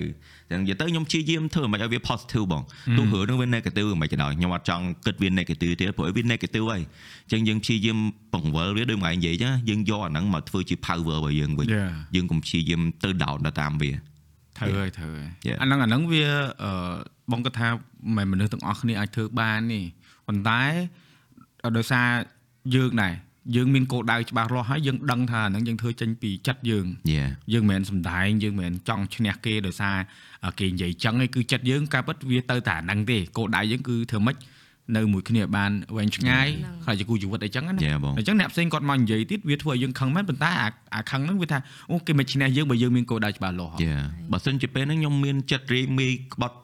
[0.51, 2.63] ចឹងនិយាយទៅខ្ញុំព្យាយាមធ្វើម៉េចឲ្យវា positive បង
[2.97, 6.81] ទោះរឿងហ្នឹងវា negative មិនក៏ដោយខ្ញុំអត់ចង់គិតវា negative ទៀតព្រោះវា negative ហើយ
[7.31, 7.97] ចឹងយើងព្យាយាម
[8.33, 11.91] បង្វិលវាដូចមកឯងនិយាយចឹងយើងយកអាហ្នឹងមកធ្វើជា power របស់យើងវិញ Yeah.
[12.15, 13.91] យើងកុំព្យាយាមទៅ down ទៅតាមវា
[14.57, 15.57] ត្រូវហើយត្រូវហើយ Yeah.
[15.61, 16.23] អាហ្នឹងអាហ្នឹងវា
[16.63, 16.95] អឺ
[17.31, 17.67] បងគាត់ថា
[18.17, 19.81] មិនមែនមនុស្សទាំងអស់គ្នាអាចធ្វើបានទេ
[20.27, 20.61] ប៉ុន្តែ
[21.77, 22.07] ដោយសារ
[22.75, 23.13] យើងដែរ
[23.55, 29.95] យើងមានគោលដៅច្បាស់លាស់ហើយយើងដឹងថាអាហ្នឹងយើងធ្វើចេញពីចិត្តយើង Yeah យើងមិនមែនសំដែងយើងមិនមែនចង់ឈ្នះគេដោយសារ
[30.59, 34.35] គេនិយាយចឹងឯងគឺចិត្តយើងការពិតវាទៅតែអាហ្នឹងទេគោលដៅយើងគឺធ្វើម៉េច
[34.95, 41.57] នៅមួយគ្នាឲ្យបានវែងឆ្ងាយហ្នឹងហើយជាគូជីវិតអីចឹងណា Yeah បងអញ្ចឹងអ្នកផ្សេងគាត់មកនិយាយទៀតវាធ្វើឲ្យយើងខឹងមែនប៉ុន្តែអាអាខឹងហ្នឹងវាថា
[41.91, 43.93] អូគេមិនឈ្នះយើងបើយើងមានគោលដៅច្បាស់លាស់យេ
[44.31, 46.57] បើសិនជាពេលហ្នឹងខ្ញុំមានចិត្តរីមីក្បត់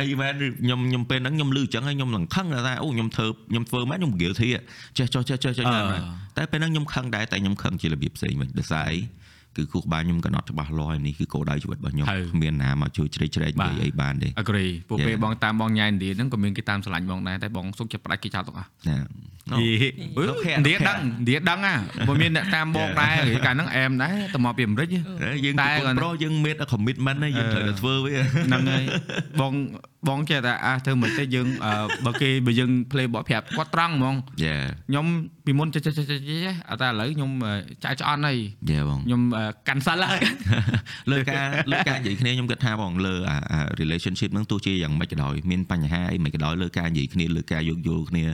[0.00, 4.48] អីមែនខ្ញុំខ្ញុំពេលហ្នឹងខ្ញុំលឺអញ្ចឹងហើយខ្ញុំនឹងខឹងថាអូខ្ញុំធ្វើខ្ញុំធ្វើមែនខ្ញុំ guilty
[4.98, 5.64] ចេះចុះចេះចេះចេះ
[6.36, 8.98] តែពេលហ្នឹងខ្ញុំខឹងដែរតែខ្ញុំខឹងជារបៀបផ្សេងវិញដោយសារអី
[9.56, 15.06] គឺគូក្បាលខ្ញុំក៏អត់ច្បាស់លាស់នេះគឺគោលដៅជីវិតរបស់ខ្ញុំគ្មានណាមកជួយជ្រែកជ្រែកនិយាយអីបានទេ agree ពួក Yeah.
[15.08, 18.96] ពេលបងតាមបងញ៉ៃឥណ្ឌាហ្នឹងក៏មានគេតាមស្រឡាញ់បងដែរតែបងសុខចិត្តផ្ដាច់គេចោលទាំងអស់ណា
[19.60, 19.70] យី
[20.16, 21.76] អឺលោកខែឥណ្ឌាដឹងឥណ្ឌាដឹងហ่ะ
[22.08, 24.88] បើមានអ្នកតាមបងដែរគេកាលហ្នឹងអែមដែរទៅមកពីអាមេរិក
[25.44, 28.14] យើងតែតែគាត់ប្រុសយើង made a commitment ណាយើងត្រូវតែធ្វើវា
[28.46, 28.84] ហ្នឹងហើយ
[29.40, 29.54] បង
[30.08, 31.72] បងចេះតែអះធ្វើមិនទេយើងអឺ
[32.04, 34.14] បើគេបើយើង play បកប្រាប់គាត់ត្រង់ហ្មង
[34.44, 34.54] យេ
[34.88, 35.06] ខ្ញុំ
[35.44, 38.38] ពីមុនចេះចេះចេះចេះចេះអត់តែឥឡូវខ្ញុំអឺចាក់ឆ្អន់ហើយ
[38.70, 40.20] យេបងខ្ញុំអឺ cancel ហើយ
[41.12, 48.24] លើការលើការនិយាយគ្នាខ្ញុំគិតថាបងលើអាអា relationship ហ្នឹងទោះជាយ៉ាងម៉េចក៏ដោយមានបញ្ហាអីមិនក៏ដោយលើការនិយាយគ្នាលើការយោគយល់គ្នា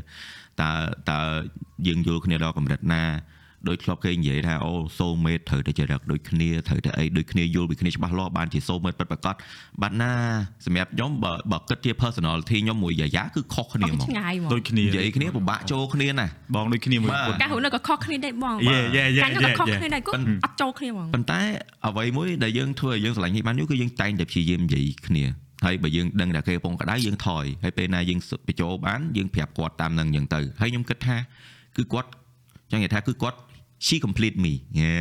[0.62, 0.70] តើ
[1.10, 1.20] តើ
[1.86, 3.04] យើងយល់គ្នាដល់កម្រិតណា
[3.68, 9.34] ដោយធ្លាប់គេនិយាយថាអូ soul mate ត្រូវតែចរិតដូចគ្នាត្រូវតែអីដូចគ្នាយល់ពីគ្នាច្បាស់លាស់បានជា soul mate ពិតប្រាកដ
[9.82, 10.12] បាត់ណា
[10.66, 21.40] សម្រាប់ខ្ញុំបើបើគិតជា personality ខ្ញុំមួយយ៉ាយ៉ាគឺខុសគ្នាហ្មងឆ្ងាយហ្មងដូចគ្នានិយាយគ្នាពិបាកចូលគ្នាណាបងដូចគ្នាមួយបាទពុតការហូរនៅក៏ខុសគ្នាដែរបងយេយេយេការហ្នឹងក៏ខុសយេគ្នាដែរគាត់អត់ចូលគ្នាហ្មងប៉ុន្តែ
[21.86, 25.24] អ្វីមួយដែលយើងធ្វើឲ្យយើងស្រឡាញ់គ្នាបានយូរគឺយើងតែងតែព្យាយាមនិយាយគ្នា
[25.64, 31.16] ហើយបើយើងដឹងថាគេកំពុងក្តៅយើងថយហើយពេលណាយើងបញ្ចូលបានយើងប្រាប់គាត់តាមនឹងអញ្ចឹងទៅហើយខ្ញុំគិតថា
[31.76, 32.08] គឺគាត់
[32.70, 33.38] ចង់និយាយថាគឺគាត់
[33.86, 34.94] she complete me យេ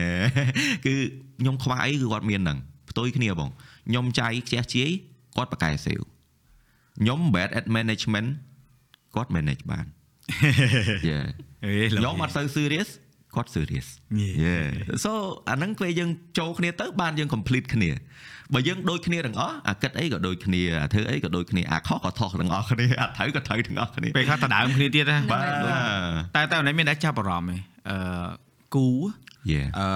[0.85, 0.93] គឺ
[1.39, 2.57] ខ្ញុំខ្វះអីគឺគាត់មានហ្នឹង
[2.89, 3.49] ផ្ទុយគ្នាបង
[3.87, 4.89] ខ្ញុំចាយខ្ជះជាយ
[5.35, 5.99] គាត់ប្រកែសេវ
[6.99, 8.29] ខ្ញុំ bad at management
[9.15, 9.85] គាត់ manage បាន
[11.09, 11.19] យេ
[11.65, 12.89] អេខ្ញុំអត់សូវ serious
[13.35, 13.87] គាត់ serious
[14.21, 14.33] Yeah.
[14.43, 14.67] yeah
[15.03, 15.11] so
[15.49, 17.89] អាហ្នឹងពេលយើងចូលគ្នាទៅបានយើង complete គ្នា
[18.53, 27.97] បើយើងដូចគ្នាទាំងអស់អាគិតអីក៏ដូចគ្នាអាធ្វើអីក៏ដូចគ្នាអាខុសក៏ខុសទាំងអស់គ្នាអាត្រូវក៏ត្រូវទាំងអស់គ្នាពេលខ្លះដដើមគ្នាទៀតណាបាទតែតែអូនឯងមានតែចាប់អារម្មណ៍ឯងអឺ
[28.75, 28.87] គូ
[29.51, 29.87] Yeah អឺ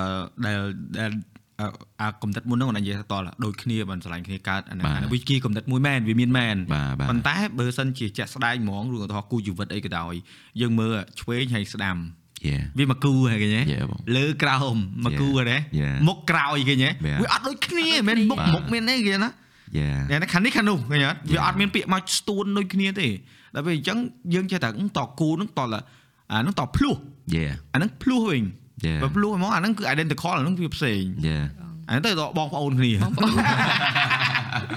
[0.45, 0.59] ដែល
[0.99, 1.11] ដែល
[1.59, 1.67] អឺ
[2.01, 10.13] អាកំណត់មុនហ្នឹងគាត់និយាយថាតល់ដូចគ្នាបើឆ្លាញ់គ្នាកើតអាហ្នឹងបាទអាហ្នឹងវាជាកំណត់មួយមែនវាមានមែនបាទបាទប៉ុន្តែបើសិនជាចាក់ស្ដែងហ្មងឬឧទាហរណ៍គូជីវិតអីក៏ដោយ
[10.61, 12.20] យើងមើលឆ្វេងហើយស្ដាំ Yeah
[12.77, 19.31] វាមកគូហើយឃើញទេ Yeah បងលើក្រោមមកគូហើយទេ Yeah មុខក្រោយឃើញទេ Yeah វាអត់ដូចគ្នាមិនមុខបាទមុខមានទេគេណា
[19.79, 23.07] Yeah តែខាងនេះខាងនោះឃើញអត់វាអត់មានពាក្យមកស្ទួនដូចគ្នាទេ
[23.55, 23.97] ដល់ពេលអញ្ចឹង
[24.33, 25.75] យើងចេះតែអឺតគូនឹងតល
[26.31, 26.95] អានឹងតភ្លោះ
[27.35, 28.43] Yeah អានឹងភ្លោះវិញ
[28.85, 31.43] Yeah បើភ្លោះហ្មងអានឹងគឺ identical អានឹងវាផ្សេង Yeah
[31.89, 33.31] អានឹងទៅដល់បងប្អូនគ្នាបងប្អូន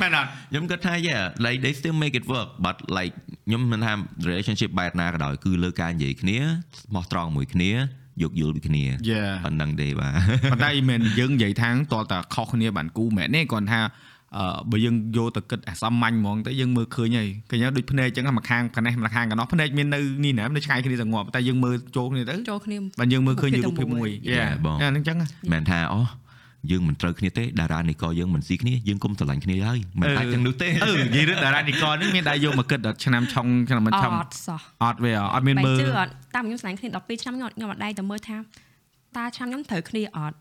[0.03, 3.15] មែនអត់ខ្ញុំគិតថា yeah like they still make it work but like
[3.47, 3.93] ខ្ញុំមិនថា
[4.29, 6.39] relationship បែបណាក៏ដោយគឺលើការនិយាយគ្នា
[6.81, 7.71] ស្មោះត្រង់មួយគ្នា
[8.23, 10.13] យោគយល់ពីគ្នា Yeah ប៉ុណ្្នឹងទេបាទ
[10.53, 13.81] ប៉ុន្តែមិនយើងនិយាយថាងតតែខុសគ្នាបានគូមែនទេគាត់ថា
[14.39, 25.17] អឺបើយើងយកទៅគិតអាសាមញ្ញហ្មងទៅយើងមើលឃើញហើយឃើញហើយដូចភ្នែកអញ្ចឹងមួយខាងកណេះមួយខាងកណោះភ្នែកមាននៅនេះណានៅឆ្ងាយគ្នាទៅងាប់តែយើងមើលចូលគ្នាទៅចូលគ្នាបាទយើងមើលឃើញជារូបភាពមួយ Yeah បងអាហ្នឹងអញ្ចឹង
[25.53, 26.01] មិនថាអូ
[26.71, 38.37] យើងមិនត្រូវគ្នាទេតារានេះក៏យើងមិនស៊ីគ្នាយើងគុំស្រឡាញ់គ្នាហើយមិនអាចចឹងនោះទេអឺនិយាយរឿងតារានិកលហ្នឹងមានតែយកមកគិតដល់ឆ្នាំឆុងឆ្នាំមិនអឆុងត់សោះអត់វាអត់មានបែរមើលជឿអត់តាមខ្ញុំស្លាញ់គ្នា12ឆ្នាំខ្ញុំខ្ញុំអត់ដែរតែមើលថា
[39.17, 40.37] តើឆ្នាំខ្ញុំត្រូវគ្នាអត់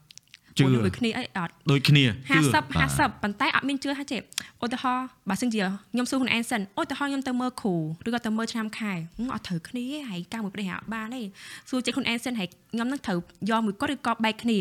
[0.57, 4.21] ជឿមួយដូចគ្នាអីអត់ដូចគ្នាជឿ50 50ប៉ុន្តែអត់មានជឿថាចេះ
[4.63, 5.59] ឧទាហរណ៍បើសិនជា
[5.93, 7.75] ខ្ញុំសួរខ្លួនឯងសិនឧទាហរណ៍ខ្ញុំទៅមើលគ្រូ
[8.07, 11.21] ឬក៏ទៅមើលឆ្នាំខែហឹមអត់ត្រូវគ្នាទេហើយការមួយប្រទេសអត់បានទេ
[11.69, 13.17] សួរចិត្តខ្លួនឯងសិនហើយខ្ញុំនឹងត្រូវ
[13.49, 14.57] យកមួយគាត់ឬក៏បែកគ្នា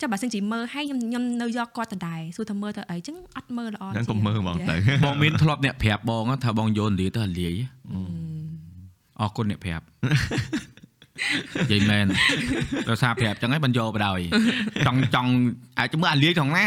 [0.00, 4.74] ចុះបើសិនជាមើលហើយខ្ញុំខ្ញុំនៅយកគាត់ដដែលសួរថាមើលទៅអីចឹងអត់មើលល្អហ្នឹងកុំមើលហ្មងទៅ
[5.04, 7.54] បងមានធ្លាប់អ្នកប្រាប់បងថាបងយកលាទៅអាលាយ
[9.20, 9.84] អរគុណអ្នកប្រាប់
[11.12, 12.06] និយាយមែន
[12.88, 14.22] ដោយសារប្រាប់ចឹងហើយបានយកបដ ாய்
[14.86, 15.30] ចង់ចង់
[15.78, 16.66] អាចមើលអាលាយក្នុងណា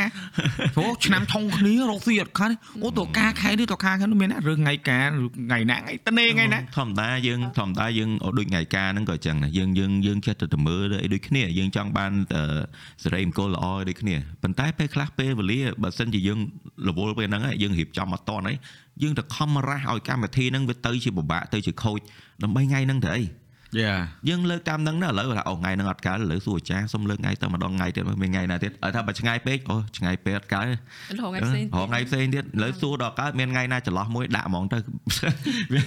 [0.75, 2.51] ព្រោះឆ្នាំឆុងគ្នារកស៊ីអត់ខាន
[2.83, 12.61] អូតកាខែនេះតកាខែនោះមានណារឿងថ្ងៃការឬថ្ងៃណាថ្ងៃត្នេថ្ងៃណាធម្មតាយើងធម្មតាយើងអូដូចថ្ងៃការហ្នឹងក៏អញ្ចឹងដែរយើងយើងយើងចេះតែទៅមើលអីដូចគ្នាយើងចង់បានអឺ
[13.03, 16.39] សេរីមង្គលល្អអីដូចគ្នាប៉ុន្តែពេលខ្លះពេលវេលាបើសិនជាយើង
[16.87, 18.57] រវល់ពេលហ្នឹងហើយយើងរៀបចំអត់តន់ហើយ
[19.03, 21.99] យើងទៅខំរ៉ាស់ឲ្យកម្មវិធីហ្នឹងវាទៅជាពិបាកទៅជាខូច
[22.43, 23.23] ដើម្បីថ្ងៃហ្នឹងទៅអី
[23.81, 23.93] យ៉ា
[24.29, 30.73] យើងលើកតាមហ្នឹងណាឥឡូវថាអូថ្ងៃហ្នឹងអត់កើតឥឡូវសួរអាចារ្យសុំលើកថ្ងៃទៅម្ដងថ្ងៃទៀតមើលមានថ្ងៃណាទៀតឲ្យថាបើឆ្ងាយពេកអូឆ្ងាយពេកអត់កើតទេ
[31.15, 34.77] រហងៃផ្សេងរហងៃផ្សេងទៀតឥឡូវសួរដល់កើតមានថ្ងៃណាចន្លោះមួយដាក់ហ្មងទៅ
[35.73, 35.81] វា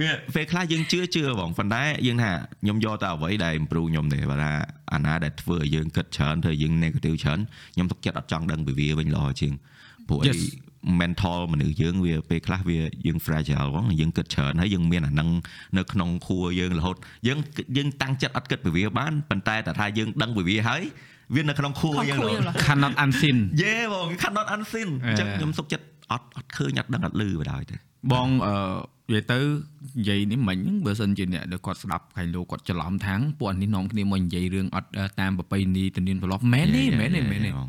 [0.00, 4.52] វាពេលខ្លះយើងជឿជឿហ្មងប៉ុន្តែយើងថាខ្ញុំយកតែអ្វីដែល improve ខ្ញុំទេបើថា
[4.92, 7.38] អាណាដែលធ្វើឲ្យយើងគិតច្រើនធ្វើឲ្យយើង negative ច្រើន
[7.74, 9.52] ខ្ញុំទុកចិត្តអត់ចង់ដឹងពីវាវិញល្អជាង
[10.08, 10.40] ព្រោះអី Yes.
[11.00, 15.28] Mental មនុស្សយើងវាពេលខ្លះវាយើង fragile ហ្មងយើងគិតច្រើនហើយយើងមានអានឹង
[15.78, 16.96] នៅក្នុងខួរយើងរហូត
[17.28, 17.38] យើង
[17.76, 20.82] យើងតាំងចិត្តអត់គិតពីវាបានប៉ុន្តែតែថាយើងដឹងពីវាហើយ
[21.34, 27.76] វានៅក្នុងខួរយើងរហូត cannot unseen យេបង cannot unseen អញ្ចឹងអឺខ្ញុំសុកចិត្តអត់អត់ឃើញអត់ដឹងអត់លឺបណ្ដោយទៅ
[28.12, 28.54] បងអឺ
[29.12, 29.38] និយាយទៅ
[29.98, 37.68] និយាយនេះមិញហ្នឹងបើសិនជាអ្នកដែលគាត់ស្ដាប់ខាងលោកគាត់ច្រឡំថាងពួកអានេះនាំគ្នាមកនិយាយរឿងអត់អឺតាមប្រពៃណីទំនៀមទម្លាប់មែនទេមែនទេមែនទេបង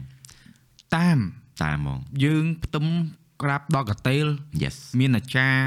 [1.62, 2.86] តាមតាមបងយើងផ្ទឹម
[3.42, 4.26] ក្រាបដល់កតេល
[4.64, 5.62] yes មានអាចារ្យ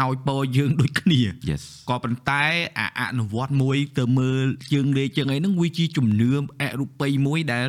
[0.00, 1.20] ឲ្យពរយើងដូចគ្នា
[1.50, 2.44] yes ក៏ប៉ុន្តែ
[2.78, 6.30] អាអនុវត្តមួយទៅមើលជើងលេជើងអីហ្នឹងវាជាជំនឿ
[6.60, 7.66] អរូបីមួយដែល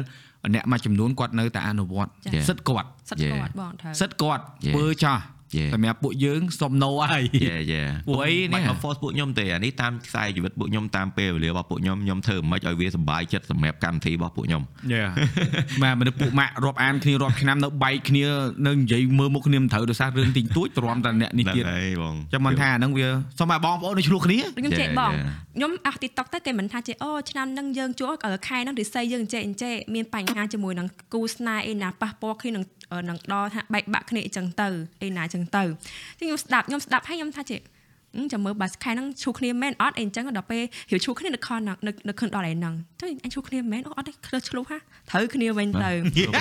[0.55, 4.73] អ្នកមួយចំនួនគាត់នៅតែអនុវត្តចា៎សិតគាត់សិតគាត់បងត្រូវសិតគាត់ Yeah.
[4.75, 5.38] ធ្វើចាស់ Yeah.
[5.73, 15.05] សម្រាប់ពួកយើងសុំ no ហើយយេយេពួកអីនេះមិនមក force ពួកខ្ញុំទេអានេះតាមខ្សែជីវិតពួកខ្ញុំតាមពេលវេលារបស់ពួកខ្ញុំខ្ញុំធ្វើមិនឲ្យវាសុបាយចិត្តសម្រាប់កម្មវិធីរបស់ពួកខ្ញុំយ៉ា
[15.83, 18.25] បាទមនុស្សពួកម៉ាក់រាប់អានគ្នារាប់ឆ្នាំនៅបែកគ្នា
[18.67, 23.07] នៅនិយាយមើលមុខគ្នាមិនត្រូវដោយសាររឿងទីងទួចទ្រាំតែអ្នកនេះហ្នឹងទៀតហើយបងចាំមិនថាអាហ្នឹងវា
[23.39, 25.29] សុំឲ្យបងប្អូននៅឆ្លោះគ្នាខ្ញុំចេះ Yeah, បង yeah.
[25.55, 28.05] ខ្ញុំអស់ TikTok ទៅគេមិនថាចេះអូឆ្នាំហ្នឹងយើងជួ
[28.47, 32.63] ខែហ្នឹងរិស័យយើងអញ្ចេះអញ្ចេះមានបញ្ហាជាមួយនឹងគូស្នេហ៍អីណាប៉ះពាល់គ្នានឹង
[33.09, 34.67] នឹងដល់ថាបែកបាក់គ្នាអញ្ចឹងទៅ
[35.01, 35.63] អីណាអញ្ចឹងទៅ
[36.19, 37.69] ចឹងខ្ញុំស្ដាប់ខ្ញុំស្ដាប់ហើយខ្ញុំថាចេះអឺ
[38.33, 41.73] ចាំមើលបើខែហ្នឹងឈូគ្នាមែនអត់អីអញ្ចឹងដល់ពេលរៀបឈូគ្នានៅខននៅ
[42.09, 45.91] នៅខនដល់ឯហ្នឹងទៅអញឈូគ្នាមែនអូអត់ទេឃើញឆ្លុះហាត្រូវគ្នាវិញទៅ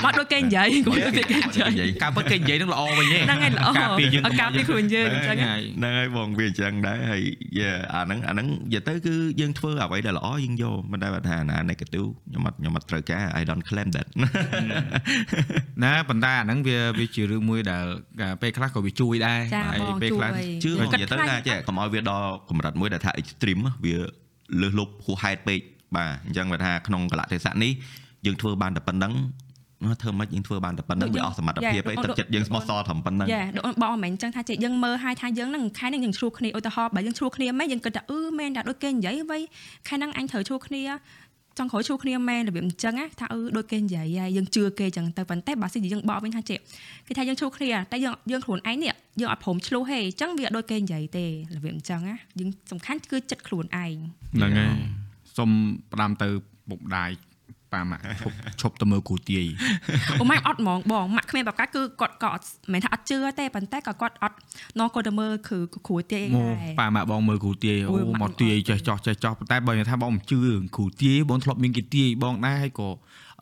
[0.05, 7.23] មកដូចគេនិយាយគាត់ដូចគេនិយាយការពិតគេនិយាយនឹងល្អវិញទេហ្នឹងហើយល្អការពារយើងឲ្យការពារខ្លួនយើងអញ្ចឹងហ្នឹងហើយហ្នឹងហើយបងវាអញ្ចឹងដែរហើយ
[7.59, 14.09] យ៉ាអាហ្នឹងអាហ្នឹងនិយាយទៅគឺយើងធ្វើអ្វីដែលល្អយើងយកមិនដែលថាអាណា negative ខ្ញុំអត់ខ្ញុំអត់ត្រូវការ I don't claim that
[15.85, 17.85] ណាប៉ុន្តែអាហ្នឹងវាវាជារឿងមួយដែល
[18.43, 20.33] ពេលខ្លះក៏វាជួយដែរចាបងពេលជួយខ្លះ
[20.65, 23.97] ជឿយើមកនិយាយទៅថាចេះកុំឲ្យវាដល់កម្រិតមួយដែលថា extreme វា
[24.61, 25.61] លើសលប់ហួសហេតុពេក
[25.97, 27.73] បាទអញ្ចឹងបើថាក្នុងកលៈទេសៈនេះ
[28.27, 29.15] យើងធ្វើបានតែប៉ុណ្្នឹង
[29.85, 39.43] មកធ្វើមិនយើងធ្វើបានតែប៉ុណ្្នឹងវាអស់សមត្ថភាពឯងទឹកចិត្តយើងស្មោះសរត្រឹមប៉ុណ្្នឹងយ៉ាដូចបងមិនមែនអញ្ចឹងថាចេះយើងមើលឲ្យថាយើងហ្នឹងខែហ្នឹងយើងឆ្លោះគ្នាឧទាហរណ៍បើយើងឆ្លោះគ្នាមែនយើងគិតថាអឺមែនតែដូចគេនិយាយវិញ
[39.89, 40.83] ខែហ្នឹងអញត្រូវឆ្លោះគ្នា
[41.59, 46.59] ចង់ក្រោយឆ្លោះគ្នាមែនរបៀបអញ្ចឹងណាថាអឺដូចគេនិយាយហើយយើងជឿគេអញ្ចឹងទៅប៉ុន្តែបើសិនជាយើងបកវិញថាចេះ
[47.07, 53.97] គេថាយើងឆ្លោះគ្នាតែយើងយើងខ្លួនឯងនេះយើងអត់ព្រមឆ្លោះទេអញ្ចឹងវាអត់ដូចគេនិយាយទេរបៀបអញ្ចឹងណាយើងសំខាន់គឺចិត្តខ្លួនឯង
[54.35, 54.73] ហ្នឹងហើយ
[55.37, 55.51] សុំ
[55.93, 56.29] ផ្ដាំទៅ
[56.69, 57.11] ពុកម្ដាយ
[57.73, 59.45] ប៉ាម៉ាក់ឈប់ឈប់ទៅមើលគ្រូទាយ
[60.21, 64.37] អូម៉ែអត់ហ្មងបងម៉ាក់ក្មេងបកាគឺគាត់ក៏អត់មិនថាអត់ជឿទេប៉ុន្តែក៏គាត់អត់
[64.79, 65.59] ណគាត់ទៅមើលគឺ
[65.89, 70.39] គ្រូទាយមកដែរប៉ាម៉ាក់បងមើលគ្រូទាយអូអូយម៉ាក់មកទាយចេះចោះចេះចោះប៉ុន្តែបើថាបងមិនជឿ
[70.77, 72.91] គ្រូទាយបងធ្លាប់មានគេទាយបងដែរហើយក៏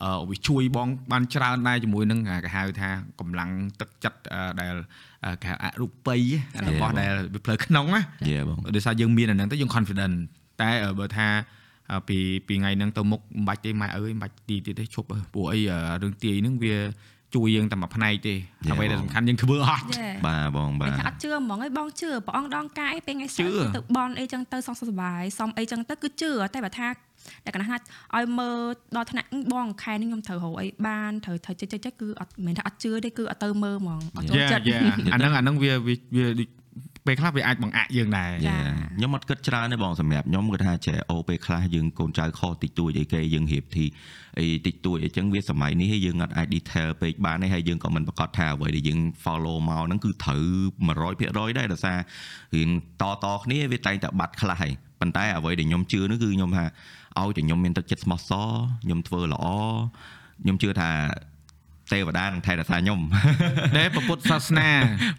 [0.03, 3.49] អឺវាជួយបងបានច្រើនដែរជាមួយនឹងអាគេហៅថាកម្លាំង
[3.79, 4.73] ទឹកចិត្តអឺដែល
[5.25, 6.21] អឺគេហៅអរូបិយ
[6.55, 10.15] អារបស់ដែលវាផ្លូវក្នុងណាយេបងដោយសារយើងមានអាហ្នឹងទៅយើង confident
[10.61, 11.56] តែអឺបើថាអឺ
[12.07, 12.17] ពី
[12.47, 16.75] ពីថ្ងៃហ្នឹងទៅមុខមិនបាច់ទេម៉ែអើយមិនបាច់ទីទៀតទេឈប់អើព្រោះអីអឺរឿងទាយហ្នឹងវា
[17.35, 18.35] ជួយយើងតែមួយផ្នែកទេ
[18.71, 26.89] អ្វីដែលសំខាន់យើងធ្វើអត់យេបាទបងបាមិនទថាអត់ជឿហ្មងឯងបងជឿព្រះអង្គដងកាយពេលថ្ងៃសៅជឿរ៍ទៅបនអីចឹងទៅសងសុខសប្បាយសំអីចឹងទៅគឺជឿតែបើថា
[27.45, 27.77] តែកណ្ដាស់ណា
[28.15, 28.59] ឲ្យមើល
[28.95, 34.79] ដល់ថ្នាក់បងខែនេះខ្ញុំត្រូវរកអីបានត្រូវត្រូវចិត្តចិត្តគឺអត់មិនថាអត់ជឿទេគឺអត់ទៅមើលហ្មងអត់ចូលយ៉ាចិត្តយ៉ា
[35.13, 36.49] អាហ្នឹងអាហ្នឹងវាវាវាដូច
[37.07, 43.85] ពេលខ្លះវាអាចបង្អាក់យើងដែរចាយេខ្ញុំអត់គិតច្រើនទេបងសម្រាប់ខ្ញុំគាត់ថាចេះអូពេលខ្លះយើងកូនចៅខុសតិចតួចអីគេយើងរៀបធី
[44.39, 50.43] អីតិចតួចអីចឹងវាសម័យនេះយើងអត់អាច detail ពេកបានទេហើយយើងក៏មិនប្រកាសថាអ្វីដែលយើង follow មកហ្នឹងគឺត្រូវ
[50.97, 51.99] 100%ដែរដោយសារ
[52.55, 52.69] រៀង
[53.01, 56.65] តតគ្នាវាតែងតែបាត់ខ្លះហើយប៉ុន្តែអ្វីដែលខ្ញុំជឿនោះគឺខ្ញុំថា
[57.19, 58.49] ឲ្យតែខ្ញុំមានទឹកចិត្តស្មោះសរ
[58.83, 59.45] ខ្ញុំធ្វើល្អ
[60.41, 60.91] ខ្ញុំជឿថា
[61.93, 62.99] ទេវតានឹងថែរក្សាខ្ញុំ
[63.77, 64.69] ដែលពុទ្ធសាសនា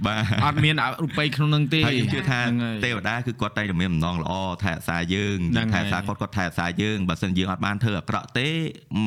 [0.06, 4.32] បាទអត់មានអរូបិយក្នុងនឹងទេហើយខ្ញុំជឿថាហ្នឹងហើយទេវតាគឺគាត់តែងតែមានបំណងល្អ
[4.64, 8.48] ថែរក្សាយើងហ្នឹងថែរក្សាហើយគាត់គាត់ថែរក្សាយើងបើមិនយើងអត់បានធ្វើអាក្រក់ទេ
[8.94, 9.02] អឺ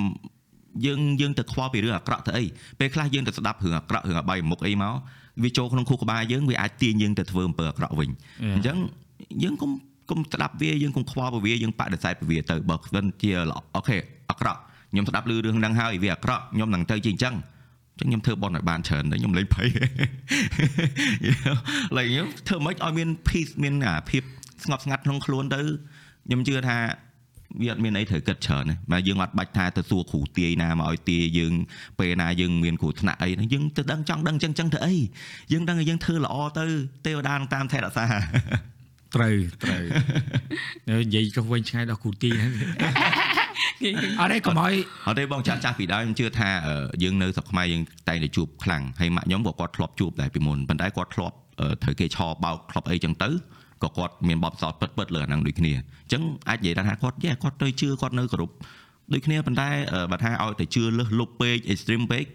[0.85, 2.45] យើងយើងទៅខ្វល់ពីរឿងអាក្រក់ទៅអី
[2.79, 4.95] ពេលខ្លះយើងទៅស្ដាប់រឿងអាក្រក់រឿងអបាយមុខអីមក
[5.43, 8.09] វាចូលក្នុងខួរក្បាលយើងវាអាចទាញយើងទៅធ្វើអំពើអាក្រក់វិញ
[8.55, 8.77] អញ្ចឹង
[9.43, 9.71] យើងកុំ
[10.09, 13.97] កុំស្ដាប់វាយើងកុំខ្វល់ពីវាយើងបដិសេធពីវាទៅបើមិនជាល្អអូខេ
[14.31, 14.59] អាក្រក់
[14.91, 17.35] ខ្ញុំស្ដាប់ឮរឿងហ្នឹងហើយវាអាក្រក់ខ្ញុំនឹងទៅជាអញ្ចឹង
[18.01, 19.67] អញ្ចឹងខ្ញុំធ្វើបន់ឲ្យបានច្រើនទៅខ្ញុំលេងភ័យ
[21.97, 24.23] ឡើយខ្ញុំធ្វើម៉េចឲ្យមាន peace មានអាភាព
[24.63, 25.61] ស្ងប់ស្ងាត់ក្នុងខ្លួនទៅ
[26.25, 26.77] ខ្ញុំជឿថា
[27.61, 31.53] វាអត់មានអីត្រូវគិតច្រើនទេបើយើងអត់បាច់ថាទៅសួរគ្រូទាយណាមកឲ្យទាយយើង
[31.99, 34.95] ពេលណាយើងមានគ្រូថ្នាក់អីហ្នឹងយើងទៅដឹងចង់ដឹងចឹងចឹងទៅអី
[35.51, 36.65] យើងដឹងថាយើងធ្វើល្អទៅ
[37.05, 38.05] ទេវតានឹងតាមថែរក្សា
[39.15, 39.83] ត្រូវត្រូវ
[40.89, 42.51] និយាយចុះវិញឆ្ងាយដល់គ្រូទីហ្នឹង
[44.19, 44.73] អត់ទេកុំឲ្យ
[45.07, 53.29] អត់ទេបងចាស់ចាស់ពីដើមខ្ញុំជឿថាអឺយើងនៅស្រុកខ្មែរយើងតែងតែជួបខ្លាំងហើយម៉ាក់ខ្ញុំក៏គាត់ធ្លាប់ជួបដែរពីមុនប៉ុន្តែគាត់ធ្លាប់អឺត្រូវគេឆោបោកធ្លាប់អីចឹងទៅ
[53.83, 58.53] ក៏គាត់មានបបសោតពិតពិតៗលើអាហ្នឹងដូចគ្នាអញ្ចឹងអាចនិយាយថាគាត់យេគាត់ទៅជឿគាត់នៅគ្រប់
[59.13, 62.25] ដូចគ្នាប៉ុន្តែអឺបើថាឲ្យតែជឿលើសលុបពេក extreme ពេក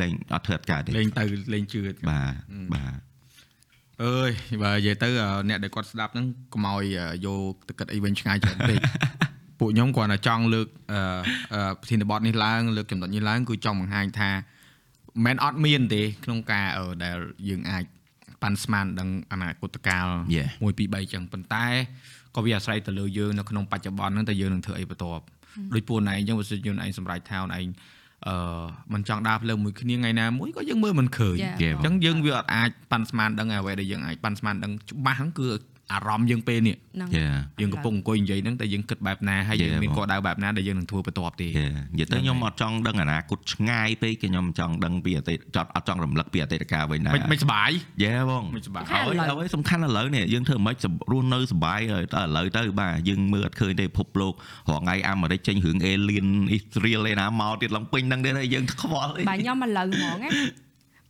[0.00, 2.34] លែងអត់ធ្វើអត់កើតទេលេងទៅលេងជឿបាទ
[2.74, 2.98] បាទ
[4.04, 4.30] អើយ
[4.62, 8.78] បើនិយាយទៅអឺអ្នកដែលគាត់ស្ដាប់ហ្នឹងកុំឲ្យអឺយកទៅគិតអីវិញឆ្ងាយច្រើនពេក
[9.62, 11.00] ពួកខ្ញុំគ្រាន់តែចង់លើកអឺ
[11.54, 17.16] អឺប្រធានបទនេះឡើងលើកចំណុចនេះឡើងគឺចង់បង្ហាញថាមិនមែនអត់មានទេក្នុងការអឺដែល
[17.48, 17.84] យើងអាច
[18.42, 20.06] ប៉ាន់ស្មានដឹងអនាគតកាល
[20.36, 20.48] Yeah.
[20.60, 21.66] 1 2 3ចឹងប៉ុន្តែ
[22.34, 25.24] ក៏វាអាស្រ័យទៅលើយើងនៅក្នុងបច្ចុប្បន្នហ្នឹងតែយើងនឹងធ្វើអីបន្ទាប់
[25.74, 27.66] ដូចពួកណឯងចឹងបើសិនយើងឯងសម្រេចថាអូនឯង
[28.28, 28.36] អឺ
[28.92, 31.56] មិនចង់ដើរផ្លូវមួយគ្នាថ្ងៃណាមួយក៏យើងមើលមិនឃើញ Yeah.
[31.62, 35.48] គេអញ្ចឹងយើងវាអត់អាចប៉ាន់ស្មានដឹងអ្វីដែលយើងអាចប៉ាន់ស្មានដឹងច្បាស់ហ្នឹងគឺ
[35.92, 37.24] អារម្មណ៍យើងពេលនេះហ្នឹងយេ
[37.60, 41.64] យើងកំពុងអង្គុយនិយាយហ្នឹងតែយើងគិតបែបណាហើយយើង Yeah, មានបងគោលដៅបែបណាដែលយើងនឹងធ្វើបន្ទាប់ទេយេ
[41.94, 47.70] និយាយទៅខ្ញុំអត់ចង់ដឹងអនាគតឆ្ងាយពេកខ្ញុំចង់ដឹងពីអតីតចត់អត់ចង់រំលឹកពីអតីតកាលវិញដែរមិនមិនសុបាយ
[48.02, 54.34] យេបងមិនសុបាយហើយហើយអ្វីសំខាន់ឥឡូវនេះយើងធ្វើមិនខ្មិចសម្រស់នៅសុបាយហើយតែឥឡូវទៅបាទយើងមើលអត់ឃើញទេពិភពលោក
[54.70, 56.28] រហងៃអាមេរិកចេញរឿង alien
[56.58, 60.30] Israel ឯណាមកទៀតឡើងពេញហ្នឹងទៀតហើយយើងខ្វល់អីបាទខ្ញុំឥឡូវហ្មងណា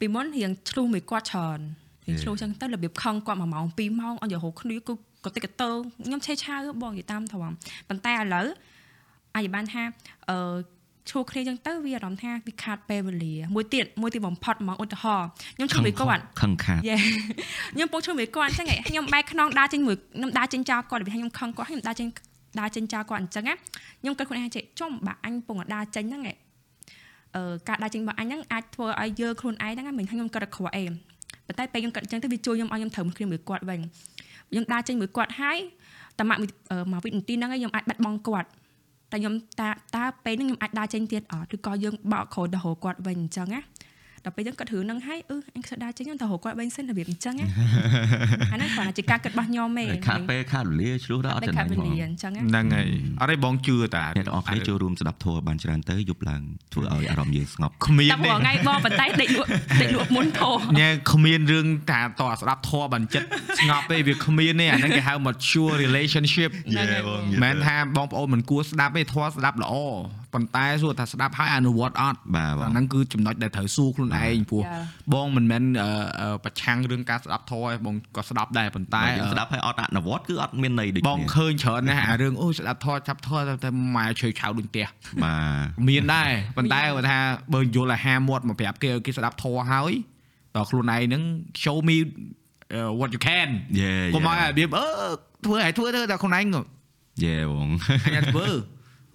[0.01, 1.61] ពីមុនរៀងឆ្លុះមួយគាត់ច្រើន
[2.07, 4.95] រៀងឆ្លុះចឹងទៅរបៀបខឹងគាត់1ម៉ោង2ម៉ោងអស់រហូតគ្នាគឺ
[5.25, 5.71] ក៏តិចកតើ
[6.05, 7.55] ខ្ញុំឆេឆាវបងនិយាយតាមត្រង់
[7.89, 8.47] ប៉ុន្តែឥឡូវ
[9.37, 9.83] អាចបានថា
[10.31, 10.59] អឺ
[11.11, 16.97] ឈួរគ្នាចឹងទៅវាអារម្មណ៍ថាវាខាតពេលវេលាមួយទៀតមួយទៀតបំផុតហ្មងឧទាហរណ៍ខ្ញុំឆ្លុះមួយគាត់ខឹងខាតយេ
[17.75, 22.09] ខ្ញុំពងជួយមួយគាត់អញ្ចឹងឯងខ្ញុំបែកខ្នងដើរចេញមួយខ្ញុំដើរចេញចោលគាត់របៀបខ្ញុំខឹងគាត់ខ្ញុំដើរចេញ
[22.61, 23.55] ដើរចេញចោលគាត់អញ្ចឹងណា
[24.01, 26.37] ខ្ញុំគិតខ្លួនឯងចេះចំបាក់អញពងដើរចេញហ្នឹងឯង
[27.37, 30.85] អឺការដើរចេញរបស់អញហ្នឹងអាចធ្វើឲ្យយើងខ្លួនឯងហ្នឹងមិនថាខ្ញុំគិតតែខ្វះអី
[31.47, 33.81] ប៉ុន្តែពេលខ្ញុំគិតអញ្ចឹងទៅវាជួយខ្ញុំឲ្យខ្ញុំត្រូវគ្នាមួយគាត់វិញ
[34.51, 35.59] ខ្ញុំដើរចេញមួយគាត់ហើយ
[36.19, 36.39] តែមក
[36.93, 38.49] មកវិនាទីហ្នឹងឯងខ្ញុំអាចបាត់បង់គាត់
[39.13, 43.61] តែខ្ញុំតាតើពេលហ្នឹងខ្ញុំអាចដើរចេញទៀតអត់ឬក៏យើងបោកក្រោយទៅរកគាត់វិញអញ្ចឹងណា
[44.25, 47.47] ដល់ពេលហ្នឹងគាត់រឿងហ្នឹងហើយអឺអញខ្សឹកដើរចេញទៅរកគាត់វិញសិនរបៀបអញ្ចឹងណា
[48.53, 52.87] អាហ្នឹងគ្រាន់តែជាការគិតរបស់ខ្ញុំទេខាតពេលខាតវេលាឆ្លោះដល់អត់តែចំណេខាត់ញវេហ្មងលាអញ្ចឹងណាហ្នឹងហើយ
[53.21, 56.43] អត់ទេបងជឿតាអ្នកទាំងអស់គ្នាចូលរួមស្ដាប់ធម៌បានច្រើនទៅយប់ឡើង
[56.73, 59.49] ធ្វើឲ្យអារម្មណ៍យើងស្ងប់គ្មានតែទេបងថ្ងៃបងប៉ុន្តែដេកលក់
[59.83, 69.75] ដេកលក់មុនធោះញ៉ែគ្មានរឿងថាតស្ដាប់ធម៌បានចិត្តស្ងប់ទេវាគ្មានទេអាហ្នឹងគេហៅ mature relationship ហ្នឹងហើយបងមិនមែនថាបងប្អូនមិនគួរស្ដាប់ទេធម៌ស្ដាប់ល្អ
[70.35, 74.85] ប៉ុន្តែសួរថាស្ដាប់ហើយអនុវត្តអត់បាទបងអាហ្នឹងគឺចំណុចដែលត្រូវសួរខ្លួនឯងព្រោះ Yeah.
[75.15, 84.87] បងមិនមែនអឺអឺប្រឆាំងរឿងការស្ដាប់ធម៌ឯងបងក៏ស្ដាប់ដែរប៉ុន្តែតែយើងស្ដាប់ឲ្យអត់អនុវត្តគឺអត់មានន័យដូចបងគ្នាឃើញច្រើនណាស់អារឿងអូយស្ដាប់ធម៌ចាប់ធម៌តែម៉ែឈើឆៅដូចផ្ទះ
[85.25, 87.19] បាទមានដែរប៉ុន្តែគាត់ថា
[87.55, 89.93] បើយល់ឲ្យហាមាត់មកប្រាប់គេឲ្យគេស្ដាប់ធម៌ហើយ
[90.57, 91.23] ដល់ខ្លួនឯងហ្នឹង
[91.65, 91.97] show me
[92.77, 93.49] uh, what you can
[93.81, 94.87] យេកុំឲ្យរបៀបអឺ
[95.45, 96.47] ធ្វើឲ្យធ្វើទៅតែខ្លួនឯង
[97.25, 97.69] យេបង
[98.07, 98.49] អញអត់ធ្វើ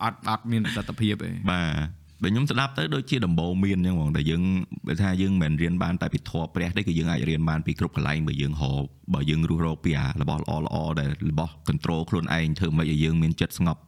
[0.03, 4.41] អត់អត់មានប្រសិទ្ធភាពទេបាទបើខ្ញុំស្ដាប់ទៅដូចជាដំបូងមានអញ្ចឹងបងតែយើង
[4.87, 8.71] បើថាយើងមិនមែនរៀនបានតែពីធម៌ព្រះទេគឺយើងអាចរៀនបានពីគ្រប់កន្លែងបើយើងហៅ
[9.13, 13.81] បើយើងរស់រកពីអារបស់ល្អល្អដែលរបស់ control ខ្លួនឯងធ្វើម៉េចឲ្យយើងមានចិត្តស្ងប់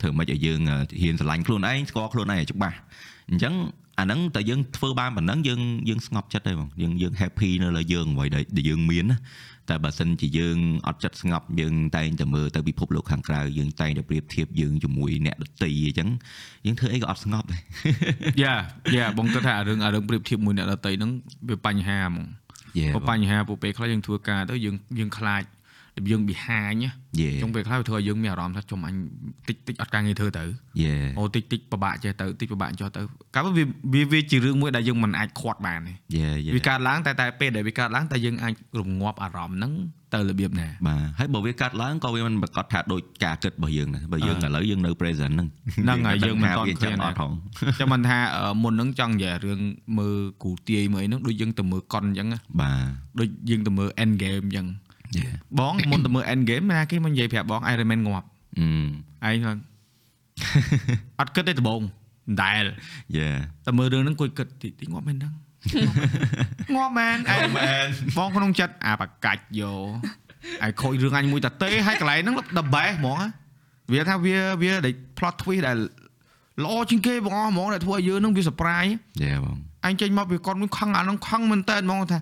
[0.00, 2.76] ធ្វើម៉េចឲ្យយើងហ៊ានស្រឡាញ់ខ្លួនឯងស្គាល់ខ្លួនឯងឲ្យច្បាស់
[3.30, 3.54] អញ្ចឹង
[4.00, 9.18] អាហ្នឹងតែយើងធ្វើបានប៉ុណ្ណឹងយើងយើងស្ងប់ចិត្តទេបងយើងយើង happy នៅលើយើងអ្វីដែលយើងមានណា
[9.70, 16.08] តែបើសិនជាយើងអត់ចិត្តស្ងប់យើងតែងតែមើលទៅពិភពលោកខាងក្រៅយើងតែងតែប្រៀបធៀបយើងជាមួយអ្នកដទៃអញ្ចឹង
[16.66, 17.62] យើងធ្វើអីក៏អត់ស្ងប់ដែរ
[18.42, 18.54] យ៉ា
[18.96, 21.10] យ៉ាបងគិតថាអារឿងអារឿងប្រៀបធៀបមួយអ្នកដតីហ្នឹង
[21.48, 22.26] វាបញ្ហាហ្មង
[22.78, 25.55] យេព្រោះបញ្ហាពួកពេលខ្លះយើងធ្វើការទៅយើងយើងខ្លាចរបៀប
[26.10, 26.90] យើងបិហាញណា
[27.20, 28.94] យេចុងពេលខ្លះវាធ្វើឲ្យយើងមានអារម្មណ៍ថាចំអញ
[29.48, 30.44] តិចតិចអត់ការងារធ្វើទៅ
[30.82, 33.00] យេអូតិចតិចពិបាកចេះទៅតិចពិបាកចុះទៅ
[33.34, 39.72] កាលវាវាវាជារឿងមួយដែលយើងមិនអាចខាត់បានទេយេយេវាកើតឡើងតែតែពេលដែលវាកើតឡើងតែយើងអាចរងាប់អារម្មណ៍ហ្នឹង
[40.14, 47.32] ទៅរបៀបណាបាទហើយបើវាកាត់ឡើងក៏វាមិនប្រកាសថាដូចការគិតរបស់យើងដែរបើយើងអឺឥឡូវយើងនៅ present ហ្នឹងហ្នឹងហើយយើងមិនទាន់វាឃើញចាំអត់ដែរហង
[47.80, 49.60] ចាំមិនថាអឺមុនហ្នឹងចង់និយាយរឿង
[49.98, 52.88] មើលគូទាយមើលអីហ្នឹងដូចយើងទៅមើលកុនអញ្ចឹងណាបាទ
[53.20, 54.85] ដូចយើងទៅមើល end game អញ្ចឹងយេ
[55.58, 58.26] បងមុនទៅមើល end game ណាគេមកនិយាយប្រាប់បង Iron Man ងាប់
[59.24, 59.58] អឺឯងហ្នឹង
[61.20, 62.64] អត់គិតទេដំបងមិនដែល
[63.16, 63.28] យេ
[63.66, 65.32] តែមើលរឿងហ្នឹងគួយគិតតិចតិចងាប់មែនហ្នឹង
[66.74, 67.86] ងាប់មែនឯងមែន
[68.16, 69.86] បងក្នុងចិត្តអាបកាច់យក
[70.62, 73.28] ឲ្យខូចរឿងអញមួយតាទេហើយកន្លែងហ្នឹង the best ហ្មងណា
[73.92, 75.78] វាថាវាវាដែល plot twist ដែល
[76.64, 78.92] ល្អជាងគេបងអស់ហ្មងដែលធ្វើឲ្យយើងហ្នឹងវា surprise
[79.22, 82.18] យេបងអញចេញមកវាគាត់មួយខឹងអាហ្នឹងខឹងមែនតើហ្មងថា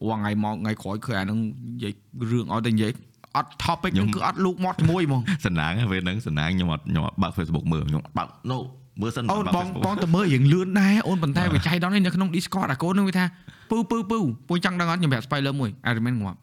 [0.00, 1.38] អូថ្ងៃមកថ្ងៃក្រោយឃើញអាហ្នឹង
[1.74, 1.92] និយាយ
[2.30, 2.92] រឿងឲ្យតែនិយាយ
[3.36, 8.58] អត់ topic ហ្នឹងគឺអត់លូកមាត់ជាមួយហ្មងសំណាងហ្នឹងពេលហ្នឹងសំណាងខ្ញុំអត់ខ្ញុំអត់បើក Facebook មើលខ្ញុំអត់បើក no
[9.00, 13.24] មើលសិនអូនបើកបង Facebook បងទៅមើលរៀងលឿនដែរអូនប៉ុន្តែវាចៃដន្យនេះនៅក្នុង Discord អាកូននឹងវាថា
[13.70, 14.18] ពូពូពូ
[14.48, 16.38] ពូចង់ដឹងអត់ខ្ញុំប្រាប់ spoiler មួយ Iron Man ងាប់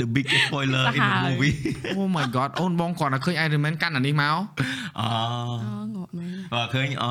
[0.00, 1.54] the big spoiler in the សាហាវ movie
[1.98, 4.38] Oh my god អូនបងគាត់តែឃើញ Iron Man កាន់អានេះមកអូ
[4.98, 5.08] អូ
[5.94, 7.04] ងាប់មែនបើឃើញអ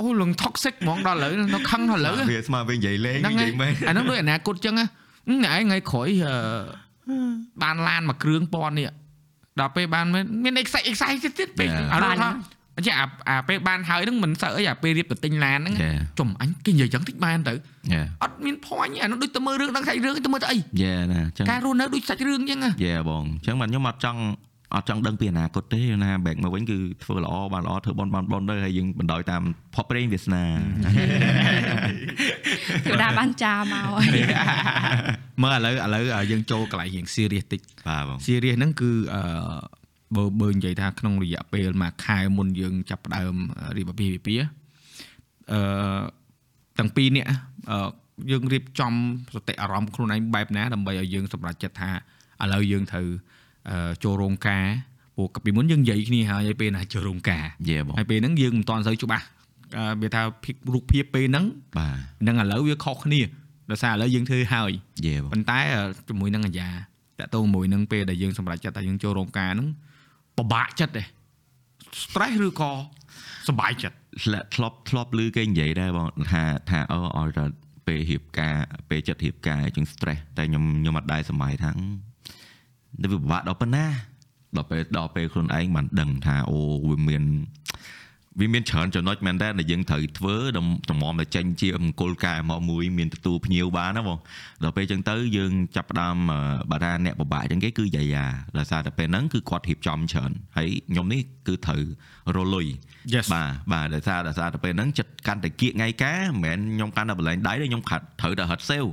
[0.00, 4.86] អូលង toxic ហ្មងដល់ឥឡូវនៅខឹងដល់ឥឡូវវាស្មើវានិយាយលេងហ្នឹងនិហើយាយយមែនអាហ្នឹងដូចអនាគតចឹងណា
[5.28, 6.34] អឺថ្ងៃឯងថ្ងៃក្រោយអឺ
[7.62, 8.90] បានឡានមួយគ្រឿងពាន់នេះ
[9.60, 12.28] ដល់ពេលបានមានមាន excite excite ទៀតពេកអានោះថា
[12.76, 24.20] អញ្ចឹងអាអាពេលបានហើយហ្នឹងមិនសើអីអាពេលរៀបទៅទិញឡានហ្នឹងយេចំអញគេនិយាយចឹងតិចបានទៅយេអត់មាន point អានោះដូចទៅមើលរឿងដឹងសាច់រឿងទៅមើលទៅអីយេណាចឹងការរស់នៅដូចសាច់រឿងចឹងណាយេបងអញ្ចឹងបាទខ្ញុំអត់ចង់
[24.74, 29.42] អត់ចង់ដឹងពីអនាគតទេណា back មកវិញគឺធ្វើល្អបានល្អធ្វើបនបនបនទៅហើយយើងបណ្ដោយតាម
[29.74, 30.44] ផុសប្រេងវាសនា
[32.86, 34.22] គឺដាបានចាមកហើយ
[35.42, 39.22] មើលឥឡូវឥឡូវយើងចូលកន្លែងរៀង serious តិចបាទបង serious ហ្នឹងគឺអឺ
[40.16, 43.34] បើបើនិយាយថាក្នុងរយៈពេលមួយខែមុនយើងចាប់ផ្ដើម
[43.76, 44.46] រៀបអាពាហ៍ពិពាហ៍
[45.52, 45.60] អឺ
[46.78, 47.24] ទាំងពីរនេះ
[47.70, 47.88] អឺ
[48.30, 48.92] យើងរៀបចំ
[49.34, 51.90] សតិអារម្មណ៍ខ្លួនឯងបែបណាដើម្បីឲ្យយើងសម្រេចចិត្តថា
[52.42, 53.18] ឥឡូវយើងត្រូវអឺ
[54.04, 54.66] ចូលរោងការ
[55.16, 59.24] ព្រោះកាលពីមុនយើងនិយាយគ្នាហើយឲ្យពេលណាចូលរោងការយេបងហើយពេលហ្នឹងយើងមិនទាន់សូវច្បាស់
[59.76, 61.44] អឺវាថាភិករូបភាពពេលហ្នឹង
[61.78, 61.96] បាទ
[62.26, 63.20] នឹងឥឡូវវាខុសគ្នា
[63.70, 64.70] ដោយសារឥឡូវយើងធ្វើហើយ
[65.06, 66.70] យេបងប៉ុន្តែអឺជាមួយនឹងអាយ៉ា
[67.20, 69.68] តកតងមួយនឹងពេលដែលយើងសម្រេចចិត្តថាយើងចូលរោងការហ្នឹង
[70.38, 71.02] ពិបាកចិត្តទេ
[72.02, 72.72] stress ឬក៏
[73.48, 77.44] សប្បាយចិត្តធ្លាក់ធ្លាប់ធ្លាប់ឮគេនិយាយដែរបងថាថាអឺឲ្យតែ
[77.86, 78.56] ពេលរៀបការ
[78.90, 82.07] ពេលចិត្តរៀបការជាង stress តែខ្ញុំខ្ញុំអត់ដែរសម័យថាទៅ
[83.02, 83.86] វាពិបាកដល់ប៉ុណ្ណា
[84.56, 87.24] ដល់ពេលដល់ពេលខ្លួនឯងបានដឹងថាអូវាមាន
[88.40, 94.18] វាមានច្រើនចំណុចមែនតើដែលយើងត្រូវធ្វើតម្រាំតែចេញជាមង្គលការមកមួយមានទទួលភ្ញៀវបានណាបង
[94.62, 96.40] ដល់ពេលអញ្ចឹងទៅយើងចាប់ផ្ដើមអឺ
[96.70, 98.26] បើថាអ្នកពិបាកអញ្ចឹងគេគឺយាយា
[98.58, 101.82] ដោយសារតែពេលហ្នឹងគឺគាត់រៀបចំច្រើនហើយខ្ញុំនេះគឺត្រូវ
[102.36, 102.66] រលុយ
[103.12, 108.84] Yes បាទបាទដោយសារដោយសារតែពេលហ្នឹងចិត្តកាន់តែគៀកថ្ងៃការមិនមែនខ្ញុំកាន់តែបលែងដៃទេខ្ញុំខាត់ត្រូវតែហិតសេវ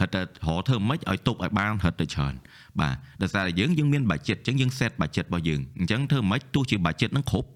[0.00, 2.34] ហិតតែរកធ្វើម៉េចឲ្យទប់ឲ្យបានហិតទៅច្រើន
[2.80, 7.48] បាទដោយសារតែយើងយើងមាន budget អញ្ចឹងយើង set budget របស់យើងអញ្ចឹងធ្វើម៉េចទោះជា budget ហ្នឹងគ្រប់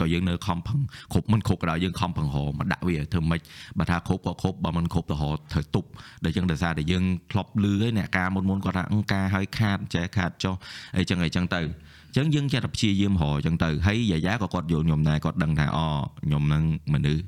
[0.00, 0.80] ក៏យើងនៅខំប្រឹង
[1.12, 3.40] គ្រប់មិនគ្រប់ក៏ដោយយើងខំប្រឹងរកមកដាក់វាធ្វើម៉េច
[3.78, 5.88] បើថាគ្រប់ក៏គ្រប់បើមិនគ្រប់ទៅរកត្រូវទប់
[6.24, 10.54] ដែលអញ្ចឹងដោយសារតែយើងធ្លាប់លឺហើយអ្នកការមុនមុនគាត់ថាអង្ការឲ្យខាតចេះខាតចុះ
[10.96, 15.86] អីចឹងអីចឹងទៅអញ្ចឹងយើងចេះតែព្យាយាមរកអញ្ចឹងទៅហើយយាយាក៏គាត់យល់ខ្ញុំដែរគាត់ដឹងថាអូ
[16.24, 16.62] ខ្ញុំនឹង
[16.92, 17.22] មនុស្ស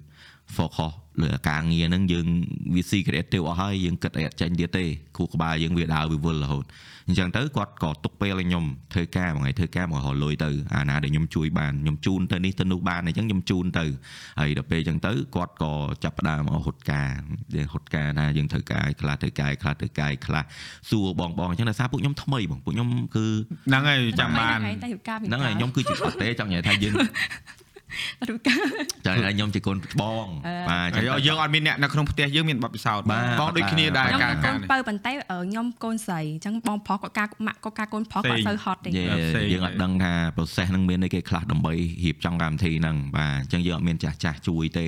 [0.57, 2.27] focus លើការងារហ្នឹងយើង
[2.75, 4.85] វា secret ទៅអស់ហើយយើងគិតអីអត់ចាញ់ទៀតទេ
[5.17, 6.65] គូក្បាលយើងវាដើរវាវល់រហូត
[7.09, 8.65] អញ្ចឹងទៅគាត់ក៏ទុកពេលឲ្យខ្ញុំ
[8.95, 13.85] ធ្វើការមួយថ្ងៃធ្វើការមករកលុយទៅអាណាដែលខ្ញុំជួយបានខ្ញុំជូនទៅនេះទៅនោះបានអញ្ចឹងខ្ញុំជូនទៅ
[14.41, 15.73] ហើយដល់ពេលអញ្ចឹងទៅគាត់ក៏
[16.05, 17.11] ចាប់ផ្ដើមហត់ការ
[17.55, 20.45] យើងហត់ការថាយើងត្រូវការខ្លះត្រូវការខ្លះត្រូវការខ្លះ
[20.91, 23.27] សួរបងបងអញ្ចឹងដោយសារពួកខ្ញុំថ្មីបងពួកខ្ញុំគឺ
[23.69, 26.95] ហ្នឹងហើយចាំបានតែរៀបការហ្នឹងហើយខ្ញុំគឺជាអត់ទេចង់និយាយថាយើង
[28.29, 28.65] រៀបការ
[29.07, 41.75] ចាខ្ញុំជាកូនច្បងអឺបាទអញ្ចឹងហើយយើងអត់មានអ្នកនៅក្នុងផ្ទះយើងមានបទពិសោធន៍បាទបងដូចគ្នាដែរខ្ញុំការកូការននេះបើប៉ុន្តែខ្ញុំកូនស្រីអញ្ចឹងបងប្រុសគាត់ការម៉ាក់គាត់ការកូនប្រុសគាត់ផ្សេងសូវហត់ទេយេផ្សេងយើងអត់ដឹងថា process ហ្នឹងមានអីគេខ្លះដើម្បី
[42.05, 44.87] រៀបចំកម្មវិធីហ្នឹងបាទអញ្ចឹងយើងអត់មានចាស់ចាស់ជួយទេ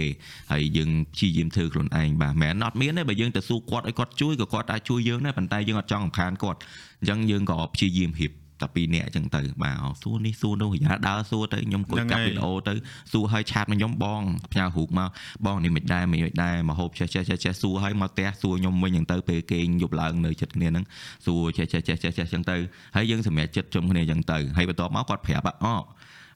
[0.52, 6.58] ហើយយើងព្យាយាមធ្វើខ្លួនឯងបាទមិនមែនអត់មានទេបើយើងទៅសួរគាត់ឲ្យគាត់ជួយក៏គាត់អាចជួយយើងដែរប៉ុន្តែយើងអត់ចង់រំខានគាត់
[7.00, 8.32] អញ្ចឹងយើងក៏ព្យាយាមរៀប
[8.62, 12.74] តែពីរនាក់អញ្ចឹងទៅបាទអូសួរនេះសួរនោះយ៉ាដើរសួរទៅខ្ញុំគួយហ្នឹងកាប់ហើយវីដេអូទៅ
[13.12, 15.08] សួរឲ្យឆាតមកខ្ញុំបងផ្ញើរូបមក
[15.46, 20.84] បងនេះមិនដែរមិនដែរមកហូបចេះចេះចេះចេះសួរឲ្យមកផ្ទះសួរខ្ញុំវិញអញ្ចឹងទៅពេលគេងយប់ឡើងនៅចិត្តគ្នាហ្នឹង
[21.26, 22.56] សួរចេះចេះចេះចេះចេះអញ្ចឹងទៅ
[22.96, 25.74] ហើយយើងសម្រេចចិត្តជុំគ្នាអញ្ចឹងទៅហើយបន្ទាប់មកគាត់ប្រាប់ថាអូ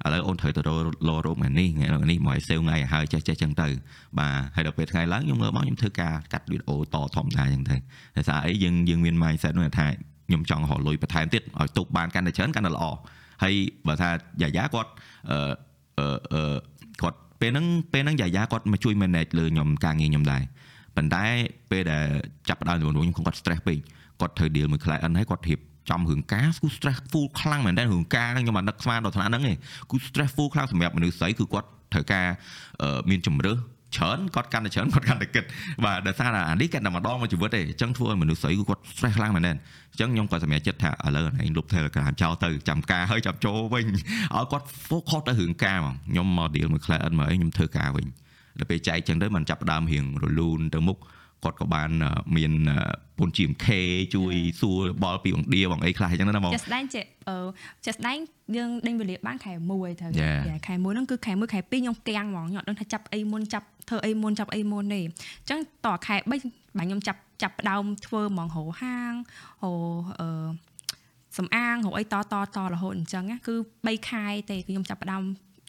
[0.07, 3.69] ឥឡូវអូនត្រូវទៅរករករោបថ្ងៃនេះថ្ងៃនេះមកឲ្យសេវថ្ងៃឲ្យហើយចេះចេះអញ្ចឹងទៅ
[4.19, 7.77] បាទហើយដល់ពេលថ្ងៃឡើងខ្ញុំមើលមកខ្ញុំធ្វើការកាត់វីដេអូតធម្មតាអញ្ចឹងទៅ
[8.16, 9.87] ដោយសារអីយើងយើងមាន mindset នោះថា
[10.29, 12.85] ខ្ញុំចង់រកលុយបន្ថែមទៀតឲ្យទុកបានកាន់តែច្រើនកាន់តែល្អ
[13.43, 13.55] ហើយ
[13.87, 14.11] បើថា
[14.43, 14.91] យ៉ាយ៉ាគាត់
[15.31, 15.39] អឺ
[15.99, 16.57] អឺអឺ
[17.03, 20.43] គាត់ពេលហ្នឹងពេលហ្នឹងយ៉ាយ៉ាគាត់មកជួយ manage លើខ្ញុំការងារខ្ញុំដែរ
[20.97, 21.24] ប៉ុន្តែ
[21.70, 22.05] ពេលដែល
[22.49, 23.79] ចាប់ផ្ដើមជំនួសខ្ញុំគាត់ stress ពេក
[24.20, 25.59] គាត់ត្រូវ deal មួយ client ហើយគាត់រៀប
[25.91, 29.55] ចំរឿងការគូ stress full ខ្លាំងមែនតើរឿងការហ្នឹងខ្ញុំអត់នឹកស្មានដល់ថ្នាក់ហ្នឹងទេ
[29.91, 32.26] គូ stress full ខ្លាំងសម្រាប់មនុស្សស្រីគឺគាត់ត្រូវការ
[32.83, 33.59] អឺមានជំរើស
[33.97, 35.45] ច្រើនគាត់កាន់តែច្រើនគាត់កាន់តែគិត
[35.84, 43.84] បាទដោយសារតែអានេះគាត់តែម្ដងមួយជីវិតទេអញ្ចឹងធ្វើឲ្យមនុស្សស្រីគឺគាត់ stress ខ្លាំងមែនតើអញ្ចឹងខ្ញុំក៏សម្រេចចិត្តថាឥឡូវអានេះលុប Telegram ចោលទៅចាំការហើយចាំចូលវិញ
[44.36, 48.07] ឲ្យគាត់ focus ទៅរឿងការហ្មងខ្ញុំមក deal មួយ client មកអីខ្ញុំធ្វើការវិញ
[48.59, 50.99] ដល់ពេលចែកអញ្ចឹងទៅมันចាប់ផ្ដើមរៀងរលូនទៅមុខ
[51.45, 52.78] គាត់ក៏បានអឺមានអឺ
[53.18, 53.66] ពន្ធ GMK
[54.14, 57.36] ជួយសួរបល់ពីបង្ដៀបងអីខ្លះអញ្ចឹងណាបងចេះស្ដែងចេះអឺ
[57.84, 58.18] ចេះស្ដែង
[58.57, 60.41] យើងដេញវេលាបានខែ1ទៅ Yeah.
[60.49, 69.12] យ៉ាខែ1ហ្នឹងគឺខែ1ខែ2ខ្ញុំគាំងហ្មងខ្ញុំអត់ដឹងថាចាប់អីមុនចាប់ធ្វើអីមុនចាប់អីមុនទេអញ្ចឹងតខែ3បាទខ្ញុំចាប់ចាប់ផ្ដើមធ្វើហ្មងរោហាង
[69.62, 69.72] រោ
[70.20, 70.49] អឺ
[71.36, 75.22] សំអាងរោអីតតតរហូតអញ្ចឹងណាគឺ3ខែទេគឺខ្ញុំចាប់ផ្ដើម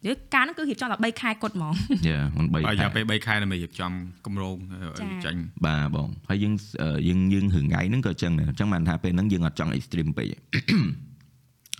[0.05, 1.73] យើការហ្នឹងគឺរៀបចំតែ3ខែគត់ហ្មង
[2.09, 3.91] យ៉ាមិនបីឲ្យខែយកពេល3ខែដើម្បីរៀបចំ
[4.25, 10.27] គម្រោងឲ្យចា៎ចាញ់បាទបងហើយយើងអឺយើងយើងរឿងថ្ងៃហ្នឹងក៏អញ្ចឹងដែរអញ្ចឹងបានថាពេលហ្នឹងយើងអត់ចង់ extreme ពេក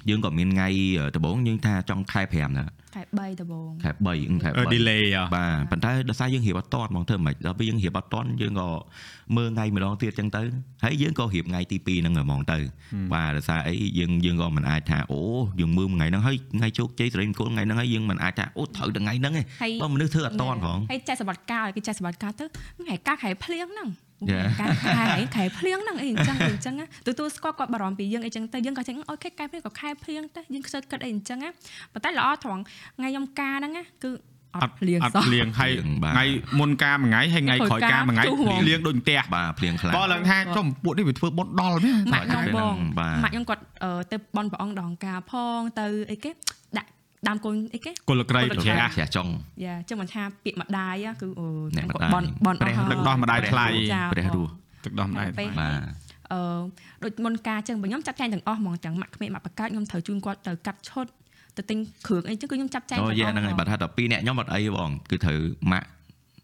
[0.10, 0.68] យើងក៏មានថ្ងៃ
[1.16, 8.70] ដំបូងយើងថាចង់ខែ5ដែរខែ3ដំបូងខែ3ខែអឺ3 delay ហ៎បាទប៉ុន្តែដោយសារយើងរៀបអត់តាន់ហ្មងធ្វើមិនដល់ពេលយើងរៀបអត់តាន់យើងក៏
[9.38, 10.41] មើលថ្ងៃម្ដងទៀតអញ្ចឹងទៅ
[10.84, 12.57] ហើយយើងក៏រៀបថ្ងៃទី2ហ្នឹងហ្មងទៅ
[13.14, 15.22] បាទដោយសារអីយើងយើងក៏មិនអាចថាអូ
[15.60, 22.45] យើងមើលថ្ងៃហ្នឹងហើយថ្ងៃជោគជ័យសេរីមង្គលថ្ងៃហ្នឹងហើយយើងមិនអាចថាអូត្រូវតែថ្ងៃហ្នឹងទេហើយបើមនុស្សធ្វើអត់តាន់ផងហើយចេះសម្បត្តិការឲ្យគេចេះសម្បត្តិការទៅ
[22.82, 24.09] ថ្ងៃការខែភ្លៀងហ្នឹង Yeah.
[24.61, 25.05] ការខែ
[25.36, 31.49] ខែភ្លៀងហ្នឹងអីអញ្ចឹងអីអញ្ចឹងណាទទួលស្គាល់គាត់បារម្ភពីយើងអីអញ្ចឹងទៅយើងក៏ចឹងអូខេខែភ្លៀងក៏ខែភ្លៀងទៅយើងខ្សឹកគិតអីអញ្ចឹងណា
[31.93, 32.61] ប៉ុន្តែល្អត្រង់
[32.97, 34.11] ថ្ងៃខ្ញុំការហ្នឹងណាគឺ
[34.55, 36.26] អត់ភ្លៀងអត់សោះភ្លៀងហើយភ្លៀងបាទថ្ងៃ
[36.59, 46.32] មុនការមួយថ្ងៃហើយថ្ងៃក្រោយការមួយថ្ងៃក្រោយការភ្លៀងដូចផ្ទះបាទភ្លៀងខ្លាំងបងឡើងថាចុះពួកនេះវាធ្វើបុណ្យដល់មែនម៉ាក់ខ្ញុំបងបាទម៉ាក់ខ្ញុំគាត់អឺទៅបនព្រះអង្គដងការផងទៅអីគេ
[46.78, 46.89] ដាក់
[47.28, 49.28] ដើមកូនអីគេគុលក្រីគុប្រលក្រីជ្រះជ្រះចុង
[49.65, 51.45] យ៉ាចឹងមិនថាពាក្យម្ដាយ á គឺអូ
[51.78, 54.51] អ្នកម្ដាយបនបនអស់ហើយទឹកដោះម្ដាយថ្លៃចាព្រះរស់
[54.86, 55.82] ទឹកដោះម្ដាយពេលបាទ
[56.32, 56.41] អឺ
[57.03, 61.07] ដូចមុនការចឹងបើខ្ញុំចាប់ចែងទាំងអស់ហ្មងទាំងម៉ាក់ក្មេកម៉ាក់បកាច់ខ្ញុំត្រូវជូនគាត់ទៅកាត់ឈុត
[61.57, 65.39] ទៅទិញគ្រឿងអីចឹងគឺខ្ញុំចាប់ចែងអូទាំងអស់យ៉ាហ្នឹងហើយបើថាតែពីរអ្នកខ្ញុំអត់អីបងគឺត្រូវ
[65.72, 65.88] ម៉ាក់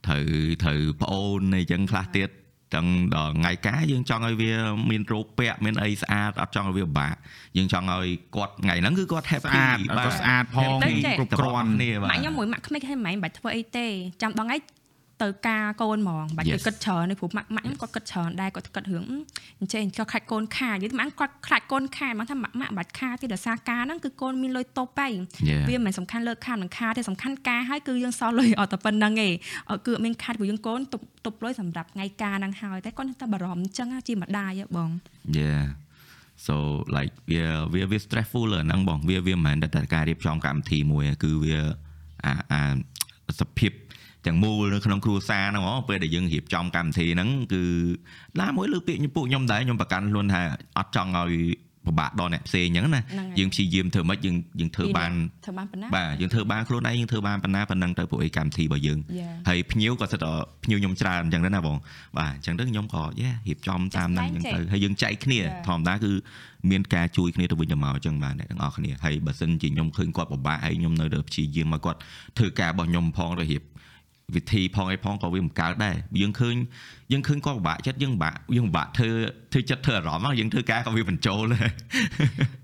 [0.08, 0.26] ត្រូវ
[0.64, 2.30] ត្រូវប្អូនអីចឹងខ្លះទៀត
[2.74, 4.54] ទាំងដល់ថ្ងៃការយើងចង់ឲ្យវា
[4.90, 7.16] មានរូបពាក់មានអីស្អាតអត់ចង់ឲ្យវាពិបាក
[7.58, 13.88] យើងចង់ឲ្យគាត់ថ្ងៃហ្នឹងគឺគាត់ស្ happy អាតក៏ស្អាតផងទៅចេះគ្រប់គ្រាន់គ្នាបាទម៉ាក់ខ្ញុំមួយម៉ាក់ក្មេកហ្នឹងមិនមែនបាច់ធ្វើអីទេ
[14.22, 14.58] ចាំដល់ថ្ងៃ
[15.24, 16.66] ទៅការកូនហ្មងបាច់ទៅ Yes.
[16.68, 19.06] គិតច្រើនទេព្រោះម៉ាក់ម៉ាក់ខ្ញុំគាត់គិតច្រើនដែរគាត់គិតរឿង
[19.60, 25.12] អញ្ចឹងគាត់ខ្លាចកូនខានិយាយទៅម៉ាក់គាត់ខ្លាចកូនខាមកថាម៉ាក់ម៉ាក់បាច់ខាទេដោយសារការហ្នឹងគឺកូនមានលុយតបហើយ
[25.50, 25.64] Yeah.
[25.70, 29.34] វាមិនមែនសំខាន់លើខាតនឹងខាតទេសំខាន់ការហើយគឺយើងសល់លុយអត់តែប៉ុណ្្នឹងឯង
[29.70, 34.90] អត់គឺអត់មានខាតព្រោះយើងកូនទប់ទប់លុយសម្រាប់ថ្ងៃការហ្នឹងហើយតែគាត់តែបារម្ភអញ្ចឹងណាជាម្ដាយហ៎បង
[35.40, 35.64] yeah
[36.46, 36.56] so
[36.98, 41.60] like វាវាវា stressful លើហ្នឹងបងវាវាមិនមែនតែតែការរៀបចំកម្មវិធីមួយទេគឺវា
[42.26, 42.62] អាអា
[43.40, 43.72] សភាព
[44.28, 47.64] ទាំងមូលនៅក្នុងគ្រួសារហ្នឹងហ៎ពេលដែលយើងរៀបចំកម្មវិធីហ្នឹងគឺ
[48.42, 50.42] ណាមួយលើពាក្យពួកខ្ញុំដែរខ្ញុំប្រកាន់ខ្លួនថា
[50.78, 51.34] អត់ចង់ឲ្យ
[51.88, 55.12] ពិបាកដល់អ្នកផ្សេងអញ្ចឹងណាហ្នឹងហើយយើងព្យាយាមធ្វើម៉េចយើងយើងធ្វើបាន
[55.46, 59.34] ធ្វើបានប៉ុណ្ណាបាទយើងធ្វើបានខ្លួនឯងយើងធ្វើបានប៉ុណ្ណាប៉ុណ្ណឹងទៅពួកឯកម្មវិធីរបស់យើង Yeah.
[59.50, 60.32] ហើយភ្ញៀវក៏សិតតែ
[60.64, 61.78] ភ្ញៀវខ្ញុំច្រើនអញ្ចឹងដែរណាបង
[62.18, 65.66] បាទអញ្ចឹងទៅខ្ញុំក៏យេរៀបចំតាមហ្នឹងអញ្ចឹងទៅហើយយើងចែកគ្នា Yeah.
[65.68, 66.12] ធម្មតាគឺ
[66.72, 72.00] មានការជួយគ្នាទៅវិញទៅមកអញ្ចឹងបាទអ្នកទាំងអស់គ្នាហើយបើសិនជាខ្ញុំឃើញគាត់ពិបាកហើយខ្ញុំនៅតែព្យាយាមឲ្យគាត់
[72.38, 73.62] ធ្វើការរបស់ខ្ញុំផងទៅរៀប
[74.36, 76.56] វិធីផងអីផងក៏វាមិនកើតដែរយើងឃើញ
[77.12, 79.10] យើងឃើញគាត់ពិបាកចិត្តយើងពិបាកយើងពិបាកធ្វើ
[79.52, 81.70] ធ្វើចិត្តធ្វើអារម្មណ៍យើងធ្វើការក៏វាបញ្ចូលដែរ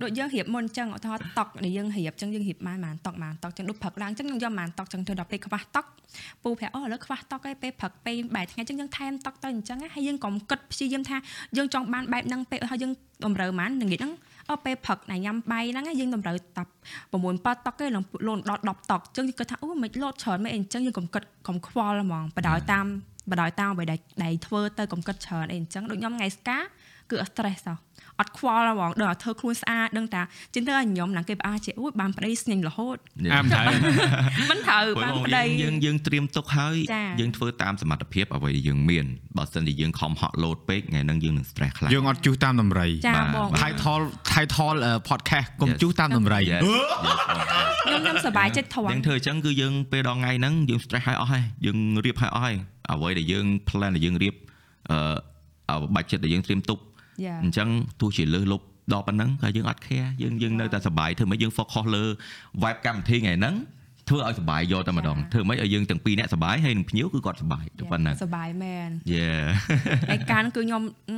[0.03, 5.85] ដូចយើងរៀបមុនអញ្ចឹងឧទាហរណ៍តុកដែលយើងរៀបអញ្ចឹងយើងរៀបបានបានតុកបានតុកអញ្ចឹងដូចព្រឹកឡើងអញ្ចឹងយើងយកបានតុកអញ្ចឹងធ្វើដល់ពេលខ្វះតុក
[6.43, 11.17] ពូប្រាប់អូឥឡូវខ្វះតុកឯងពេលព្រឹកពេលបែរថ្ងៃអញ្ចឹងយើងថែមតុកទៅអញ្ចឹងហើយយើងកុំគិតព្យាយាមថា
[11.57, 12.91] យើងចង់បានបែបហ្នឹងពេលហើយយើង
[13.25, 14.13] តម្រូវបានល្ងាចហ្នឹង
[14.49, 22.85] អូពេលព្រឹកណាញ៉ាំបាយហ្នឹងយើងតម្រូវតា9ប៉តុកទេឡើងលូនដល់10តុកអញ្ចឹងយើងគិតថាអូមិនលោតច្រើនមែនអញ្ចឹងយើងកុំគិតកុំខ្វល់ហ្មងបដ ாய் តាម
[23.31, 26.57] បដ ாய் តាមអ្វីដែលដែលធ្វើទៅកុំគិតច្រើនអីអញ្ចឹងដូចខ្ញុំថ្ងៃស្កា
[27.09, 27.77] គឺអត់ stress តោះ
[28.21, 30.21] អត់ខ្វល់ហ្មងដឹងថាធ្វើខ្លួនស្អាតដឹងថា
[30.53, 32.97] ជិះទៅឲ្យខ្ញុំឡើងគេផ្អាជាអូយបានប្តីស្ញេញរហូត
[33.33, 33.65] អាមត្រូវ
[34.49, 39.05] មិនត្រូវបានប្តីយើងយើងត្រៀមទុកហើយចាយើងធ្វើតាមសមត្ថភាពអ្វីដែលយើងមាន
[39.37, 44.03] បើសិនជាយើងខំហក់លោតពេកថ្ងៃហ្នឹងយើងនឹង stress ខ្លាំងយើងអត់ជួសតាមតម្រៃចាបាទបងបាទ title
[44.33, 45.79] title អឺ podcast កុំ Yes.
[45.81, 46.61] ជួសតាមតម្រៃ Yes, yes,
[47.85, 52.55] ខ្ញុំខ្ញុំសប្បាយចិត្តធំយើងធ្វើអញ្ចឹងគឺយើងពេលដល់ថ្ងៃហ្នឹងយើង stress ឲ្យអស់ហើយយើងរៀបឲ្យអស់ហើយ
[52.91, 54.35] អ្វីដែលយើង plan ដែលយើងរៀប
[54.91, 56.90] អឺបាច់ចិត្តដែលយើងត្រៀមទុកយ៉ា
[57.43, 57.69] អញ្ចឹង
[58.01, 62.03] ទោះជាលើសលប់ដល់ប៉ុណ្ណឹងក៏យើងអត់ care យើងយើងនៅតែសប្បាយធ្វើម៉េចយើង focus លើ
[62.63, 63.55] vibe កម្មវិធីថ្ងៃហ្នឹង
[64.09, 69.43] ធ្វើឲ្យសប្បាយយកតែម្ដងធ្វើម៉េចឲ្យយើងទាំងពីរអ្នកសប្បាយហើយនឹងភ្ញៀវគឺគាត់សប្បាយទៅប៉ុណ្ណឹងសប្បាយមែន Yeah
[70.07, 71.17] ថ្ងៃការហ្នឹងគឺខ្ញុំអឺ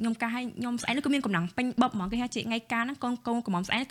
[0.00, 3.84] ខ្ញុំកាសឲ្យខ្ញុំស្អែកហ្នឹងគឺមានកម្លាំងពេញបឹបហ្មងគេថាជាថ្ងៃការហ្នឹងកូនកូនកំមស្អែក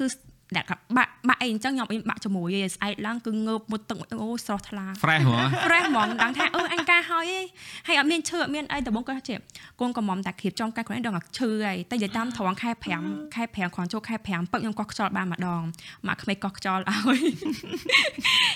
[0.52, 7.46] ហ្នឹងគឺដាក់បាក់បាក់អីអញ្ចឹងខ្ញុំអីបាក់ជាមួយឯងស្អែកឡើងគឺងើបមុតទឹកអូស្រស់ថ្លា fresh ហ្មង fresh ហ្មងដឹងថាអឺអញការហើយឯង
[7.88, 9.36] ហើយអត់មានឈឺអត់មានអីដំបងគាត់ថាជា
[9.82, 12.72] កូនកំមុំតែគ្រៀបចំកាយខ្លួនឯងដឹងថាឈឺហើយតែនិយាយតាមត្រង់ខែ
[13.02, 15.62] 5ខែ5គ្រាន់ចូលខែ5ពឹកខ្ញុំកោះខ្យល់បានម្ដង
[16.08, 17.22] មកក្មេងកោះខ្យល់ឲ្យ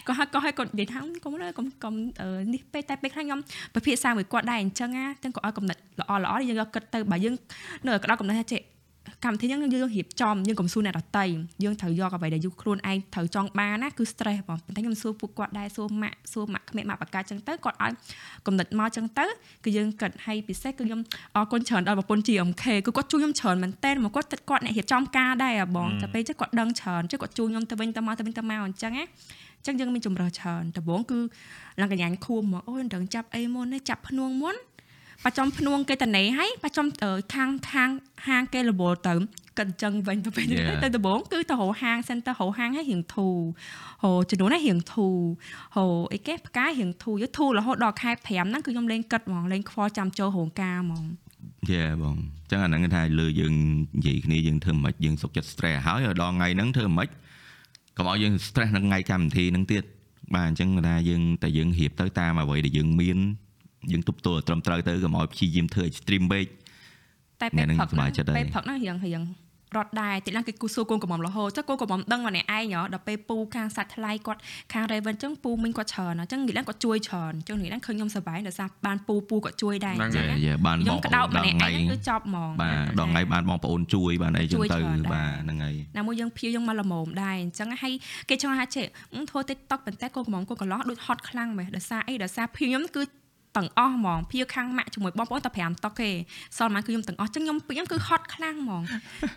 [0.08, 3.40] គាត់ហៅកោះឲ្យគាត់និយាយថាកុំលើកុំកុំអឺនេះពេលតែពេលខ្លះខ្ញុំ
[3.76, 7.36] ពិភាក្សាមួយគាត់ដែរអញ្ចឹងណាទាំងគាត់ឲ្យកំណត់ល្អល្អយើងយកគិតទៅបើយើង
[7.86, 8.62] នៅក្តៅកំណត់ថាចេះ
[9.26, 11.26] កម្មវិធីហ្នឹងយើងរៀបចំយើងកុំសួរអ្នកដតី
[11.64, 17.94] យើងត្រូវយកអ្វីដែលយើងខ្លួនឯងត្រូវចង់បានណាគឺ stress បងប៉ុន្តែខ្ញុំសួរពួកគាត់ដែរសួរម៉ាក់សួរម៉ាក់ក្មេកម៉ាក់បកាចឹងទៅគាត់ឲ្យ
[18.46, 19.26] កំណត់មកចឹងទៅ
[19.64, 21.00] គឺយើងគិតឲ្យពិសេសគឺខ្ញុំ
[21.36, 29.06] អរគុណច្រើនដល់ប្រពន្ធ GMK គឺគាត់ជួយខ្ញុំច្រើនមែនតើមកគាត់គាត់អ្នករៀបចំការដែរអាបងតែពេលចឹងគាត់ដឹងច្រើនចឹងគាត់ជួយខ្ញុំទៅវិញទៅមកទៅវិញទៅមកអញ្ចឹងណា
[29.66, 31.20] ចឹងយើងមានជំរើសច្រើនដំបូងគឺ
[31.80, 34.56] ឡើងកញ្ញាញខួមមកអូយដឹងចាប់អីមុនទេចាប់ភ្នួងមុន
[35.28, 37.90] បចំភ្នួងគេតនេហើយបចំអឺខាងខាង
[38.28, 39.14] ហាងគេរវល់ទៅ
[39.60, 40.82] កិនចឹងវិញទៅវិញ Yeah.
[40.84, 43.38] ទៅដំបូងគឺទៅរកហាងសិនទៅរកហាងឲ្យរៀងធូរ
[44.04, 45.18] ហូចំនួនឲ្យរៀងធូរ
[45.76, 51.06] ហូអីគេផ្កាយរៀងធូរយកធូររហូតដល់ខែ5ហ្នឹងគឺខ្ញុំលេងគិតហ្មងលេងខ្វល់ចាំចូលរោងការហ្មង
[51.72, 53.54] Yeah បងអញ្ចឹងអាហ្នឹងគេថាលើយើង
[53.98, 57.08] និយាយគ្នាយើងធ្វើមិនយើងសុខចិត្ត stress ហើយឲ្យដល់ថ្ងៃហ្នឹងធ្វើមិន
[57.98, 59.84] កុំឲ្យយើង stress នឹងថ្ងៃកម្មវិធីហ្នឹងទៀត
[60.36, 63.18] បាទអញ្ចឹងគេថាយើងតែយើងរៀបទៅតាមអ្វីដែលយើងមាន
[63.92, 66.46] យើងទប់ទល់ត្រឹមត្រូវទៅកុំឲ្យព្យាយាមធ្វើ extreme ពេក
[67.42, 69.24] តែពេលអ្នកនឹងផឹកសប្បាយចិត្តហើយពេលផឹកហ្នឹងរៀងរៀង
[69.76, 74.40] រត់ដែរតិចឡើងគេគូសួរកូនកំមុំរហូតចុះកូនកំមុំដឹងមកអ្នកឯងហ៎ដល់ពេលពូខាងសាច់ថ្លៃគាត់
[74.74, 87.94] ខាង Raven អញ្ចឹងពូមិញគាត់ច្រើនអញ្ចឹងនិយាយឡើងគាត់ជួយច្រើនអញ្ចឹងនិយាយឡើងឃើញខ្ញុំសប្បាយដោយសារបានពូពូគាត់ជួយដែរអញ្ចឹងយ៉ាណាយ៉ាបានខ្ញុំបងក្ប្តោអូបនម្ដល់នាក់ឯថ្ងៃងគឺចប់ហ្មងបាទដល់ថ្ងៃបានបងប្អូនជួយបានអីចឹងជួយទៅច្រើនដែរបាទហ្នឹងហើយណាមួយយើងភៀវយើងមកល្មមដែរអញ្ចឹងហើយ
[88.30, 88.86] គេចង់ថាចេះ
[89.16, 93.04] អឺធ្វើ TikTok ប៉ុន្តែកូនកំងកូនកន្លោះដូចហត់ខ្លាំងមែនដោយសារអីដោយសារភៀវខ្ញុំគឺ
[93.58, 96.10] ទាំងអស់ហ្មងភៀវខាងម៉ាក់ជាមួយបងប្អូនតែ5តុកទេ
[96.58, 98.82] សល់មកគឺខ្ញុំទាំងអស់អញ្ចឹងខ្ញុំភៀវខ្ញុំគឺហត់ខ្លាំងហ្មង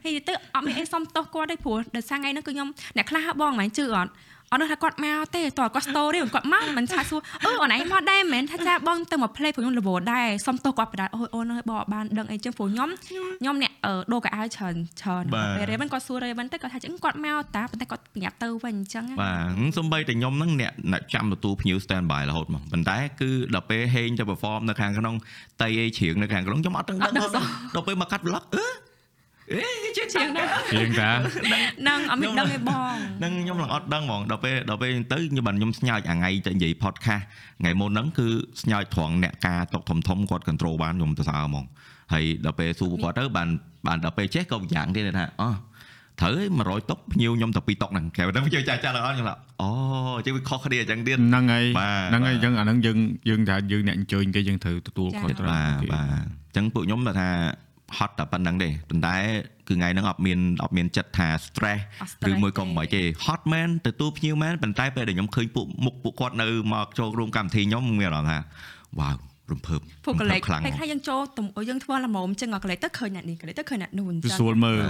[0.05, 4.10] ហើយទៅអត់មានអីសុំទោសគាត់ទេព្រោះដោយសារថ្ងៃហ្នឹងគឺខ្ញុំអ្នកខ្លះបងមិនជឿអត់
[4.52, 12.89] អត់ដឹងថាគាត់មកទេតើគាត់ story គាត់មកមិនថាសួរអឺអូនឯងមកដែរមែនថាចាបងទៅមក play ព្រោះខ្ញុំរវល់ដែរសុំទោសគាត់បដាអូយអូនអើយបងអត់បានដឹងអីចឹងព្រោះខ្ញុំ
[13.40, 25.14] ខ្ញុំអ្នកអឺដូរកៅអៅច្រើនច្រើនបាទពេល Raven គាត់សួរ Raven ទៅគាត់ថាចឹងគាត់មកតាប៉ុន្តែគាត់ប្រញាប់ទៅវិញអញ្ចឹងណាបាទសំបីតែខ្ញុំហ្នឹងអ្នកអ្នកចាំទទួលភ្ញៀវ stand by រហូតមកប៉ុន្តែគឺដល់ពេលហេងទៅ perform នៅខាងក្នុង
[25.62, 27.32] តៃអីជ្រៀងនៅខាងក្នុងខ្ញុំអត់ដឹងដឹងដល់
[27.74, 28.89] ដល់ពេលមកកាត់ vlog អឺ
[29.52, 29.62] អេ
[29.97, 30.44] ជាជាងណា
[30.74, 31.10] ជាងតា
[31.89, 37.24] នឹងអត់មានដឹងទេបងនឹងខ្ញុំឡើងអត់ដឹងហ្មងដល់ពេលដល់ពេលទៅខ្ញុំបានខ្ញុំស្ញាចអាថ្ងៃទៅនិយាយ podcast
[37.60, 38.28] ថ្ងៃមុនហ្នឹងគឺ
[38.62, 41.64] ស្ញាចត្រង់អ្នកការតុកធំធំគាត់ control បានខ្ញុំទៅសើហ្មង
[42.12, 43.48] ហើយដល់ពេលសួរគាត់ទៅបាន
[43.86, 45.48] បានដល់ពេលចេះក៏យ៉ាងទៀតថាអូ
[46.20, 49.70] ត្រូវឯង100តុកភ្ញៀវខ្ញុំតែ2តុកហ្នឹងគេដល់ភ្ញៀវចាស់ចាស់ដល់អត់ខ្ញុំថាអូ
[50.16, 52.98] អញ្ចឹងវាខុសគ្នាអញ្ចឹងទៀតហ្នឹងហើយបាទហ្នឹងហើយបាទអញ្ចឹងអាហ្នឹងយើង
[53.28, 57.28] យើងថាយើងអ្នកអញ្ជើញគេយើងត្រូវទទួលខុសត្រូវបាទបាទអញ្ចឹងពួកខ្ញុំថា
[57.96, 59.14] ហត់តែប៉ុណ្្នឹងទេប៉ុន្តែ
[59.68, 68.38] គឺថ្ងៃហ្នឹងអត់មានអត់មានចិត្តថា stress អត់ stress ឬមួយក៏មិនទេហត់មែនទទួលភ្ញៀវមែនប៉ុន្តែពេលដែលខ្ញុំឃើញពួកមុខពួកគាត់នៅមកចូលរួមកម្មវិធីខ្ញុំមានអារម្មណ៍ថា
[69.00, 69.16] វ៉ាវ
[69.52, 74.80] រំភើបពួកកលេចខ្លាំងពេលខ្លះយើងចូលទំយើងធ្វើល្មមអញ្ចឹងកលេចទៅឃើញអ្នកនេះកលេចទៅឃើញអ្នកនោះអញ្ចឹងស្រួលមើល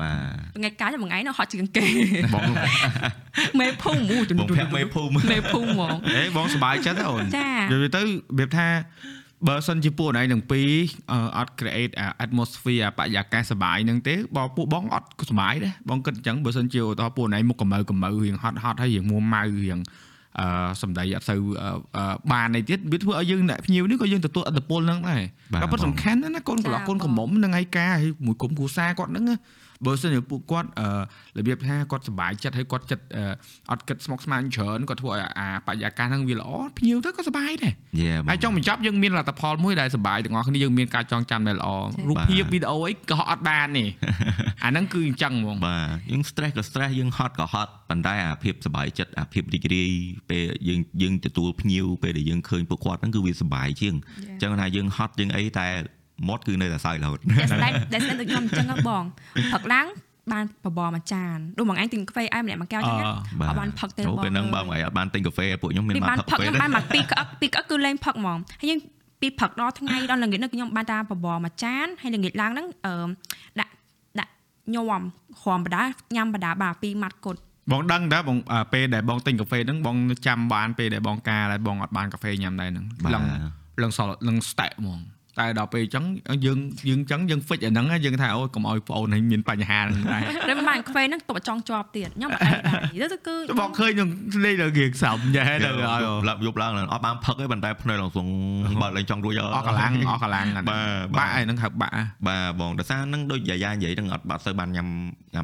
[0.00, 1.86] បាទថ្ងៃកាលមួយថ្ងៃនោះហត់ជាងគេ
[2.34, 2.42] បង
[3.60, 8.04] មេភូមិអូបងភ័ក្រមេភូមិមេភូមិហ្មងអេបងសប្បាយចិត្តហ៎អូនចានិយាយទៅរ
[8.38, 8.68] បៀបថា
[9.48, 10.70] បើសិនជាពួកណៃទាំងពីរ
[11.12, 19.78] អឺអត់ create អា atmosphere អាបរិយាកាសសប្បាយហ្នឹងទេបើពួកបងអត់សប្បាយដែរបងគិតអញ្ចឹងបើសិនជាឧទាហរណ៍ពួកណៃមុខកម្ៅកម្ៅរៀងហត់ហត់ហើយរៀងមួម៉ៅរៀង
[20.40, 21.36] អឺសម្ដីអត់ទៅ
[22.32, 25.22] បានអីទៀតវាធ្វើឲ្យយើងអ្នកភ្ញៀវនេះក៏យើងទទួលអត្តពលហ្នឹងដែរ
[25.62, 27.88] ក៏ប៉ុន្តែសំខាន់ណាស់ណាកូនក្លោះកូនកំមុំនឹងឯកា
[28.26, 29.24] មួយគុំគ្រួសារគាត់ហ្នឹង
[29.84, 30.68] បើសិនជាពួកគាត់
[31.38, 33.04] របៀបថាគាត់សុបាយចិត្តហើយគាត់ចិត្ត
[33.70, 37.72] អត់គិតស្មុគស្មាញច្រើនគាត់ធ្វើឲ្យអាបរិយាកាសហ្នឹងវាល្អភ្ញៀវទៅក៏សុបាយដែរ
[38.28, 41.68] ហើយចង់បញ្ចប់យើងមានលទ្ធផលមួយដែលសុបាយទាំងអស់គ្នាយើងមានការចងចាំដែលល្អ
[42.08, 43.84] រូបភាពវីដេអូអីក៏អត់បានទេ
[44.64, 49.90] អាហ្នឹងគឺអញ្ចឹងហ្មងបាទយើង stress ក៏ stress យើងហត់ក៏ហត់ប៉ុន្តែអាភាពសុបាយចិត្តអាភាពរីករាយ
[50.30, 53.94] ពេលយើងយើងទទួលភ្ញៀវពេលដែលយើងឃើញពួកគាត់ហ្នឹងគឺវាសុបាយជាង
[54.28, 55.66] អញ្ចឹងថាយើងហត់យើងអីតែ
[56.28, 59.04] មាត់គឺនៅតែសើចរហូតតែស្ដែងតែស្ដែងដូចខ្ញុំអញ្ចឹងបង
[59.52, 59.86] ផឹកឡើង
[60.32, 68.80] បានបបរមួយចានដូចបងឯងទិញកាហ្វេឲ្យម្នាក់មួយកែវចឹងអត់បានផឹកទេបងពេលហ្នឹងបងឯងអត់បានទិញកាហ្វេពួកខ្ញុំមានបានផឹកខ្ញុំបានមកពីក្អឹកពីក្អឹកគឺលេងផឹកហ្មងហើយយើង
[69.20, 72.94] ពីផឹកដល់ថ្ងៃដល់ល្ងាចហ្នឹងខ្ញុំបានតាបបរមួយចានហើយល្ងាចឡើងហ្នឹងអឺ
[73.60, 73.72] ដាក់
[74.20, 74.32] ដាក់
[74.74, 75.02] ញោម
[75.42, 75.82] គ្រាំបដា
[76.16, 77.36] ញ៉ាំបដាបាទពីម៉ាត់គុត
[77.72, 78.38] បងដឹងតើបង
[78.72, 82.84] ពេលដែលបងទិញកាហ្វេហ្នឹងបងចាំបានពេលដែលបងការដែលបងអត់បានកាហ្វេញ៉ាំដែរហ្នឹង
[83.14, 83.24] ឡើង
[83.82, 85.00] ឡើងសល់ឡើងស្តែកហ្មង
[85.38, 86.04] តែដល់ពេលអញ្ចឹង
[86.44, 86.58] យើង
[86.88, 94.08] យើងអញ្ចឹងយើងហ្វិចអាហ្នឹងយើងថាអូកុំឲ្យបងអូនមានបញ្ហាហ្នឹងដែរតែមិនបានខ្វេហ្នឹងទុកចង់ជាប់ទៀតខ្ញុំអត់ដែរទៅគឺបងឃើញនឹង
[94.44, 98.26] លេងដល់គៀកសំយ៉ែទៅឲ្យឡាប់យប់ឡើងអត់បានផឹកទេប៉ុន្តែភ្នែកឡើងសង
[98.82, 100.46] បើលេងចង់រួចអស់កម្លាំងអស់កម្លាំង
[101.18, 101.94] បាក់ឯហ្នឹងហៅបាក់
[102.26, 104.86] បាទបងដោយសារហ្នឹងដូចយាយានិយាយហ្នឹងអត់បាត់ទៅបានញ៉ាំ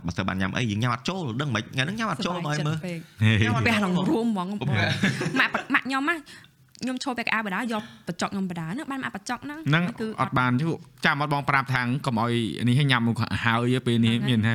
[0.06, 2.76] បាត់ទៅបានញ៉ាំអីយើងញ៉ាំអត់ចូលដឹងមិនថ្ងៃហ្នឹងញ៉ាំអត់ចូលមកឲ្យមើល
[3.42, 4.48] ញ៉ាំអត់ពេលក្នុងរួមហ្មង
[5.40, 6.16] ម៉ាក់ម៉ាក់ខ្ញុំណា
[6.82, 10.50] ខ្ញុំចូលពាក់កៅបដាយកបច្ចុកខ្ញុំបដាហ្នឹងបានមកបច្ចុកហ្នឹងហ្នឹងគឺអត់បាន
[11.04, 12.32] ចាំអត់បងប្រាប់ថាងកុំឲ្យ
[12.68, 13.02] នេះឲ្យញ៉ាំ
[13.44, 14.52] ហើយពេលនេះមានថា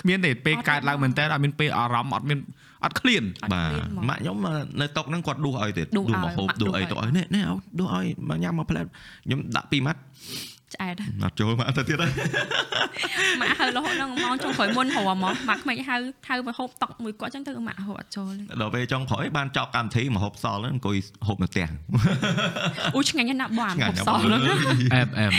[0.00, 2.38] គ្មានទេពេលកើតឡើងមែនតើអត់មានពេលអារម្មណ៍អត់មាន
[2.84, 3.22] អត់ឃ្លាន
[3.52, 4.36] បាទម៉ាក់ខ្ញុំ
[4.80, 7.44] នៅតុកហ្នឹងគាត់ដួសឲ្យទៀតដួសមកហូបដួសអីទៅឲ្យនេះនេះ
[7.78, 10.00] ដួសឲ្យមកញ៉ាំមកផ្លែខ្ញុំដាក់ពីម៉ាត់
[10.74, 12.12] ឆ្អែតអត់ចូលមកទៅទៀតហើយ
[13.40, 15.96] ម៉ាក់ហៅរហូតដល់ម៉ោងចុងក្រោយមុនរមម៉ាក់ក្មេងហៅ
[16.28, 21.66] ហៅមកហូបតុកមួយគាត់ចឹងទៅម៉ាក់ហូបអត់ចូលដល់ពេលចុងក្រោយបានចប់កម្មវិធីមកហូបសល់អង្គុយហូបនៅផ្ទះ
[22.96, 24.20] អូឆ្ងាញ់ណាស់បងហូបសល់
[24.94, 25.32] អែមអែម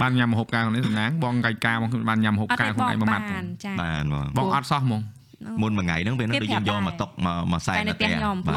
[0.00, 4.04] បានញ៉ាំហូបការនេះសំណាងបងកាយការបងបានញ៉ាំហូបការខ្លួនឯងមួយម៉ាត់បានចាបាន
[4.38, 5.02] បងអត់សោះហ្មង
[5.62, 8.52] មុនមួយថ្ងៃហ្នឹងពេលហ្នឹងដូចយើងយកមកតុកមកមកសែននៅផ្ទះខ្ញុំខ្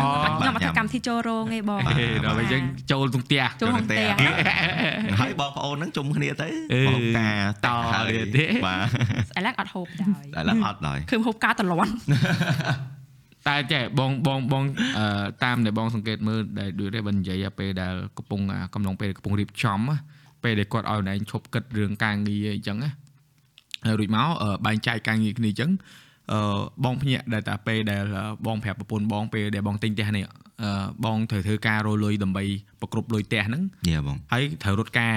[0.46, 1.80] ញុំអត់ធ្វើកម្មវិធីចូលរោងទេបង
[2.26, 4.06] ដល់ពេលយើងចូលក្នុងផ្ទះចូលក្នុងផ្ទះ
[5.22, 6.50] ហើយបងប្អូនហ្នឹងជុំគ្នាទៅ
[6.88, 7.68] បងការត
[8.36, 8.76] ទេបា
[9.36, 11.92] ទឥឡូវអត់ហូបដែរឥឡូវអត់ដែរគឺហូបការតលន់
[13.48, 14.64] តែចេះបងបងបង
[15.44, 18.42] តាមដែលបងសង្កេតមើលដែលដូចនេះបើនិយាយពេលដែលកំពុង
[18.74, 19.80] កំឡុងពេលកំពុងរៀបចំ
[20.44, 22.92] ពេលដែលគាត់ឲ្យណែឈប់គិតរឿងការងារអញ្ចឹងណា
[24.00, 24.28] រួចមក
[24.66, 25.82] បែងចែកការងារគ្នាអញ្ចឹងអឺ
[26.84, 28.04] បងភ្ញាក់ដែលតែពេលដែល
[28.48, 30.26] បងប្រាប់ប្រពន្ធបងពេលដែលបងទិញផ្ទះនេះ
[30.64, 30.72] អឺ
[31.06, 32.44] បងត្រូវធ្វើការរលុយដើម្បី
[32.82, 35.14] ប្រគ្រប់លុយផ្ទះហ្នឹងយ៉ាបងហើយត្រូវរត់ការ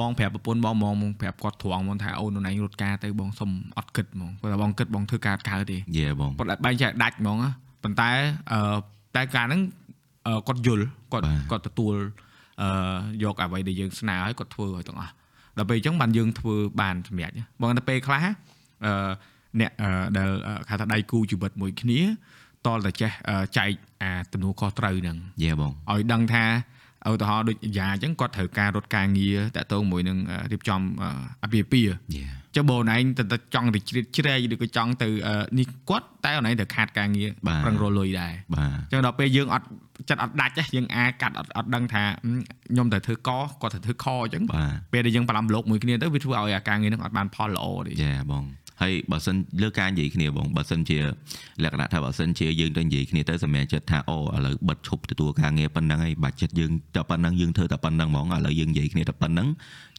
[0.00, 7.36] បងប្រាប់ប្រពន្ធបងមកប្រាប់គាត់ត្រង់មកថាអូនខ្លួនឯងរត់ការទៅបងសុំអត់គិតហ្មងគាត់ថាបងគិតបងធ្វើការកើតទេយ៉ាបងគាត់បែងចែកដាច់ហ្មង
[7.82, 8.10] ប៉ុន្តែ
[8.52, 8.76] អឺ
[9.16, 9.60] តែការហ្នឹង
[10.48, 11.94] គាត់យល់គាត់គាត់ទទួល
[12.62, 12.68] អឺ
[13.22, 15.12] យកអ្វីដែលយើងស្នើឲ្យគាត់ធ្វើឲ្យទាំងអស់
[15.58, 18.24] ដល់ពេលអញ្ចឹងបានយើងធ្វើបានសម្រាប់បងតែពេលខ្លះ
[18.86, 19.12] អឺ
[19.60, 19.70] អ្នក
[20.16, 20.30] ដែល
[20.68, 22.00] គេថាដៃគូជីវិតមួយគ្នា
[22.66, 23.10] តលតែចេះ
[23.58, 23.70] ចែក
[24.02, 26.44] អាទំនួលខុសត្រូវហ្នឹងយេបងឲ្យដឹងថា
[27.10, 30.18] ឧទាហរណ៍ដូចយ៉ាអញ្ចឹងគាត់ត្រូវការរត់ការងារតាក់ទងមួយនឹង
[30.52, 30.80] រៀបចំ
[31.42, 31.94] អាពាហ៍ពិពាហ៍
[32.56, 35.08] ចុះបងឯងទៅចង់ទៅជ្រៀតជ្រែកឬក៏ចង់ទៅ
[35.58, 37.28] នេះគាត់តែអូនឯងត្រូវខាតការងារ
[37.64, 39.66] ប្រឹងរលុយដែរបាទអញ្ចឹងដល់ពេលយើងអត់
[40.08, 42.02] ចិត្តអត់ដាច់យើងអាចកាត់អត់អត់ដឹងថា
[42.70, 43.30] ខ្ញុំត្រូវធ្វើក
[43.62, 44.42] គាត់ត្រូវធ្វើខអញ្ចឹង
[44.92, 48.44] ពេលដែលយើងប្រឡំលោកមួយគ្នាទៅវាធ្វើឲ្យអាការងារនឹងអត់បានផលល្អទេយ៉ាបង
[48.82, 50.98] ហើយបើសិនលើការនិយាយគ្នាបងបើសិនជា
[51.62, 59.48] លក្ខណៈថាបើសិនជាយើងទៅនិយាយគ្នាទៅសម្រាប់ចិត្តថាអូឥឡូវបិទឈប់ទទួលការងារប៉ុណ្ណឹងហើយបាច់ចិត្តយើងតែប៉ុណ្ណឹងយើងធ្វើតែប៉ុណ្ណឹងហ្មងឥឡូវយើងនិយាយគ្នាតែប៉ុណ្ណឹង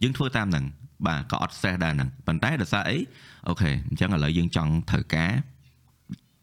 [0.04, 0.66] យើងធ្វើតាមហ្នឹង
[1.08, 2.98] បាទក៏អត់ stress ដែរហ្នឹងប៉ុន្តែដោយសារអី
[3.50, 5.32] អូខេអញ្ចឹងឥឡូវយើងចង់ត្រូវការ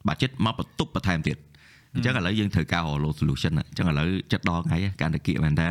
[0.09, 1.37] បាច់ចិត្តមកបន្ទប់បន្ថែមទៀត
[1.95, 5.67] អញ្ចឹងឥឡូវយើងត្រូវការ hollow solution អញ្ចឹងឥឡូវចិត្តដល់ថ្ងៃការតគៀមែនតើ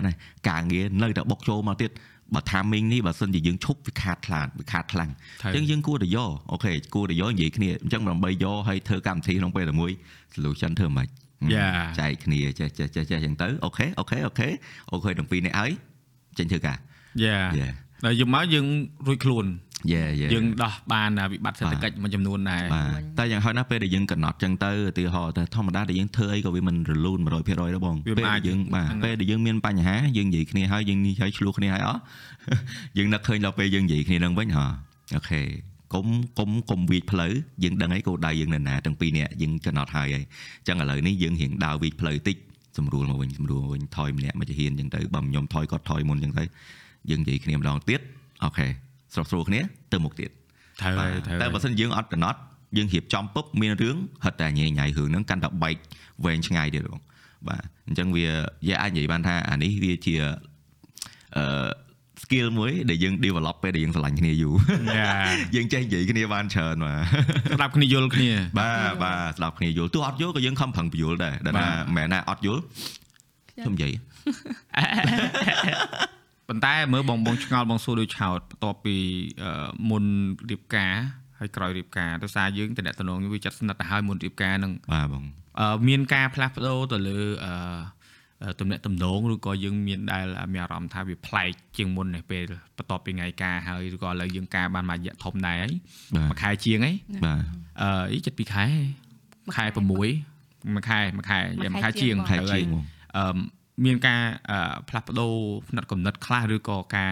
[0.50, 1.92] ការងារនៅតែបុកចូលមកទៀត
[2.36, 5.12] បើ timing នេះបើសិនជាយើងឈប់វាខាតខ្លាចវាខាតខ្លាំង
[5.46, 9.92] អញ្ចឹងយើងគួរតែយកអូខេគួរតែយកនិយាយគ្នាអញ្ចឹងដើម្បីយកឲ្យធ្វើកម្មវិធីក្នុងពេលតែមួយ
[10.34, 11.08] solution ធ្វើមិន
[12.00, 14.48] ចែកគ្នាចេះចេះចេះចេះអញ្ចឹងទៅអូខេអូខេអូខេ
[14.92, 15.72] អូខេទាំងពីរនេះឲ្យ
[16.38, 16.78] ចេញធ្វើការ
[17.24, 17.38] យ៉ា
[18.06, 18.66] ដល់យកមកយើង
[19.08, 19.46] រួចខ្លួន
[19.94, 22.64] យេយេយើងដោះបានវិបត្តិសេដ្ឋកិច្ចមួយចំនួនដែរ
[23.20, 27.28] តែយ៉ាងហោចណាស់ពេលដែលយើងកំណត់ចឹងទៅឧទាហរណ៍តែធម្មតាដែលយើងធ្វើអីក៏វាមិនរលូន100%
[27.62, 32.02] ដែរបងពេលយើងបាទពេលដែលយើងមានបញ្ហាយើងនិយាយគ្នាហើយយើងនិយាយឆ្លោះគ្នាហើយអស់
[32.98, 34.66] យើងនឹកឃើញដល់ពេលយើងនិយាយគ្នានឹងវិញហ៎
[35.16, 35.42] អូខេ
[35.94, 36.08] កុំ
[36.40, 37.34] កុំកុំវិចផ្លូវ
[37.64, 40.24] យើងដឹងហើយគោលដៅយើងនៅណាទាំងពីរនាក់យើងកំណត់ហើយហើយ
[40.60, 42.38] អញ្ចឹងឥឡូវនេះយើងរៀងដើរវិចផ្លូវតិច
[42.78, 46.44] ស្រួលមកវិញស្រួលវិញថយម្នាក់មកជាហ៊ានអញ្ចឹងទៅបើខ្ញុំថយគាត់ថយមុនអញ្ចឹងទៅ
[47.10, 48.00] យើងនិយាយគ្នាម្ដងទៀត
[48.44, 48.68] អូខេ
[49.14, 49.60] ស្រស់ស្រួលគ្នា
[49.92, 50.30] ទៅមុខទៀត
[50.82, 50.94] ត្រូវ
[51.26, 52.40] ត្រូវតែបើសិនយើងអត់កំណត់
[52.78, 55.76] យើងរៀបចំពុបមានរឿងហិតតែញ៉ៃញ៉ៃរឿងហ្នឹងកាន់តែបែក
[56.26, 57.02] វែងឆ្ងាយទៀតបង
[57.48, 58.26] បាទអញ្ចឹងវា
[58.68, 60.16] យើងអាចនិយាយបានថាអានេះវាជា
[61.38, 61.46] អឺ
[62.24, 64.54] skill មួយដែលយើង develop ពេលដែលយើងឆ្លាញ់គ្នាយូរ
[65.56, 66.98] យើងចេះនិយាយគ្នាបានច្រើនបាទ
[67.56, 72.62] ស្ដាប់គ្នាយល់គ្នាបាទបាទស្ដាប់គ្នាយល់ទោះអត់យល់ក៏យើងខំប្រឹងពយល់ដែរដែលបាទថាមិនមែនណាអត់យល់
[73.52, 73.94] ខ្ញុំនិយាយ
[76.52, 78.96] ប៉ុន្តែមើលបងបងឆ្ងល់បងសួរដូចឆោតបន្ទាប់ពី
[79.44, 80.04] អឺមុន
[80.52, 80.96] រៀបការ
[81.40, 85.24] ហើយក្រោយរៀបការដោយសារយើងតំណតំណងវាចិត្តស្និទ្ធទៅហើយមុនរៀបការនឹងបាទបង
[85.60, 87.54] អឺមានការផ្លាស់ប្ដូរទៅលើអឺ
[88.44, 92.44] អឺទំនាក់ទំនងឬក៏យើងមានដែលមានអារម្មណ៍ថាវាប្លែកជាងមុននេះពេល
[92.78, 95.74] បន្ទាប់ពីថ្ងៃការហើយឬក៏ឥឡូវយើងការបានមួយរយៈធំដែរហើយ
[96.16, 96.96] បាទមួយខែជាងហើយ
[97.26, 97.42] បាទ
[97.82, 98.66] អឺអីចិត្តពីខែ
[99.56, 100.10] ខែ6មួយ
[100.90, 102.86] ខែមួយខែយ៉ាមួយខែជាងខែត្រូវជាហើយងបង
[103.18, 105.34] អឺ មានការអឺផ្លាស់ប្ដូរ
[105.70, 107.12] ផ្នែកកំណត់ខ្លះឬក៏ការ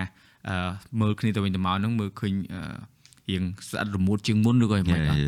[0.50, 0.70] អឺ
[1.02, 2.62] មើលគ្នាទៅវិញទៅមកហ្នឹងមើលឃើញអឺ
[3.30, 5.20] រៀងស្អិតរមួតជាងមុនឬក៏យ៉ាងម៉េចអត់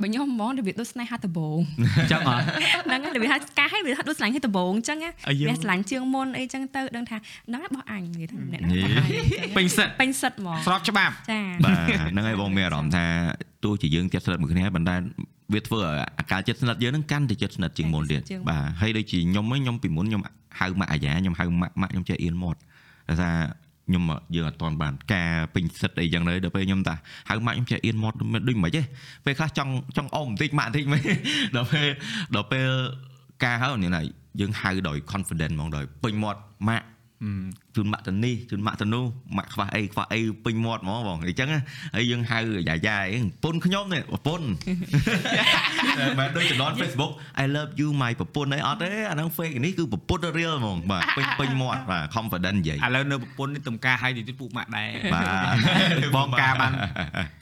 [0.00, 1.58] បើខ្ញុំហ្មងរបៀបដូចស្នេហាដំបង
[1.98, 2.44] អញ្ចឹងអត់
[2.86, 7.16] ហ្នឹងហើយរបៀបថាការឲ្យវាថាដូចស្លាញ់គ្នាដំបងអញ្ចឹងណាអាយុវាស្លាញ់ជាងមុនអីចឹងទៅដឹងថា
[7.48, 11.76] ហ្នឹងហើយបោះអញនិយាយថាអ្នកយេហ្នឹងបោះអញអញ្ចឹងពេញសិតពេញសិតហ្មងស្របច្បាប់ចាបាទ
[12.10, 13.04] ហ្នឹងហើយបងមានអារម្មណ៍ថា
[13.64, 14.96] ទោះជាយើងចិត្តស្និទ្ធមួយគ្នាប៉ុន្តែ
[15.54, 20.22] វាធ្វើឲ្យអាការចិត្តស្និទ្ធយើងហ្នឹងកាន់តែចិត្តស្និទ្ធជាងមុនទៀតបាទហើយដូចជាខ្ញុំហ្នឹងខ្ញុំពីមុនខ្ញុំ
[20.58, 22.60] ហៅម៉ាក់អាយ៉ាខ្ញុំហៅម៉ាក់ម៉ាក់ខ្ញុំចេះអៀនមាត់
[23.08, 23.34] ដោយសារ
[23.90, 24.04] ខ្ញុំ
[24.34, 26.94] យើងអត់ទាន់បានការពេញសិទ្ធអីចឹងទៅដល់ពេលខ្ញុំតា
[27.28, 28.82] ហៅម៉ាក់ខ្ញុំចេះអៀនមាត់ដូចមិនទេ
[29.24, 31.02] ពេលខ្លះចង់ចង់អុំបន្តិចម៉ាក់បន្តិចមែន
[31.56, 31.88] ដល់ពេល
[32.34, 32.68] ដល់ពេល
[33.44, 34.02] ការហៅនេះណា
[34.40, 36.86] យើងហៅដោយ confident ហ្មងដោយពេញមាត់ម៉ាក់
[37.76, 39.04] ជូនម៉ាក់ទៅនេះជូនម៉ាក់ទៅនោះ
[39.36, 41.60] ម៉ាក់ខ្វះអីខ្វះអីពេញមាត់ហ្មងបងអញ្ចឹងណា
[41.94, 42.38] ហើយយើងហៅ
[42.68, 44.46] យ៉ាយ៉ាអីប្រពន្ធខ្ញុំនេះប្រពន្ធ
[46.18, 55.20] បាទដូចចំណន Facebook I love you my ប្រពន្ធអីអត់ទេអាហ្នឹង fake នេះគឺប្រពន្ធ real ហ្មងបាទពេញពេញមាត់បាទ confident និយាយឥឡូវនៅប្រពន្ធនេះទំការឲ្យទីទៀតពួកម៉ាក់ដែរបា
[56.04, 56.72] ទបងការបាន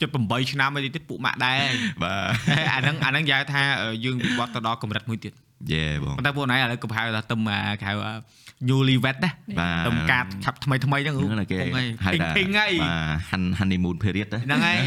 [0.01, 1.61] ជិត8ឆ្នាំហើយទីទៀតពួកម៉ាក់ដែរ
[2.03, 2.25] បាទ
[2.73, 3.61] អាហ្នឹងអាហ្នឹងនិយាយថា
[4.05, 5.33] យើងវិវត្តទៅដល់កម្រិតមួយទៀត
[5.71, 7.93] យេបងប៉ុន្តែពួកណៃឥឡូវក៏ហៅថាទឹមអាគេហៅ
[8.67, 14.79] newly wed ណាបាទទំការឆាប់ថ្មីថ្មីហ្នឹងហ្នឹងគេពងហើយហៅភីងថាភីងហើយបាទ hun- honeymoon period ណាហ្នឹងហើយ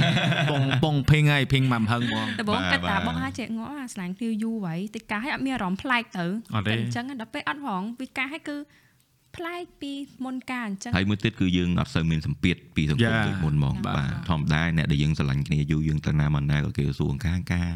[0.50, 6.24] ពងពងភីងហើយភីងមកហឹងហ្មងដំបងបាទគិតថាបាទបងហាចេះងក់អាស្លាញ់គ្នាយូរហើយតិចកាឲ្យអត់មានអារម្មណ៍ប្លែកទៅ
[6.54, 8.56] អត់ទេអញ្ចឹងដល់ពេលអត់ហ្មងពីការឲ្យគឺ
[9.36, 9.92] ប្លែកពី
[10.24, 17.72] មុនការអញ្ចឹងហើយមួយទៀតគឺយើងអត់សូវមានសម្ពាធពីសង្គមយ៉ាដូចមុនហ្មងបាទបាទធម្មតាអ្នកដែលយើងស្រឡាញ់គ្នាយូរយើងទៅណាមកណាក៏គេសួរការការ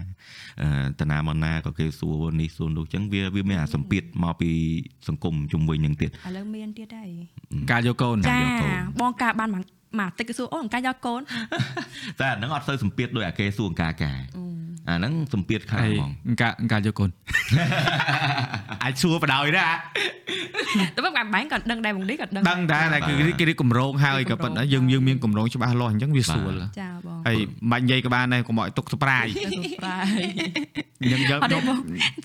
[0.62, 0.69] អឺ
[1.01, 4.51] ទៅណាមកណាក៏គេសួរនេះសួរនោះអញ្ចឹងវាវាមានអាសម្ពាធមកពី
[5.09, 7.11] សង្គមជុំវិញនឹងទៀតឥឡូវមានទៀតហើយ
[7.73, 9.62] ការយកកូនចាយកកូនបងការបានមក
[10.01, 11.20] មកតិចក៏សួរអូនការយកកូន
[12.20, 14.19] តែអាហ្នឹងអត់សូវសម្ពាធដោយអាគេសួរការការ
[14.89, 17.11] អាហ្នឹងសម្ពាធខ្លាំងហើយហ្មងការការយកកូន
[18.83, 19.67] អាចសួរបដ ாய் ណា
[20.95, 27.37] តែបងការបាញ់ក៏ដឹងដែរបងនេះក៏ដឹងដឹងតែតែគឺគេគេកម្រងហើយក៏ប៉ុន្តែយើងយើងមានកម្រងច្បាស់លាស់អញ្ចឹងវាស្រួលចាបងហើយ
[27.71, 30.07] មិននិយាយក៏បានដែរកុំឲ្យទុក surprise ទៅសួរប្រាយ
[31.01, 31.79] អញ្ចឹងយើងអត់ទេបង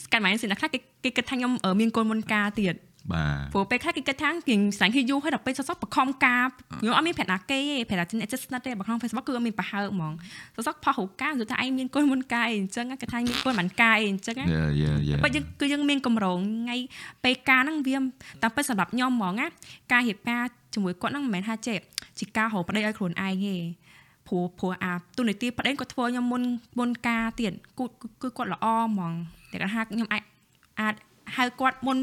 [0.06, 2.76] ស្កាត់ម៉ែសិនខ្លះគេគេគិតថាខ្ញុំអឺមានកូនមុនការទៀត
[3.14, 6.46] បាទព្រោះពេលខ្លះគេគិតថាគេស្លាញ់គេយូរហើយដល់ពេលសសក់បខំការ
[6.80, 10.14] ខ្ញុំអត់មានប្រាប់ណាគេទេប្រាប់ថាអ្នកចិត្តស្និទ្ធទេបើក្នុង Facebook គឺអត់មានប្រហើហ្មង
[10.56, 16.78] សសក់ផុសរូបការនិយាយថាឯងមានកូនមុនការអីអញ្ចឹងគេថាមានកូនមិនការអីអញ្ចឹងណាយ៉ាយ៉ាយ៉ាបើយើងគឺយើងមានកម្រងថ្ងៃ
[17.24, 19.48] ពេលការហ្នឹងវាតាមពិតសម្រាប់ខ្ញុំហ្មងណា
[19.92, 20.44] ការរៀបការ
[20.74, 21.78] ជាមួយគាត់ហ្នឹងមិនមែនថាចេះ
[22.20, 23.56] ជាការរកប្តីឲ្យខ្លួនឯងទេ
[24.28, 26.44] ព្រោះព្រោះអាទូនីតិប្តីគាត់ធ្វើខ្ញុំមុន
[26.80, 27.86] មុនការទៀតគឺ
[28.22, 29.14] គឺគាត់ល្អហ្មង
[29.52, 30.24] តែគាត់ថាខ្ញុំអាច
[30.80, 30.96] អាច
[31.36, 31.98] ហៅគាត់មុន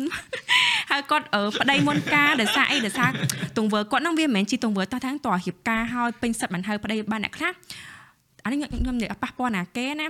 [0.90, 3.10] ហៅគាត់អឺប្តីមុនការដោយសារអីដោយសារ
[3.58, 7.52] ទង្វើគាត់ហ្នឹងវាមិនមែនជាទង្វើតោះតាំងតរៀបការឲ្យពេញសិទ្ធមិនហៅប្តីបានអ្នកខ្លះ
[8.44, 10.08] អានេះខ្ញុំខ្ញុំនិយាយអត់ប៉ះពាល់ណាគេណា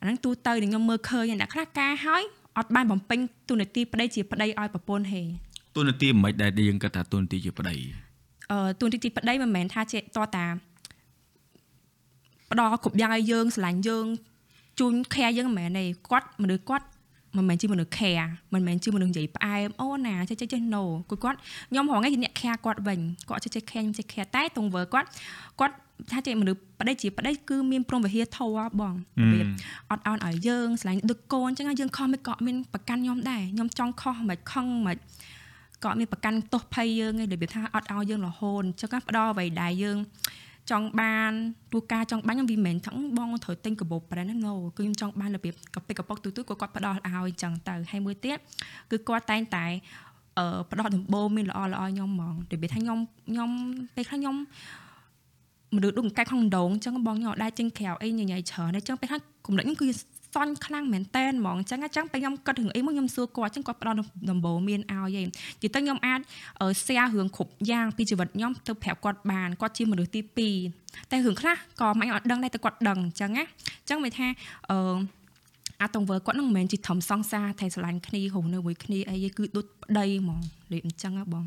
[0.00, 2.22] អាហ្នឹងទូទៅដែលខ្ញុំមើលឃើញអ្នកខ្លះការឲ្យ
[2.58, 3.18] អត់បានបំពេញ
[3.48, 5.22] ទូនាទីប្តីជាប្តីឲ្យប្រពន្ធហេ
[5.76, 7.74] ទូនាទីមិនមិនដែលយើងគិតថាទូនាទីជាប្តី
[8.52, 10.02] អឺទូនាទីប្តីមិនមែនថាជាត
[10.36, 10.46] តា
[12.50, 14.06] ផ្ដល់គ្រប់យ៉ាងឲ្យយើងស្រឡាញ់យើង
[14.80, 16.86] ជូនខែយើងមិនមែនទេគាត់មនុស្សគាត់
[17.36, 18.12] មិនមែនជាមនុស្សខែ
[18.54, 21.38] មិនមែនជាមនុស្សនិយាយផ្អែមអូណាចេះចេះចេះ no គាត់គាត់
[21.70, 25.08] ខ្ញុំហងឯងជាអ្នកខែគាត់វិញគាត់ចេះចេះខែខ្ញុំចេះខែតែទង្វើគាត់
[25.60, 25.74] គាត់
[26.12, 29.46] ថាជាមនុស្សប្តីជាប្តីគឺមានព្រមវិហារធរបងរបៀប
[29.90, 34.96] អត់អោនឲ្យយើងស្រឡាញ់ដូចកូនអញ្ចឹងហើយយើងខុសមិនក៏អត់មានប្រកាន់ខ្ញុំដែរខ្ញុំចង់ខុសមិនខឹងមិន
[35.84, 39.96] ក៏អត់មានប្រកាន់ទោសភ័យយើងឯងរបៀបថាអត់ឲ្យយើងរហូតអញ្ចឹងណាផ្ដល់អ្វីដែលយើង
[40.70, 41.32] ចង់បាន
[41.72, 48.38] ទូការចង់បានខ្ញុំវាមិនមែនថាបងត្រូវទិញកាបូបប្រែណា no គឺខ្ញុំចង់បានរបៀបកពិកកប៉ុកទូទូក៏គាត់ផ្ដល់ឲ្យអញ្ចឹងទៅហើយមួយទៀត
[48.90, 49.66] គឺគាត់តែងតែ
[50.38, 52.98] អឺផ្ដល់ដំបូងមានល្អល្អខ្ញុំហ្មងរបៀបថាខ្ញុំ
[53.30, 53.50] ខ្ញុំ
[53.94, 54.36] ពេលខ្លះខ្ញុំ
[55.74, 59.88] មនុស្សដូចកែក្នុងដងអញ្ចឹងបងខ្ញុំអត់ដែរចេញក្រៅអីញញៃច្រើនអញ្ចឹងពេលខ្លះគំនិតខ្ញុំគឺ
[60.34, 63.96] សន់ខ្លាំងមែនតែនហ្មងអញ្ចឹងអញ្ចឹងពេលខ្ញុំគិតរឿងអីមកខ្ញុំសួរគាត់អញ្ចឹងគាត់ផ្ដល់
[64.30, 65.26] ដំបូន្មានឲ្យឯងនិយាយ
[65.62, 66.20] ទៅខ្ញុំអាច
[66.84, 70.20] share រឿងគ្រប់យ៉ាងពីជីវិតខ្ញុំទៅប្រាប់គាត់បានគាត់ជាមនុស្សទី
[70.66, 73.44] 2តែរឿងខ្លះក៏មិនអត់ដឹងដែរតែគាត់ដឹងអញ្ចឹងណា
[73.80, 74.28] អញ្ចឹងមានថា
[74.70, 74.96] អឺ
[75.82, 80.40] អាតងវើគាត់នឹងមិនមែនជាធំសង្សារតែស្រឡាញ់គ្នារស់នៅមួយគ្នាអីគឺដូចប្តីហ្មង
[80.72, 81.44] លេបអញ្ចឹងហ៎បង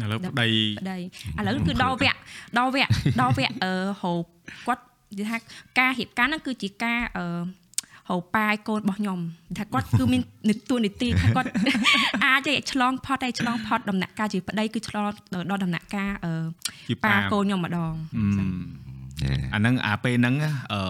[0.00, 0.48] ឥឡូវប្តី
[0.80, 0.98] ប្តី
[1.38, 2.16] ឥឡូវគឺដល់វគ្គ
[2.58, 2.90] ដល់វគ្គ
[3.20, 4.22] ដល់វគ្គអឺហូប
[4.66, 5.38] គាត់និយាយថា
[5.78, 7.24] ការរៀបការហ្នឹងគឺជាការអឺ
[8.08, 9.18] ហៅប៉ាយកូនរបស់ខ្ញុំ
[9.58, 11.48] ថាគាត់គឺមាននីតិនីតិថាគាត់
[12.24, 15.04] អាចឲ្យឆ្លងផុតឲ្យឆ្លងផុតដំណាក់កាលជាប្តីគឺឆ្លង
[15.34, 16.32] ដល់ដំណាក់កាលអឺ
[16.88, 20.34] ជាប៉ាប៉ាកូនខ្ញុំម្ដងអឺអាហ្នឹងអាពេលហ្នឹង
[20.72, 20.80] អឺ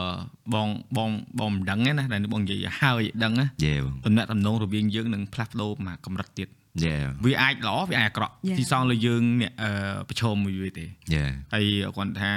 [0.54, 6.48] បងបងបងមិនដឹងទេណាដែលបងនិយាយហើយដឹងណាយេបងតំណែងតំណងរវាងយើងនឹងផ្លាស់ប្ដូរមកកម្រិតទៀត
[6.84, 9.70] យេវាអាចល្អវាអាចអាក្រក់ទីសងលើយើងអ្នកអឺ
[10.08, 11.22] ប្រឈមមួយវាទេយេ
[11.52, 11.64] ហើយ
[11.96, 12.30] គាត់ថា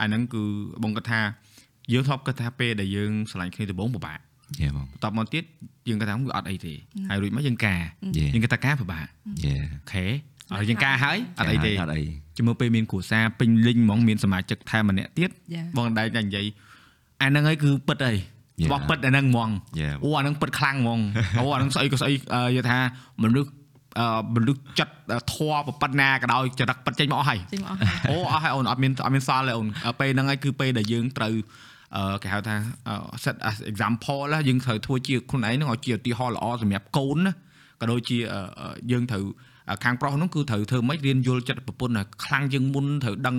[0.00, 0.42] អាហ្នឹងគឺ
[0.82, 1.20] បងគាត់ថា
[1.92, 4.18] យើងធ្លាប់គិតថាពេលដែលយើងឆ្លាញ់គ្នាដំបូងពិបាក
[4.60, 5.44] យេបងបន្ទាប់មកទៀត
[5.88, 6.74] យើងគាត់ថាវាអត់អីទេ
[7.08, 7.80] ហើយរួចមកយើងការ
[8.16, 9.06] យេយើងគាត់ថាការពិបាក
[9.44, 10.04] យេអូខេ
[10.56, 12.02] ហើយយើងការហើយអត់អីទេអត់អី
[12.36, 16.46] ជាមួយពេលមានគ្រួសារពេញលេញហ្មងមានសមាជិកថែមម្នាក់ទៀតយ៉ាបងដែរតែនិយាយ
[17.22, 18.14] អាហ្នឹងហើយគឺពិតអី
[18.62, 18.70] Yeah.
[18.72, 19.50] បោះពិតអាហ្នឹងហ្មង
[19.80, 21.00] យេអូអាហ្នឹងពិតខ្លាំងហ្មង
[21.40, 22.78] អូអាហ្នឹងស្អីក៏ស្អីអឺនិយាយថា
[23.22, 23.50] មនុស្ស
[23.98, 24.94] អឺមនុស្សចិត្ត
[25.32, 27.78] ធွာប៉ុណ្ណាក៏ដោយចរិតពិតចេញមកអស់ហើយចេញមកអស់
[28.10, 31.42] អូអស់ហើយអូនអត់មានអត់មានសល់ទេអូនអឺពេលហ្នឹងហើយគឺពេលដែលយើងត្រូវអឺ
[32.22, 32.56] គេហៅថា
[32.88, 32.94] អឺ
[33.24, 37.32] set as example ណាយើងត្រូវធ្វើជាខ្លួនឯងហ្នឹងឲ្យជាឧទាហរណ៍ល្អសម្រាប់កូនណា
[37.80, 39.24] ក៏ដូចជាអឺអឺយើងត្រូវ
[39.84, 43.36] ខាងប្រុសហ្នឹងគឺត្រូវធ្វើម៉េចរៀនយល់ចិត្តប្រពន្ធឲ្យខ្លាំងជាងមុនត្រូវដឹង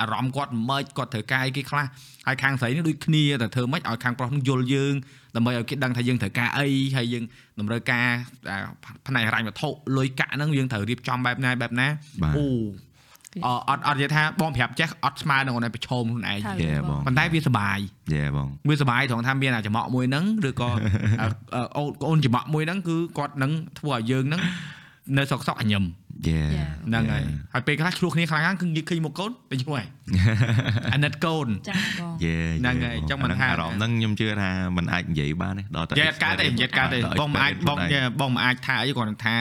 [0.00, 1.86] អារម្មណ៍គាត់ម៉េចគាត់ត្រូវការអីគេខ្លះ
[2.26, 4.94] ហើយខាងស្រីនេះដូចគ្នាតែធ្វើម៉េចឲ្យខាងប្រុសហ្នឹងយល់យើង
[5.36, 7.24] ដើម្បីឲ្យគេដឹងថាយើងត្រូវការអីហើយយើង
[7.60, 8.06] តម្រូវការ
[8.50, 8.58] អា
[9.06, 11.86] ផ្នែកហិរញ្ញវត្ថុលុយកាក់ហ្នឹងយើងត្រូវរៀបចំបែបណាបែបណា
[12.22, 12.46] បាទអូ
[13.44, 17.78] អអត់អត់និយាយថាបងប្រាប់ចេះអត់ស្មើនឹងអូនឯងប្រឈមខ្លួនឯងហើយយេបងប៉ុន្តែវាសុបាយ
[18.12, 20.70] យេបងវាសុបាយត្រង់ថាមានអាចំអកមួយហ្នឹងឬក៏
[21.22, 24.42] អឺអឺអូនអូនចំអកមួយហ្នឹងគឺគាត់នឹងធ្វើឲ្យយើងហ្នឹង
[25.16, 25.84] នៅសុកសុកអញញឹម
[26.28, 26.40] យេ
[26.88, 29.88] ហ្នឹងហើយហើយពេលខ្លះឆ្លោះគ្នាខ្លាំងហ្នឹងគឺនិយាយឃើញមកកូនទៅឆ្លោះហើយ
[30.94, 39.36] អាណិតកូនចាបងយេហ្នឹងហើយអញ្ចឹងមិនថាអារម្មណ៍ហ្នឹងខ្ញុំជឿថាมันអាចនិយាយបានទេដល់តែយេអត់កើតទេយេអត់កើតទេបងមិនអាចបងយេបងមិនអាចថាអីគាត់ថា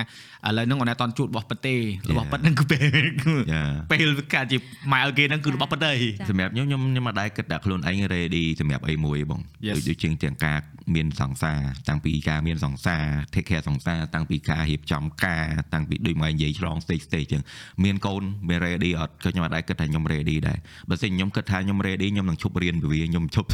[0.48, 1.76] ឥឡូវហ្នឹងគាត់តែតន់ជួបរបស់ពិតទេ
[2.10, 4.58] របស់ពិតហ្នឹងគឺពេលគឺយ៉ាពេលកើតជា
[4.94, 5.92] ម៉ែឲ្យគេហ្នឹងគឺរបស់ពិតទេ
[6.30, 9.74] សម្រាប់ខ្ញុំខ្ញុំខ្ញុំមិនដែរគិតថាខ្លួនឯង ready សម្រាប់អីមួយបង Yes.
[9.76, 10.60] ដូចដូចជាងទាំងការ
[10.96, 11.60] មានសង្សារ
[11.90, 17.44] តាំងពីការមានសង្សារ take care សង្សារតាំងពីការរៀបចំការតាំងពីដូចមកនិយាយឆ្លង stage stage ចឹង
[17.84, 20.58] មានកូនមាន ready អត់ក៏ខ្ញុំអត់ដែរគិតថាខ្ញុំ ready ដែរ
[20.90, 23.48] បើមិនខ្ញុំគិតថាខ្ញុំ ready ខ្ញុំនឹងឈប់រៀនពីវាខ្ញុំឈប់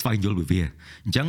[0.00, 0.60] ស្វែងយល់ពីវា
[1.04, 1.26] អញ្ចឹង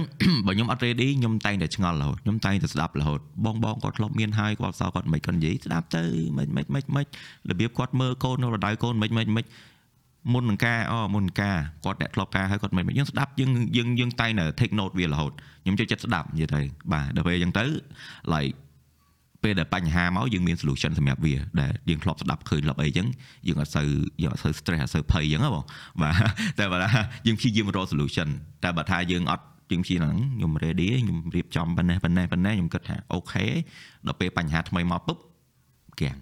[0.47, 6.03] បើខ្ញុំអត់ ready ខ្ញុំតែងតែឆ្ងល់រហូតខ្ញុំតែងតែស្ដាប់រហូតបងបងគាត់ធ្លាប់មានហើយគាត់សល់គាត់មិនគាត់និយាយស្ដាប់ទៅ
[6.37, 7.05] មិនមិនមិនមិន
[7.49, 9.45] របៀបគាត់មើលកូននៅរដៅកូនមិនមិនមិន
[10.33, 15.31] មុននឹងការអូមុននឹងការគាត់អ្នកធ្លាប់ការហើយគាត់មិនយើងស្ដាប់យើងយើងយើងតែងតែ take note វារហូត
[15.63, 17.65] ខ្ញុំចូលចិត្តស្ដាប់និយាយទៅបាទដល់ពេលអញ្ចឹងទៅ
[18.33, 18.55] like
[19.43, 23.07] ពេលដែលបញ្ហាមកយើងមាន solution សម្រាប់វាដែលយើងធ្លាប់ស្ដាប់ឃើញធ្លាប់អីអញ្ចឹង
[23.47, 23.87] យើងអត់សូវ
[24.21, 25.65] យើងអត់សូវ stress អត់សូវភ័យអញ្ចឹងហ៎បង
[26.01, 26.15] បាទ
[26.59, 28.27] តែបើថាយើងព្យាយាមរក solution
[28.63, 33.45] តែបើថាយើងអត់យើងព្យាយាមហ្នឹងខ្ញុំ ready ខ្ញុំរៀបចំប៉ុណ្ណេះប៉ុណ្ណេះប៉ុណ្ណេះខ្ញុំគិតថាអូខេ
[34.07, 35.17] ដល់ពេលបញ្ហាថ្មីមកពុប
[36.01, 36.17] គាំង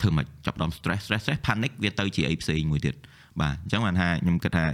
[0.00, 2.94] ធ្វើមកចាប់ផ្ដើម stress stress stress panic វាទៅជាអីផ្សេងមួយទៀត
[3.40, 4.64] បាទអញ្ចឹងបានថាខ្ញុំគិតថា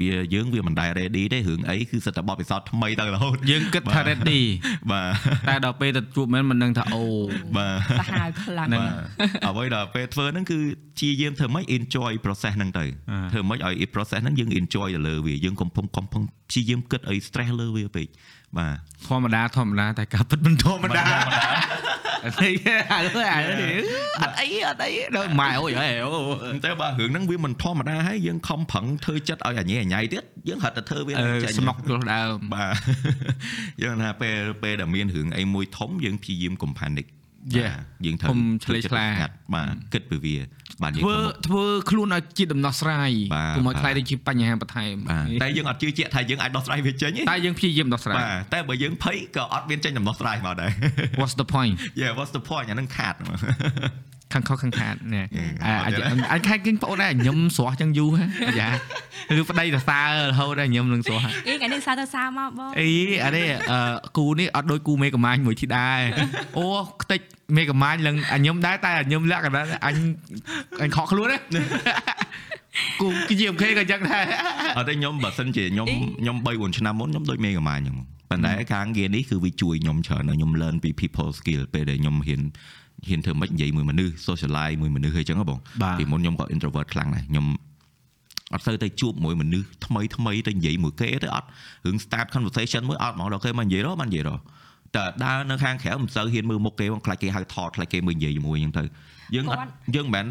[0.00, 4.40] វាយើងវាមិនដែល ready ទេរឿងអីគឺសិតតែបបពិសោធន៍ថ្មីទៅរហូតយើងគិតថា ready
[4.90, 7.04] បាទតែដល់ពេលទៅជួបមែនមិនដឹងថាអូ
[7.56, 10.58] បាទសាហាវខ្លាំងហ្នឹងបាទអ្វីដល់ពេលធ្វើហ្នឹងគឺ
[11.00, 18.06] ជាយាមធ្វើម៉េច enjoy process ហ្នឹងទៅអ่าធ្វើម៉េចឲ្យ process ហ្នឹងយើង enjoy ទៅលើវាយើងកុំកំកំកំព្យាយាមគិតឲ្យ stress លើវាពេក
[18.58, 18.74] បាទ
[19.06, 21.04] ធម្មតាធម្មតាតែការពិតមិនធម្មតា
[22.24, 22.50] អត់អី
[22.92, 23.26] អត់អី
[24.22, 26.10] អត់អីអត់អីដល់ម៉ែអូយហេអូ
[26.64, 32.74] តែបើរឿងហ្នឹងវាមិនធម្មតាហើយយើងខំប្រឹងធ្វើចិត្តឲ្យអញឯអញៃទៀតយើងហត់តែធ្វើវាអឺចេញស្មុកទោះដើមបាទ
[33.82, 37.06] យើងថាពេលពេលដែលមានរឿងអីមួយធំយើងព្យាយាមកុំ panic
[37.56, 40.36] យេបាទយើងត្រូវកុំឆ្លេកឆ្លាកាត់បាទគិតពីវា
[40.82, 41.16] បាទយើងធ្វើ
[41.48, 50.70] ធ្វើខ្លួនឲ្យជាដំណោះស្រាយបាទកុំឲ្យខ្លាយទៅជាបញ្ហាបន្ថែមបាទតែយើងអត់ជឿជាក់ថាយើងអាចដោះស្រាយវាចេញទេតែយើងព្យាយាមដោះស្រាយបាទតែបើយើងភ័យក៏អត់មានចេញដំណោះស្រាយមកដែរ
[51.20, 53.14] What's the point Yeah what's the point អាហ្នឹងខាត
[54.32, 56.02] ខាងខុសខាងខាតណែអឺអាអត់ទេ
[56.32, 58.68] អញខែគិញប្អូនដែរញឹមស្រស់ចឹងយូរហ៎អាយ៉ា
[59.40, 62.88] ឬប្តីសរសើររហូតដែរញឹមនឹងស្រស់ហ៎អីថ្ងៃនេះសារទៅសារមកបងអី
[63.24, 63.78] អានេះអឺ
[64.18, 66.00] គូនេះអត់ដូចគូមេកំាញមួយធីដែរ
[66.58, 66.66] អូ
[67.02, 67.20] ខ្ទេច
[67.56, 69.96] មេកំាញឡើងអាញឹមដែរតែអាញឹមលក្ខណៈអញ
[70.82, 71.38] អញខកខ្លួនណា
[73.00, 74.24] គូគឺជាអូខេក៏ចឹងដែរ
[74.76, 75.86] អត់ទេខ្ញុំបើសិនជាខ្ញុំ
[76.20, 77.96] ខ្ញុំ3 4ឆ្នាំមុនខ្ញុំដូចមេកាម៉ាអញ្ចឹង
[78.30, 82.42] ប៉ុន្តែការងារនេះគឺវាជួយខ្ញុំច្រើនហើយខ្ញុំ learn ពី people skill ពេលដែលខ្ញុំហ៊ាន
[83.08, 87.46] ហ៊ានធ្វើម៉េចនិយាយមួយមនុស្ស socialize មួយមនុស្សអីចឹងហ៎បងបាទពីមុនខ្ញុំក៏ introvert ខ្លាំងដែរខ្ញុំ
[88.54, 91.46] អត់ទៅទៅជួបមួយមនុស្សថ្មីថ្មីទៅនិយាយមួយគេទៅអត់
[91.86, 94.40] រឿង start conversation មួយអត់ហ្មងដល់គេមកនិយាយរកបាននិយាយរក
[94.96, 98.84] តែដើរនៅខាងក្រៅមិនសូវហ៊ានមើលមុខគេបងខ្លាចគេហៅថតខ្លាចគេមើលនិយាយជាមួយអញ្ចឹងទៅ
[99.34, 99.60] យើងអត់
[99.96, 100.26] យើងមិនមែន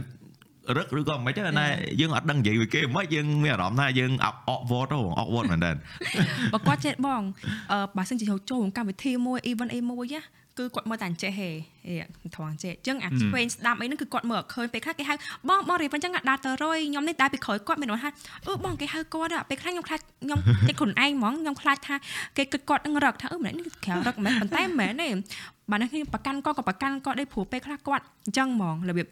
[0.78, 1.66] រឹកឬក៏មិនទេណា
[2.00, 5.72] យើងអត់ដឹងនិយាយមួយគេមិនយើងមានអារម្មណ៍ថាយើងអកអកវត្តហ៎អកវត្តមែនតើ
[6.54, 7.22] បើគាត់ចេះបង
[7.72, 10.22] អឺបើសិនជាចូលចូលកម្មវិធីមួយ event អីមួយណា
[10.58, 11.50] គឺគាត់មើលតែអញ្ចេះហេ
[11.88, 11.96] ហេ
[12.36, 15.16] ត្រង់ចេះអញ្ចឹងអាឆ្វេងស្ដាប់អីហ្នឹងគឺគាត់មើលអត់ឃើញពេលខ្លះគេហៅ
[15.50, 18.10] បងបងរៀបអញ្ចឹងដើរទៅរុយខ្ញុំនេះដើរពីក្រោយគាត់មានន័យថា
[18.48, 21.96] អឺបងគេហៅគាត់ពេលខ្លះខ្ញុំខ្លាចខ្ញុំចិត្តខ្លួនឯងហ្មងខ្ញុំខ្លាចថា
[22.38, 25.10] គេគិតគាត់នឹងរឹកថាអឺម្នាក់នេះក្រៅរឹកមែនប៉ុន្តែមិនមែនទេ
[25.72, 29.08] បើនេះខ្ញុំប្រកាន់គាត់ក៏ប្រកាន់គាត់ដែរព្រោះពេលខ្លះគាត់អញ្ចឹងហ្មងរបៀប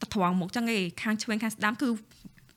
[0.00, 1.88] ទៅត្រង់មុខអញ្ចឹងឯងខាងឆ្វេងខាងស្ដាំគឺ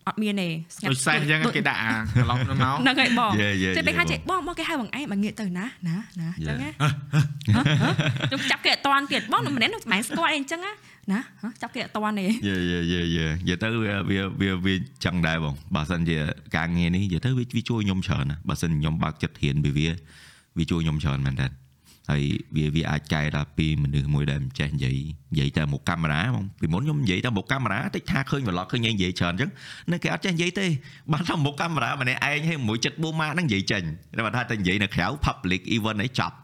[0.07, 6.69] អត់មានទេស្ងាត់ដូចសេះអញ្ចឹងគេដាក់អាកន្លោះនោះមកហ្នឹងហើយបង Yeah, yeah, ចេះពេល yeah, ខ្លះចេះបងបងគេហៅបងឯងបើងាកទៅណាណាណាអញ្ចឹងណា
[8.27, 10.71] ខ្ញុំចាប់គេអត់តាន់ទៀតបងម្នាក់នោះមិនស្គាល់អីអញ្ចឹងណា
[11.11, 11.19] ណា
[11.61, 14.75] ចាប់គេអត់តាន់ទេយេយេយេយេនិយាយទៅវាវាវាវា
[15.05, 16.17] ចឹងដែរបងបើសិនជា
[16.57, 19.89] ការងារនេះនិយាយទៅវាវាជួយខ្ញុំច្រើនណាបើសិនខ្ញុំបើកចិត្តរៀនពីវា
[20.57, 21.47] វាជួយខ្ញុំច្រើនមែនតើ
[22.11, 22.23] ហើយ
[22.55, 24.97] វាវាអាចកែដល់ពីមនុស្សមួយដែលមិនចេះនិយាយ
[25.31, 29.51] និយាយតែមុខកាមេរ៉ាបងពីមុនខ្ញុំនិយាយតែមុខកាមេរ៉ាតិចថាឃើញ vlog ឃើញឯងនិយាយច្រើនអញ្ចឹង
[29.91, 30.65] នៅគេអត់ចេះនិយាយទេ
[31.13, 33.83] បានតែមុខកាមេរ៉ាម្នាក់ឯងហើយមួយចិត្តបួម៉ាហ្នឹងនិយាយចេញ
[34.17, 36.37] តែបើថាតែនិយាយនៅក្រៅ public event អីចប់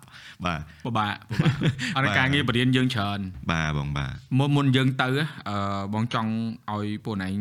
[0.45, 1.53] បាទពិបាកពិបាក
[1.97, 3.19] អត់ការងារបរៀនយើងច្រើន
[3.51, 5.09] បាទបងបាទមុនមុនយើងទៅ
[5.49, 5.57] អឺ
[5.93, 6.31] បងចង់
[6.71, 7.35] ឲ្យពួកឯង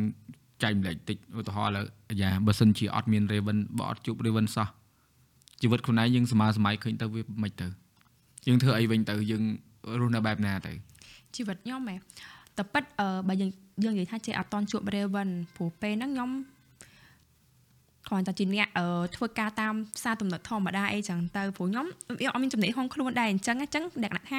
[0.63, 4.69] ចែកម្លែកតិចឧទាហរណ៍ឥឡូវអាយ៉ាបើសិនជាអត់មាន Raven បើអត់ជួប Raven សោះ
[5.63, 7.82] ជីវិតខ្លួនឯងយើងសមាសម័យឃើញទៅវាមិនទៅ
[8.47, 9.45] យើងធ្វើអីវិញទៅយើង
[10.01, 10.73] រស់នៅបែបណាទៅ
[11.37, 11.97] ជីវិតខ្ញុំហ៎
[12.57, 13.51] តែប៉ិតអឺបើយើង
[13.85, 16.31] យើងនិយាយថាចេះអត់តាន់ជួប Raven ព្រោះពេលហ្នឹងខ្ញុំ
[18.09, 18.87] គ្រាន់តែជាអ្នកអឺ
[19.17, 21.87] ធ្វើការតាមផ្សារទំនើបធម្មតាអីចឹងទៅព្រោះខ្ញុំ
[22.21, 24.39] វាអត់មានចំណេះហងខ្លួនដែរអញ្ចឹងអញ្ចឹងលក្ខណៈថា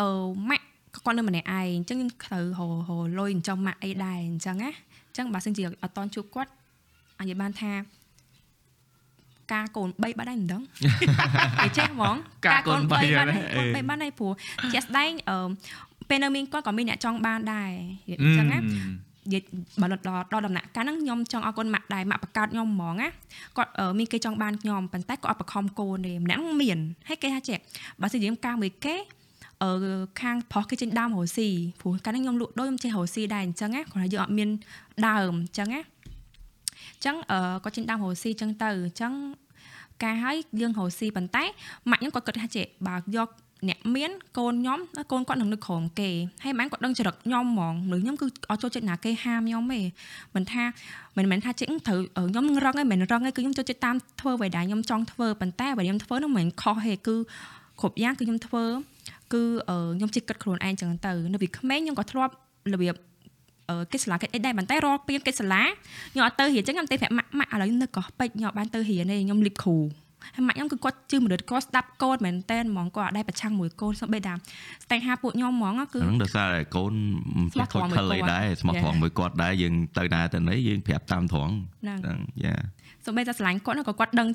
[0.00, 0.08] អឺ
[0.48, 0.64] ម៉ាក់
[0.94, 4.70] ក៏គាត់នៅម្នាក់ឯងអញ្ចឹងខ្ញុំត្រូវហៅហៅលុយអញ្ចឹងម៉ាក់អីដែរអញ្ចឹងណា
[5.08, 6.50] អញ្ចឹងបើសិនជាអត់តាន់ជួបគាត់
[7.18, 7.72] អាចនិយាយបានថា
[9.52, 10.62] ការកូន3បាត់ដែរមិនដឹង
[11.62, 12.16] គេចេះហ្មង
[12.46, 14.32] ការកូន3បាត់ហ្នឹងហើយកូន3បាត់ហើយព្រោះ
[14.72, 15.48] ជាក់ស្ដែងអឺ
[16.08, 17.70] ពេលនៅមានគាត់ក៏មានអ្នកចង់បានដែរ
[18.08, 18.64] អញ្ចឹងណានិ
[19.32, 19.42] យាយ
[19.80, 20.02] បើដល់
[20.32, 23.08] ដល់ដំណាក់កាលហ្នឹងខ្ញុំចង់ឲ្យកូនម៉ាក់ដែរម៉ាក់បង្កើតខ្ញុំហ្មងណា
[23.56, 26.78] គាត់អឺមានគេចង់បានខ្ញុំប៉ុន្តែគាត់អត់បង្ខំកូនទេម្នាក់ហ្នឹងមាន
[27.08, 27.58] ហើយគេថាចេះ
[28.00, 28.96] បើសិនជាខ្ញុំការមួយគេ
[29.62, 29.70] អឺ
[30.20, 31.48] ខាងប្រុសគេចេញដើមរស់ស៊ី
[31.80, 34.48] ព្រោះកាលហ្នឹងខ្ញុំលក់ដូរខ្ញុំចេះរស់ស៊ីដែរអញ្ចឹងណាគ្រាន់តែយើងអត់មាន
[35.06, 39.12] ដើមអញ្ចឹងណាអញ្ចឹងអឺគាត់ចេញដើមរស់ស៊ីអញ្ចឹងទៅអញ្ចឹង
[40.02, 41.44] ការឲ្យយើងរស់ស៊ីប៉ុន្តែ
[41.90, 43.28] ម៉ាក់ខ្ញុំគាត់គិតថាចេះបើយក
[43.68, 44.78] អ្នកមានកូនខ្ញុំ
[45.12, 46.10] កូនគាត់នឹងនឹកក្រោមគេ
[46.44, 49.80] ហើយម៉ាក់គាត់ដឹងចរិតខ្ញុំហ្មងមនុស្សខ្ញុំគឺអត់ចូលចិត្តណាគេហាមខ្ញុំទេ
[50.34, 50.62] មិនថា
[51.16, 52.00] មិនមែនថាចេះត្រូវ
[52.30, 57.16] ខ្ញុំនឹងរឹងឯងមិនរឹងឯងគឺខ្ញុំចូលចិត្តតាមធ្វើអ្វីដែលខ្ញុំចង់ធ្វើប៉ុន្តែអ្វីខ្ញុំធ្វើនោះមិនមែនខុសទេគឺ
[57.80, 58.64] គ្រប់យ៉ាងគឺខ្ញុំធ្វើ
[59.32, 59.42] គឺ
[59.96, 62.32] ខ្ញុំជិះគិតខ្លួនឯងចឹងទៅនៅពីក្មេងខ្ញុំក៏ធ្លាប់
[62.72, 63.09] របៀបអឺ
[63.92, 65.62] កិច្ចសាលាកិច្ចអីដែរប៉ុន្តែរាល់ពេលកិច្ចសាលា
[66.12, 69.76] ខ្ញុំអត់ទៅរៀនចឹងខ្ញុំទៅប្រាប់ម៉ាក់ម៉ាក់ឥឡូវនៅកោះពេជ្រខ្ញុំអត់បានទៅរៀនទេខ្ញុំលីបគ្រូ
[70.34, 74.32] ហើយម៉ាក់ខ្ញុំគឺគាត់ជឿមនុស្សគាត់ស្ដាប់កូនមែនតែនហ្មងគាត់អត់ដែរប្រឆាំងមួយកូនសូម្បីតែ
[74.84, 76.94] ស្នេហាពួកខ្ញុំហ្មងគឺហ្នឹងដោយសារតែកូន
[77.36, 81.52] មិនចេះខូចខលអីដែរស្មោះត្រង់មួយគាត់ដែរយើងទៅណាទៅណីយើងប្រាប់តាមត្រង់
[81.82, 82.54] ហ្នឹងហ្នឹងយ៉ា
[83.04, 84.28] សូម្បីតែស្រឡាញ់គាត់ហ្នឹងក៏គាត់ដឹង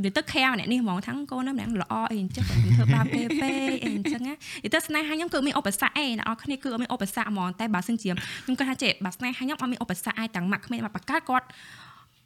[0.00, 8.10] ិយាយទៅខាម្នាក់នេះហ្មងថាកូនហ្នឹងម្នាក់ល្អអីអញ្ចឹងគាត់ធ្វើបាបគេពេកអីអញ្ចឹងណានិយាយទៅស្នេហាខ្ញុំគឺមានឧបសគ្គអីអ្នកនរគ្នាគឺអត់មានឧបសគ្គហ្មងតែបើសិនជា
[8.44, 11.46] ខ្ញុំគាត់ថាចេះបើស្នេហាខ្ញុំអត់មានឧបសគ្គអីទាំងម៉ាក់ក្មេងមកបកកើតគាត់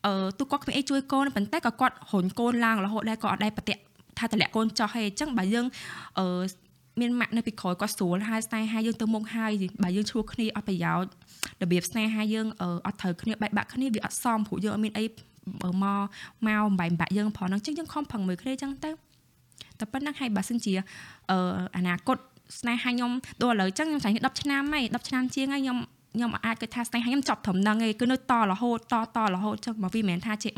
[0.06, 3.74] អឺទូគាត់គ្មានអីជួយកូនប៉ុន្តែក៏គាត់រុញកូនឡើងរហូតដែរក៏អត់ដែរប្រតិ
[4.18, 5.66] ថាតម្លាក់កូនចោះហេអញ្ចឹងបើយើង
[6.18, 6.26] អឺ
[7.00, 9.52] មានម៉ាក់នៅពីក្រោយគាត់ស្រួលហើយស្នេហាយើងទៅមុខហើយ
[9.82, 11.10] បើយើងឈ្លោះគ្នាអត់ប្រយោជន៍
[11.62, 12.46] របៀបស្នេហាយើង
[12.86, 15.04] អត់ត្រូវគ្នាបែកបាក់គ្នាវាអត់សមព្រោះយើងអត់មានអី
[15.62, 16.02] បើមក
[16.46, 18.90] មកបំបែកបាក់យើងផងហ្នឹងចឹងយើងខំប្រឹងមើលគ្នាចឹងទៅ
[19.78, 20.74] តែប៉ុណ្ណឹងហើយបើសិនជា
[21.30, 21.38] អឺ
[21.76, 22.18] អនាគត
[22.60, 23.10] ស្នេហាខ្ញុំ
[23.42, 25.78] ដល់ឥឡូវចឹងខ្ញុំឆ្លង10ឆ្នាំហើយ10ឆ្នាំជាងហើយខ្ញុំ
[26.16, 30.50] ខ្ញុំអាចគិតថាស្នេហាខ្ញុំចប់ត្រឹមហ្នឹងឯងគឺនៅតរហូតតតរហូតចឹងមកវាមិនមែនថាជា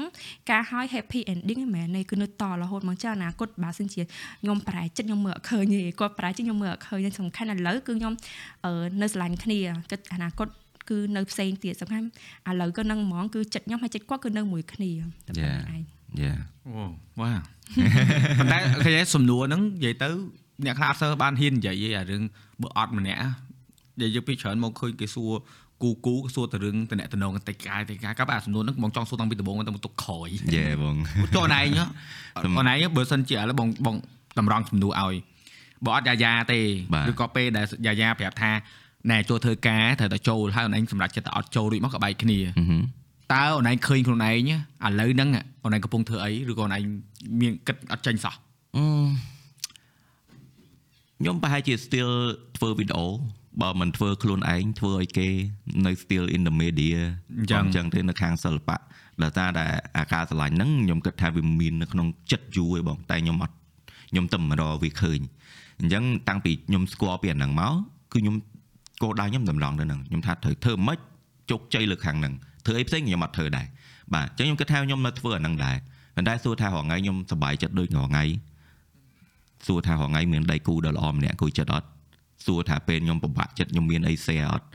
[0.51, 4.03] ការឲ្យ happy ending ហ្នឹងមែនទេគឺនៅតរហូតមកចឹងអនាគតបើសិនជា
[4.43, 8.15] ខ្ញុំប្រែចិត្តខ្ញុំមើលអត់ឃើញទេគាត់ប្រែចិត្តខ្ញុំមើលអត់ឃើញសំខាន់ឥឡូវគឺខ្ញុំ
[9.03, 9.59] នៅស្រឡាញ់គ្នា
[9.91, 10.49] គិតអនាគត
[10.91, 12.07] គឺនៅផ្សេងទៀតសំខាន់
[12.49, 14.91] ឥឡូវក៏នឹងហ្មងគឺចិត្តខ្ញុំហើយចិត្តគាត់គឺនៅមួយគ្នា
[15.27, 15.83] តែប៉ុណ្្នឹងឯង
[16.21, 16.35] យ៉ា
[16.67, 16.85] អូ
[17.21, 17.33] វ៉ា
[18.39, 20.09] ប៉ុន្តែឃើញសំណួរហ្នឹងនិយាយទៅ
[20.65, 22.23] អ្នកខ្លះអត់សូវបានហ៊ាននិយាយឯអារឿង
[22.63, 23.21] បើអត់ម្នាក់
[24.01, 25.33] និយាយពីច្រើនមកឃើញគេសួរ
[25.83, 30.97] គូគូសួរទៅរឿងតំណតំណងតិចកាយតិចកាយក៏អាសំណួរហ្នឹងបងចង់សួរតាំងពីដំបូងទៅទុកក្រោយយេបង
[31.35, 31.61] ចុះណៃ
[32.37, 33.97] អូនឯងបើសិនជាឥឡូវបងបង
[34.39, 35.15] តម្រង់សំណួរឲ្យ
[35.85, 36.61] បើអត់យ៉ាយ៉ាទេ
[37.11, 38.51] ឬក៏ពេលដែលយ៉ាយ៉ាប្រាប់ថា
[39.11, 42.39] ណែចូលធ្វើការត្រូវតែចូលហើយអូនឯងសម្រាប់ចិត្តតែអត់ចូលរួចមកក៏បែកគ្នា
[43.35, 44.51] តើអូនឯងឃើញខ្លួនឯង
[44.87, 45.29] ឥឡូវហ្នឹង
[45.65, 46.83] អូនឯងកំពុងធ្វើអីឬក៏អូនឯង
[47.41, 48.35] មានគិតអត់ចេញសោះ
[51.21, 52.13] ខ្ញុំប្រហែលជា still
[52.57, 53.13] ធ្វើវីដេអូប
[53.63, 55.29] បើមិនធ្វើខ្លួនឯងធ្វើឲ្យគេ
[55.87, 56.99] នៅ still in the media
[57.39, 58.77] អញ្ចឹងអញ្ចឹងទេនៅខាងសិល្បៈ
[59.23, 59.65] ដោយសារតែ
[59.99, 63.55] អាការស្រឡាញ់ហ្នឹងខ្ញុំគិតថាវាមាននៅក្នុងចិត្តយូរឯងបងតែខ្ញុំអត់
[64.11, 65.21] ខ្ញុំតែមិនរកវាឃើញ
[65.81, 67.75] អញ្ចឹងតាំងពីខ្ញុំស្គាល់ពីអាហ្នឹងមក
[68.13, 68.35] គឺខ្ញុំ
[69.03, 70.99] គោលដៅខ្ញុំតម្រង់ទៅហ្នឹងខ្ញុំថាត្រូវធ្វើម៉េច
[71.51, 72.35] ជោគជ័យលើខាងហ្នឹង
[72.67, 73.67] ធ្វើអីផ្សេងខ្ញុំអត់ធ្វើដែរ
[74.15, 75.77] បាទអញ្ចឹងខ្ញុំគិតថាខ្ញុំនៅធ្វើអាហ្នឹងដែរ
[76.17, 78.25] ប៉ុន្តែសួរថារហងៃខ្ញុំសប្បាយចិត្តដូចរហងៃ
[79.67, 81.87] សួរថារហងៃមានដៃគូដ៏ល្អម្នាក់គួយចិត្តអត់
[82.47, 84.67] សួរថាពេលខ្ញុំពិបាកចិត្តខ្ញុំមានអី share អត់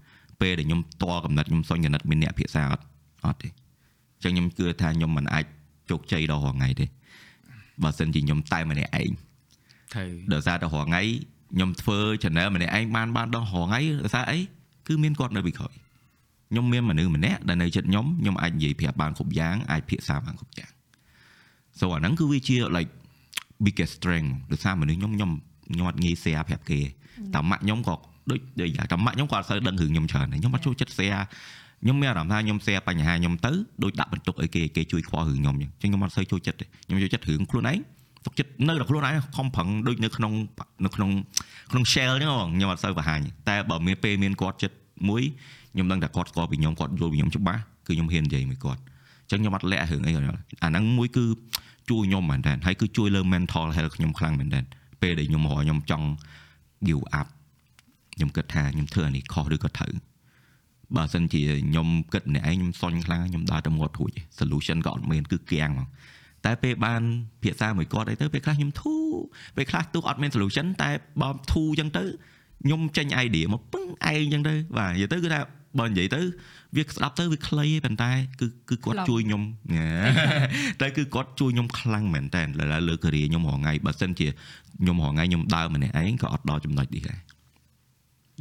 [0.41, 2.83] ពេលដែលខ្ញុំតល់កំណត់ខ្ញុំសុញកំណត់មានអ្នកភាសាអត់
[3.25, 5.45] អត់ទេអញ្ចឹងខ្ញុំគឿថាខ្ញុំមិនអាច
[5.89, 6.85] ជោគជ័យដល់រាល់ថ្ងៃទេ
[7.83, 9.11] បើសិនជាខ្ញុំតែម្នាក់ឯង
[9.93, 11.01] ត្រូវដោយសារតែរាល់ថ្ងៃ
[11.55, 14.39] ខ្ញុំធ្វើ channel ម្នាក់ឯងបានបានដល់រាល់ថ្ងៃដោយសារអី
[14.88, 15.73] គឺមានគាត់នៅពីក្រោយ
[16.49, 20.71] ខ្ញុំមានមនុស្សម្នាក់ដែលនៅចិត្តខ្ញុំខ្ញុំអាចនិយាយប្រាប់បានគ្រប់យ៉ាងអាចភាសាបានគ្រប់យ៉ាង
[21.80, 22.91] so អាហ្នឹងគឺវាជា like
[23.65, 25.31] biggest strength ដោយសារមនុស្សខ្ញុំខ្ញុំ
[25.71, 26.80] ខ្ញុំអត់ងាយ share ប្រាប់គេ
[27.34, 27.95] តែម៉ាក់ខ្ញុំក៏
[28.30, 31.23] ដូចដូចយ៉ាងតែម៉ាក់ខ្ញុំក៏អត់សូវដឹងរឿងខ្ញុំច្រើនដែរខ្ញុំអត់ចូលចិត្ត share
[31.84, 33.51] ខ្ញុំមានអារម្មណ៍ថាខ្ញុំ share បញ្ហាខ្ញុំទៅ
[33.84, 37.80] ដូចដាក់បន្ទុកឲ្យគេគេជួយខ្វល់រឿងខ្ញុំអញ្ចឹងខ្ញុំអត់សូវចូលចិត្តទេខ្ញុំចូលចិត្តរឿងខ្លួនឯង
[38.25, 40.31] ទុកចិត្តនៅតែខ្លួនឯងខំប្រឹងដូចនៅក្នុង
[40.85, 41.09] នៅក្នុង
[41.71, 44.75] ក្នុង shell អញ្ចឹងបងខ្ញុំអត់សូវបង្ហាញតែបើមានពេលមានគាត់ចិត្ត
[45.09, 45.23] មួយ
[45.73, 51.25] ខ្ញុំដឹងថាគាត់ស្គាល់ពីខ្ញុំគាត់យល់ពីខ្ញុំច្បាស់គឺខ្ញុំហ៊ាននិយាយមួយគាត់អញ្ចឹងខ្ញុំអត់លាក់រឿងអីគាត់អាហ្នឹងមួយគឺ
[51.89, 54.61] ជួយខ្ញុំមែនតើហើយគឺជួយលើ mental health ខ្ញុំខ្លាំងមែនតើ
[55.01, 56.07] ពេលដែលខ្ញុំរកខ្ញុំចង់
[56.87, 57.27] give up
[58.15, 59.93] ខ្ញុំគិតថាខ្ញុំធ្វើអានេះខុសឬក៏ត្រូវ
[60.95, 65.87] បើសិនជាខ្ញុំគិតម្នាក់ឯងខ្ញុំសុញខ្លាំងខ្ញុំដើរទៅមាត់រួច solution ក៏អត់មានគឺគៀងហ្មង
[66.45, 67.01] តែពេលបាន
[67.43, 69.11] ភាសាមួយគាត់អីទៅពេលខ្លះខ្ញុំធូរ
[69.55, 70.89] ពេលខ្លះទោះអត់មាន solution តែ
[71.21, 72.03] បើធូរអញ្ចឹងទៅ
[72.63, 75.41] ខ្ញុំចេញ idea មកពឹងឯងអញ្ចឹងទៅបាទនិយាយទៅគឺថា
[75.79, 76.21] បើនិយាយទៅ
[76.75, 79.43] វាស្ដាប់ទៅវាខ្លីទេប៉ុន្តែគឺគឺគាត់ជួយខ្ញុំ
[80.81, 82.43] តែគឺគាត់ជួយខ្ញុំខ្លាំងមែនតើ
[82.89, 84.27] លើការីខ្ញុំរហងៃបើសិនជា
[84.81, 87.19] ខ្ញុំរហងៃខ្ញុំដើរម្នាក់ឯងក៏អត់ដល់ចំណុចនេះដែរ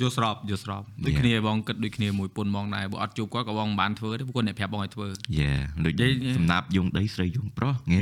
[0.00, 5.06] យល់ស្របយល់ស្របដូចគ្នាបងគិតដូចគ្នាមួយពុនបងដែរបើអត់ជួបគាត់ក៏បងមិនបានធ្វើទេព្រោះគាត់អ្នកប្រាប់បងឲ្យធ្វើ
[5.38, 5.50] យេ
[5.84, 8.00] ដូចនិយាយសំណាប់យងដីស្រីយងប្រុសងេ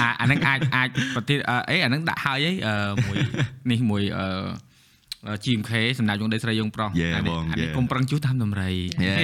[0.00, 2.74] អាអាហ្នឹងអាចអាចប្រទេសអឺអីអាហ្នឹងដាក់ហើយអីអឺ
[3.06, 3.18] មួយ
[3.70, 4.26] នេះមួយអឺ
[5.44, 8.68] GMK សម្រាប់យងដីស្រីយងប្រុស Yeah អានេះបងអានេះ Yeah កុំប្រឹងជួសតាមតម្រៃ
[9.04, 9.14] យេ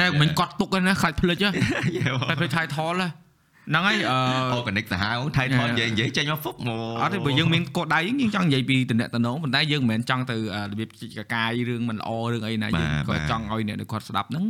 [0.00, 1.50] តែមិនកត់ទុកហ្នឹងណាខ្លាចភ្លេចហ៎
[1.96, 4.16] យេបងតែភ្លេច title ហ្នឹងហើយអឺ
[4.52, 14.44] អូកណិកសាហាវថៃថតនិយាយនិយាយចេញមកហ្វុកមកអត់ទេបើយើងមានកោដៅយើងចង់និយាយពីតំណែងតំណងប៉ុន្តែយើងមិនមែនចង់ទៅអឺរបៀបជីកកាយរឿងមិនល្អរឿងអីណាយើងក៏ចង់ឲ្យអ្នកដែលគាត់ស្ដាប់ហ្នឹង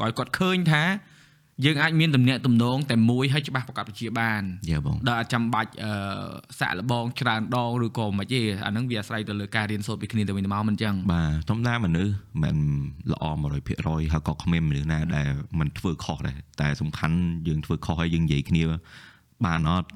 [0.00, 0.82] ក៏ឲ្យគាត់ឃើញថា
[1.64, 5.92] យើងអាចមានតំណែងតំណងតែមួយឲ្យច្បាស់ប្រកបវិជ្ជាបានយេបងដែលអត់ចាំបាច់អឺ
[6.60, 12.12] សាក់លបងច្រើនដងឬក៏មិនទេអាហ្នឹងវាអាស្រ័យទៅលើការរៀនសូត្រពីគ្នាទៅវិញទៅមកមិនអញ្ចឹងបាទធម្មតាមនុស្ស
[12.42, 12.56] មិន
[13.12, 15.28] ល្អ100%ហើយក៏គ្មានមនុស្សណាដែល
[15.58, 17.16] មិនធ្វើខុសដែរតែសំខាន់
[17.48, 18.62] យើងធ្វើខុសហើយយើងនិយាយគ្នា
[19.44, 19.88] បានអត់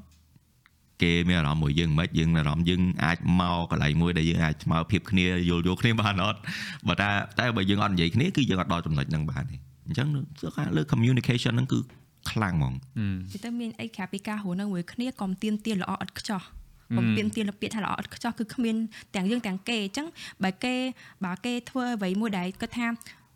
[1.02, 6.40] គេមានអារម្មណ៍មួយយើងមិនយើងមានអារម្មណ៍យើងអាចមកកន្លែងមួយដែលយើងអាចស្មើភាពគ្នាយល់យល់គ្នាបានអត់
[6.88, 10.08] បើតែតែបើយើងអត់និយាយគ្នាគឺយើងអត់ដល់ចំណុចហ្នឹងបានទេ អញ្ចឹង
[10.40, 11.78] គឺថាលើ communication ហ្នឹងគឺ
[12.30, 12.74] ខ្លាំងហ្មង
[13.32, 16.42] វាទៅមានអីក្រៅពីការហៅនៅមួយគ្នាកុំទៀនទៀនល្អឥតខ្ចោះ
[16.96, 18.76] កុំទៀនទៀនពាក្យថាល្អឥតខ្ចោះគឺគ្មាន
[19.14, 20.06] ទាំងយើងទាំងគេអញ្ចឹង
[20.44, 20.74] បើគេ
[21.24, 22.86] បើគេធ្វើអ្វីមួយដែលគាត់ថា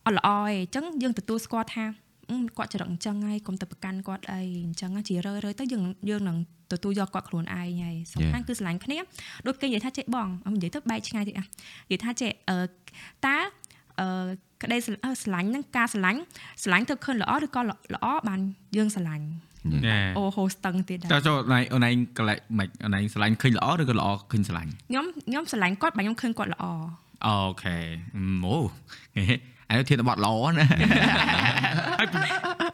[0.06, 1.84] អត់ល្អឯងអញ្ចឹងយើងទទួលស្គាល់ថា
[2.30, 6.36] អឺគាត់ចរិតអញ្ចឹងហើយកុំទៅប្រកាន់គាត់អីអញ្ចឹងជារឿយរឿយទៅយើងយើងនឹង
[6.72, 8.98] ទទួលយកគាត់ខ្លួនឯងហើយសំខាន់គឺស្រឡាញ់គ្នា
[9.46, 12.58] ដូចគេនិយាយថាចេះបងអមនិយាយទៅបែកឆ្ងាយតិចអានិយាយថាចេះអឺ
[13.26, 13.36] តើ
[14.00, 14.08] អឺ
[14.62, 16.20] ក្តីស្រអឺស្រឡាញ់ហ្នឹងការស្រឡាញ់
[16.62, 18.40] ស្រឡាញ់ទៅឃើញល្អឬក៏ល្អបាន
[18.76, 19.26] យើងស្រឡាញ់
[19.86, 26.64] ណែអូហូស្ទឹងទៀតដែរចុះចុះអូនឯងអូនឯងកលែកមិនអូនឯងឆ្លាញ់ឃើញល្អឬក៏ល្អឃើញឆ្លាញ់ខ្ញុំខ្ញុំស្រឡាញ់គាត់បើខ្ញុំឃើញគាត់ល្អ
[27.26, 27.76] អូខេ
[28.16, 28.56] អូ
[29.70, 30.66] អានេះធានបត់ល្អណា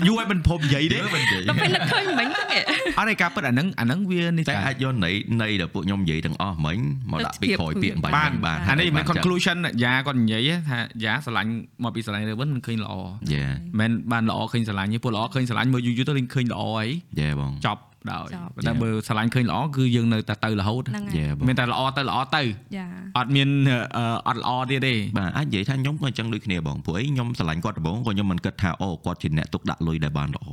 [0.06, 2.58] យូរឲ្យមិនភពនិយាយទេមិននិយាយដល់ពេលនឹកឃើញមិញទៅ
[2.98, 6.78] អត់ឯការពិតអាហ្នឹងអាហ្នឹងវានេះតែតែអាចយកន័យន័យដែលពួកខ្ញុំនិយាយទាំងអស់មិញ
[7.10, 11.52] មកដាក់ពីក្រោយពាក្យបាញ់បានបានអានេះមិន conclusion យ៉ាគាត់និយាយថាយ៉ាស្រឡាញ់
[11.84, 12.94] មកពីស្រឡាញ់ទៅវិញមិនឃើញល្អ
[13.32, 13.42] យេ
[13.80, 16.86] មិនបានល្អឃើញស្រឡាញ់ទេពួកល្អឃើញស្រឡាញ់មើលយូរយូរទៅលេងឃើញល្អអី
[17.20, 17.80] យេបងចប់
[18.12, 18.26] ដោយ
[18.66, 22.42] តែបើស្រឡាញ់ឃើញល្អគឺយើងនៅតែទៅរហូតហ្នឹងយេហើយបងមានតែល្អទៅល្អទៅ
[22.76, 22.86] យ៉ា
[23.18, 23.48] អត់មាន
[23.96, 30.46] អឺអត់ល្អទៀតទេបាទអាចនិយាយថាខ្ញុំក៏អញ្ចឹងដូចគ្នាបងព្រោះអីខ្ញុំស្រឡាញ់គាត់ដំបូងក៏ខ្ញុំមិនគិតថាអូគាត់ជាអ្នកទុកដាក់លុយដែលបានល្អ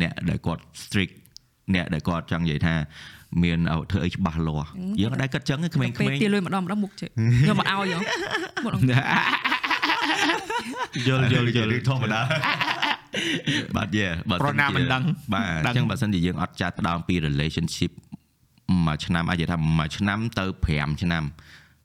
[0.00, 1.12] អ្នកដែលគាត់ strict
[1.74, 2.74] អ្នកដែលគាត់ចង់និយាយថា
[3.42, 4.68] មានឲ្យធ្វើអីច្បាស់លាស់
[5.00, 7.08] យើងអត់ដែលគិតអញ្ចឹងទេក្មេងពេលៗទាលុយម្ដងម្ដងមុខជិះ
[7.40, 7.98] ខ្ញុំមិនឲ្យហ៎
[8.64, 8.82] មកដល់
[11.08, 12.20] យល់យល់យល់ធម្មតា
[13.76, 15.02] បាទយេបើប្រណាមិនដឹង
[15.34, 17.92] បាទដឹងអញ្ចឹងបើសិនជាយើងអត់ចាត់ផ្ដើមពី relationship
[18.86, 21.24] មួយឆ្នាំអាចនិយាយថាមួយឆ្នាំទៅ5ឆ្នាំ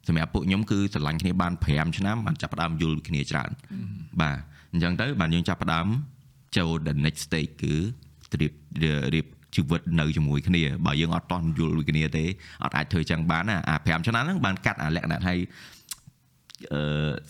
[0.07, 3.49] សម្រាប់ពួកខ្ញុំគឺស្រឡាញ់គ្នាបាន5ឆ្នាំបានចាប់ផ្ដើមយល់ពីគ្នាច្រើន
[4.21, 4.37] បាទ
[4.71, 5.87] អញ្ចឹងទៅបានយើងចាប់ផ្ដើម
[6.57, 7.73] ចូល the next stage គឺ
[8.41, 8.53] រៀប
[9.13, 9.25] រៀប
[9.55, 12.25] ជីវិតនៅជាមួយគ្នាបើយើងអត់តន់យល់ពីគ្នាទេ
[12.63, 15.35] អត់អាចធ្វើចឹងបានណាអា5ឆ្នាំហ្នឹងបានកាត់អាលក្ខណៈឲ្យអឺ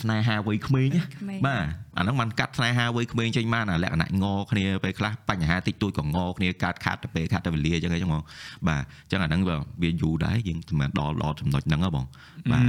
[0.01, 1.65] ស្នេហាវ័យក្មេងណាក្មេងបាទ
[1.97, 8.23] អាហ្នឹងมันកាត់ស្នេហាវ័យក្មេងចេញមកអាលក្ខណៈងគ្នាពេលខ្លះបញ្ហាតិចតួចក៏ងគ្នាកាត់ខាត់ទៅពេលខាត់ទៅវេលាអញ្ចឹងអីចឹងបង
[8.67, 12.05] បាទអញ្ចឹងអាហ្នឹងវាវាយូរដែរយើងមិនដល់ដល់ចំណុចហ្នឹងហ៎បង
[12.51, 12.63] បាទ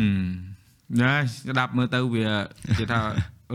[1.01, 1.13] ណា
[1.51, 2.27] ស្ដាប់មើលទៅវា
[2.79, 2.99] គេថា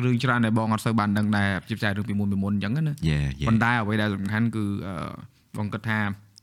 [0.03, 4.95] រឿងច្រើនដែលបងអត់សូវបានដឹងដែរជាពិសេសរឿងពីមុនពីមុនអញ្ចឹងណាយេយេប៉ុន្តែអ្វីដែលសំខាន់គឺអឺ
[5.57, 5.99] បងគិតថា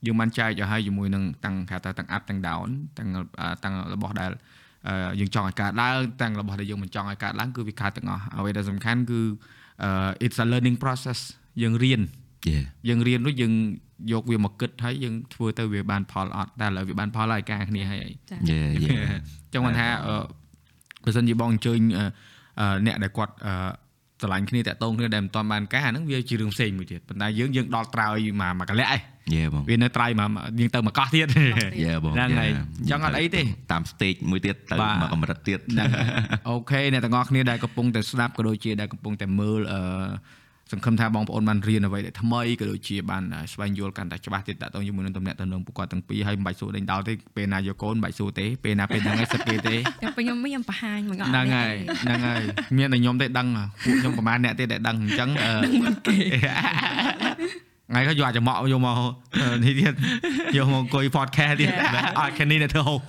[0.06, 2.68] យើងបានចែកឲ្យហើយជាមួយនឹងតាំងគេថាតាំង up តាំង down
[2.98, 3.08] តាំង
[3.40, 4.53] អឺតាំងរបស់ដែលអឺ
[5.20, 9.20] យើងចង់ឲ្យកើតឡើងតាំងរបស់ដែលយើងមិនចង់ឲ្យកើតឡើងគឺវាកើតទាំងអស់អ្វីដែលសំខាន់គឺ
[9.82, 9.90] អឺ
[10.24, 11.18] it's a learning process
[11.62, 12.00] យើងរៀន
[12.46, 12.56] យេ
[12.88, 13.52] យើងរៀននោះយើង
[14.12, 18.94] យកវាមកគិតហើយយើងធ្វើទៅវាបានផលអត់តែឥឡូវវាបានផលហើយការគ្នាហើយចាយេយេ
[19.52, 20.16] ចឹងមិនថាអឺ
[21.04, 22.04] បើសិនជាបងអញ្ជើញអឺ
[22.60, 23.54] អឺអ្នកដែលគាត់អឺ
[24.20, 29.00] ស្រឡាញ់គ្នាតាក់ទងគ្នាដែលមិនទាន់បានការអាហ្នឹងវាជារឿងផ្សេងមួយទៀតប៉ុន្តែយើងយើងដល់ត្រើយមកមកកលៈឯង
[29.32, 30.28] យេបងវានៅត្រៃមក
[30.58, 31.26] យើងទៅមកកោះទៀត
[31.84, 33.42] យេបងហ្នឹងហើយយេចង់អត់អីទេ
[33.72, 36.06] តាម stage មួយទៀតទៅបាទមកកម្រិតទៀតហ្នឹងហើយ
[36.48, 39.80] អូខេអ្នកទាំងអស់គ្នាដែលកំពុងតែស្ដាប់ក៏ដូចជាដែលកំពុងតែមើលអឺ
[40.72, 43.22] សង្ឃឹមថាបងប្អូនបានរៀនអ្វីដែលថ្មីក៏ដូចជាបាន
[43.52, 52.42] ស្វែងយល់កាន់តែច្បាស់ទៀតតាក់ទងជាមួយនឹងតំណែងតំណងពួកគាត់ទាំងពីរហើយមិនបាច់សួរដេញដោលទេពេលណាយកកូនមិនបាច់សួរទេពេលណាពេលហ្នឹងឯងសិតគេទេតែពេលខ្ញុំខ្ញុំបង្ហាញមកហ្នឹងហើយហ្នឹងហើយ
[52.76, 53.48] មានតែខ្ញុំទេដឹង
[53.84, 55.52] ពួកខ្ញុំប្រហែលអ្នកទេដែលដឹងអញ្ចឹងអឺ
[57.90, 58.98] ថ្ងៃក៏យកអាចមកយកមក
[59.64, 59.92] នេះទៀត
[60.56, 61.70] យកមកអង្គុយ podcast ទៀត
[62.18, 63.00] អត់ខាងនេះអ្នកធ្វើហូប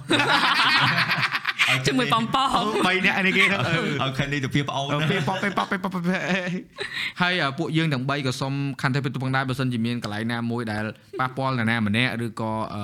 [1.87, 2.45] ជាមួយបំប៉ោ
[2.85, 6.03] បីអ្នកនេះគេហ្នឹងអឺអូខេនេះទៅពីប្អូនអូពេលប៉បពេលប៉បពេលប៉បពេល
[7.21, 10.83] ហើយពួកយើងទាំង3ក៏សុំខន្តីពិតពងដែរបើសិនជាមានកន្លែងណាមួយដែល
[11.19, 12.83] ប៉ះពាល់នរណាម្នាក់ឬក៏អឺ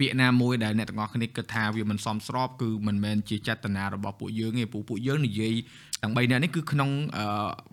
[0.00, 5.54] ពាក្យណាមួយដែលអ្នកទាំងអស់គ្នាគិតថាវាមិនសមស្របគឺមិនមែនជាចេតនារបស់ពួកយើងទេព្រោះពួកយើងនិយាយ
[6.04, 7.24] ទាំង3នាក់នេះគឺក្នុងអឺ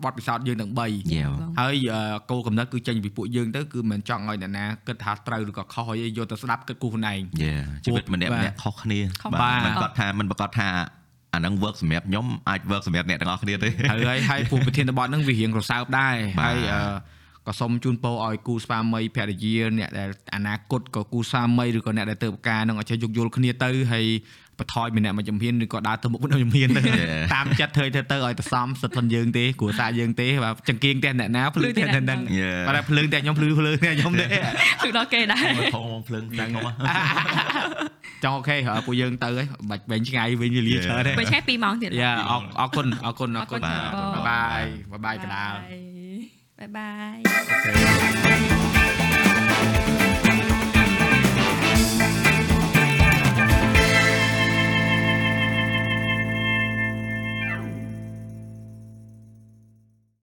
[0.04, 1.22] បទពិសោធន៍យើងទាំង3យេ
[1.60, 7.52] ហើយអឺគោលកំណត់គឺចេញពីពួកយើងទៅគឺមិនចង់ឲ្យអ្នកណាគិតថាត្រូវឬក៏ខុសហើយយកទៅស្ដាប់គិតគូរខ្លួនឯងយេ
[7.84, 9.00] ជីវិតម្នាក់ម្នាក់ខុសគ្នា
[9.42, 10.68] បាទមិនគាត់ថាមិនប្រកាសថា
[11.34, 16.82] អាហ្នឹង work សម្រាប់ខ្ញុំអាច work សម្រាប់អ្នកទាំងអស់គ្នាទេហើយហើយហើយពួកប្រធានបទហ្នឹងវារៀងរសើបដែរបាទហើយអឺ
[17.46, 24.06] ក៏សូមជូនពរឲ្យគូស្វាមីភរិយាអ្នកដែលអនាគតក៏គូស្វាមីឬក៏អ្នកដែលទៅបការនឹងឲ្យចេះយោគយល់គ្នាទៅហើយ
[24.62, 26.80] បន្ថយម្នាក់មួយជំហានឬក៏ដើរទៅមុខមួយជំហានទៅ
[27.34, 32.66] តាមចិត្តធ្វើទៅទៅឲ្យទៅសមសិទ្ធិយើងទេគ្រួសារយើងទេបាទចង្គៀងផ្ទះអ្នកណាភ្លឺផ្ទះអ្នកហ្នឹង Yeah.
[32.68, 34.26] បាទតែភ្លើងផ្ទះខ្ញុំភ្លឺភ្លើងផ្ទះខ្ញុំទេ
[34.84, 36.74] គឺដល់គេដែរមកធំភ្លើងហ្នឹងមក
[38.24, 40.84] ចង់អូខេហើយពួកយើងទៅហើយបាច់វិញឆ្ងាយវិញវេលា Yeah.
[40.86, 44.62] ច្រើនទេពេលឆេះ2ម៉ោងទៀតយ៉ាអរអរគុណអរគុណអរគុណអរគុណបាយ
[44.92, 45.54] បាយបាយកដាល
[46.58, 50.11] បាយបាយអូខេ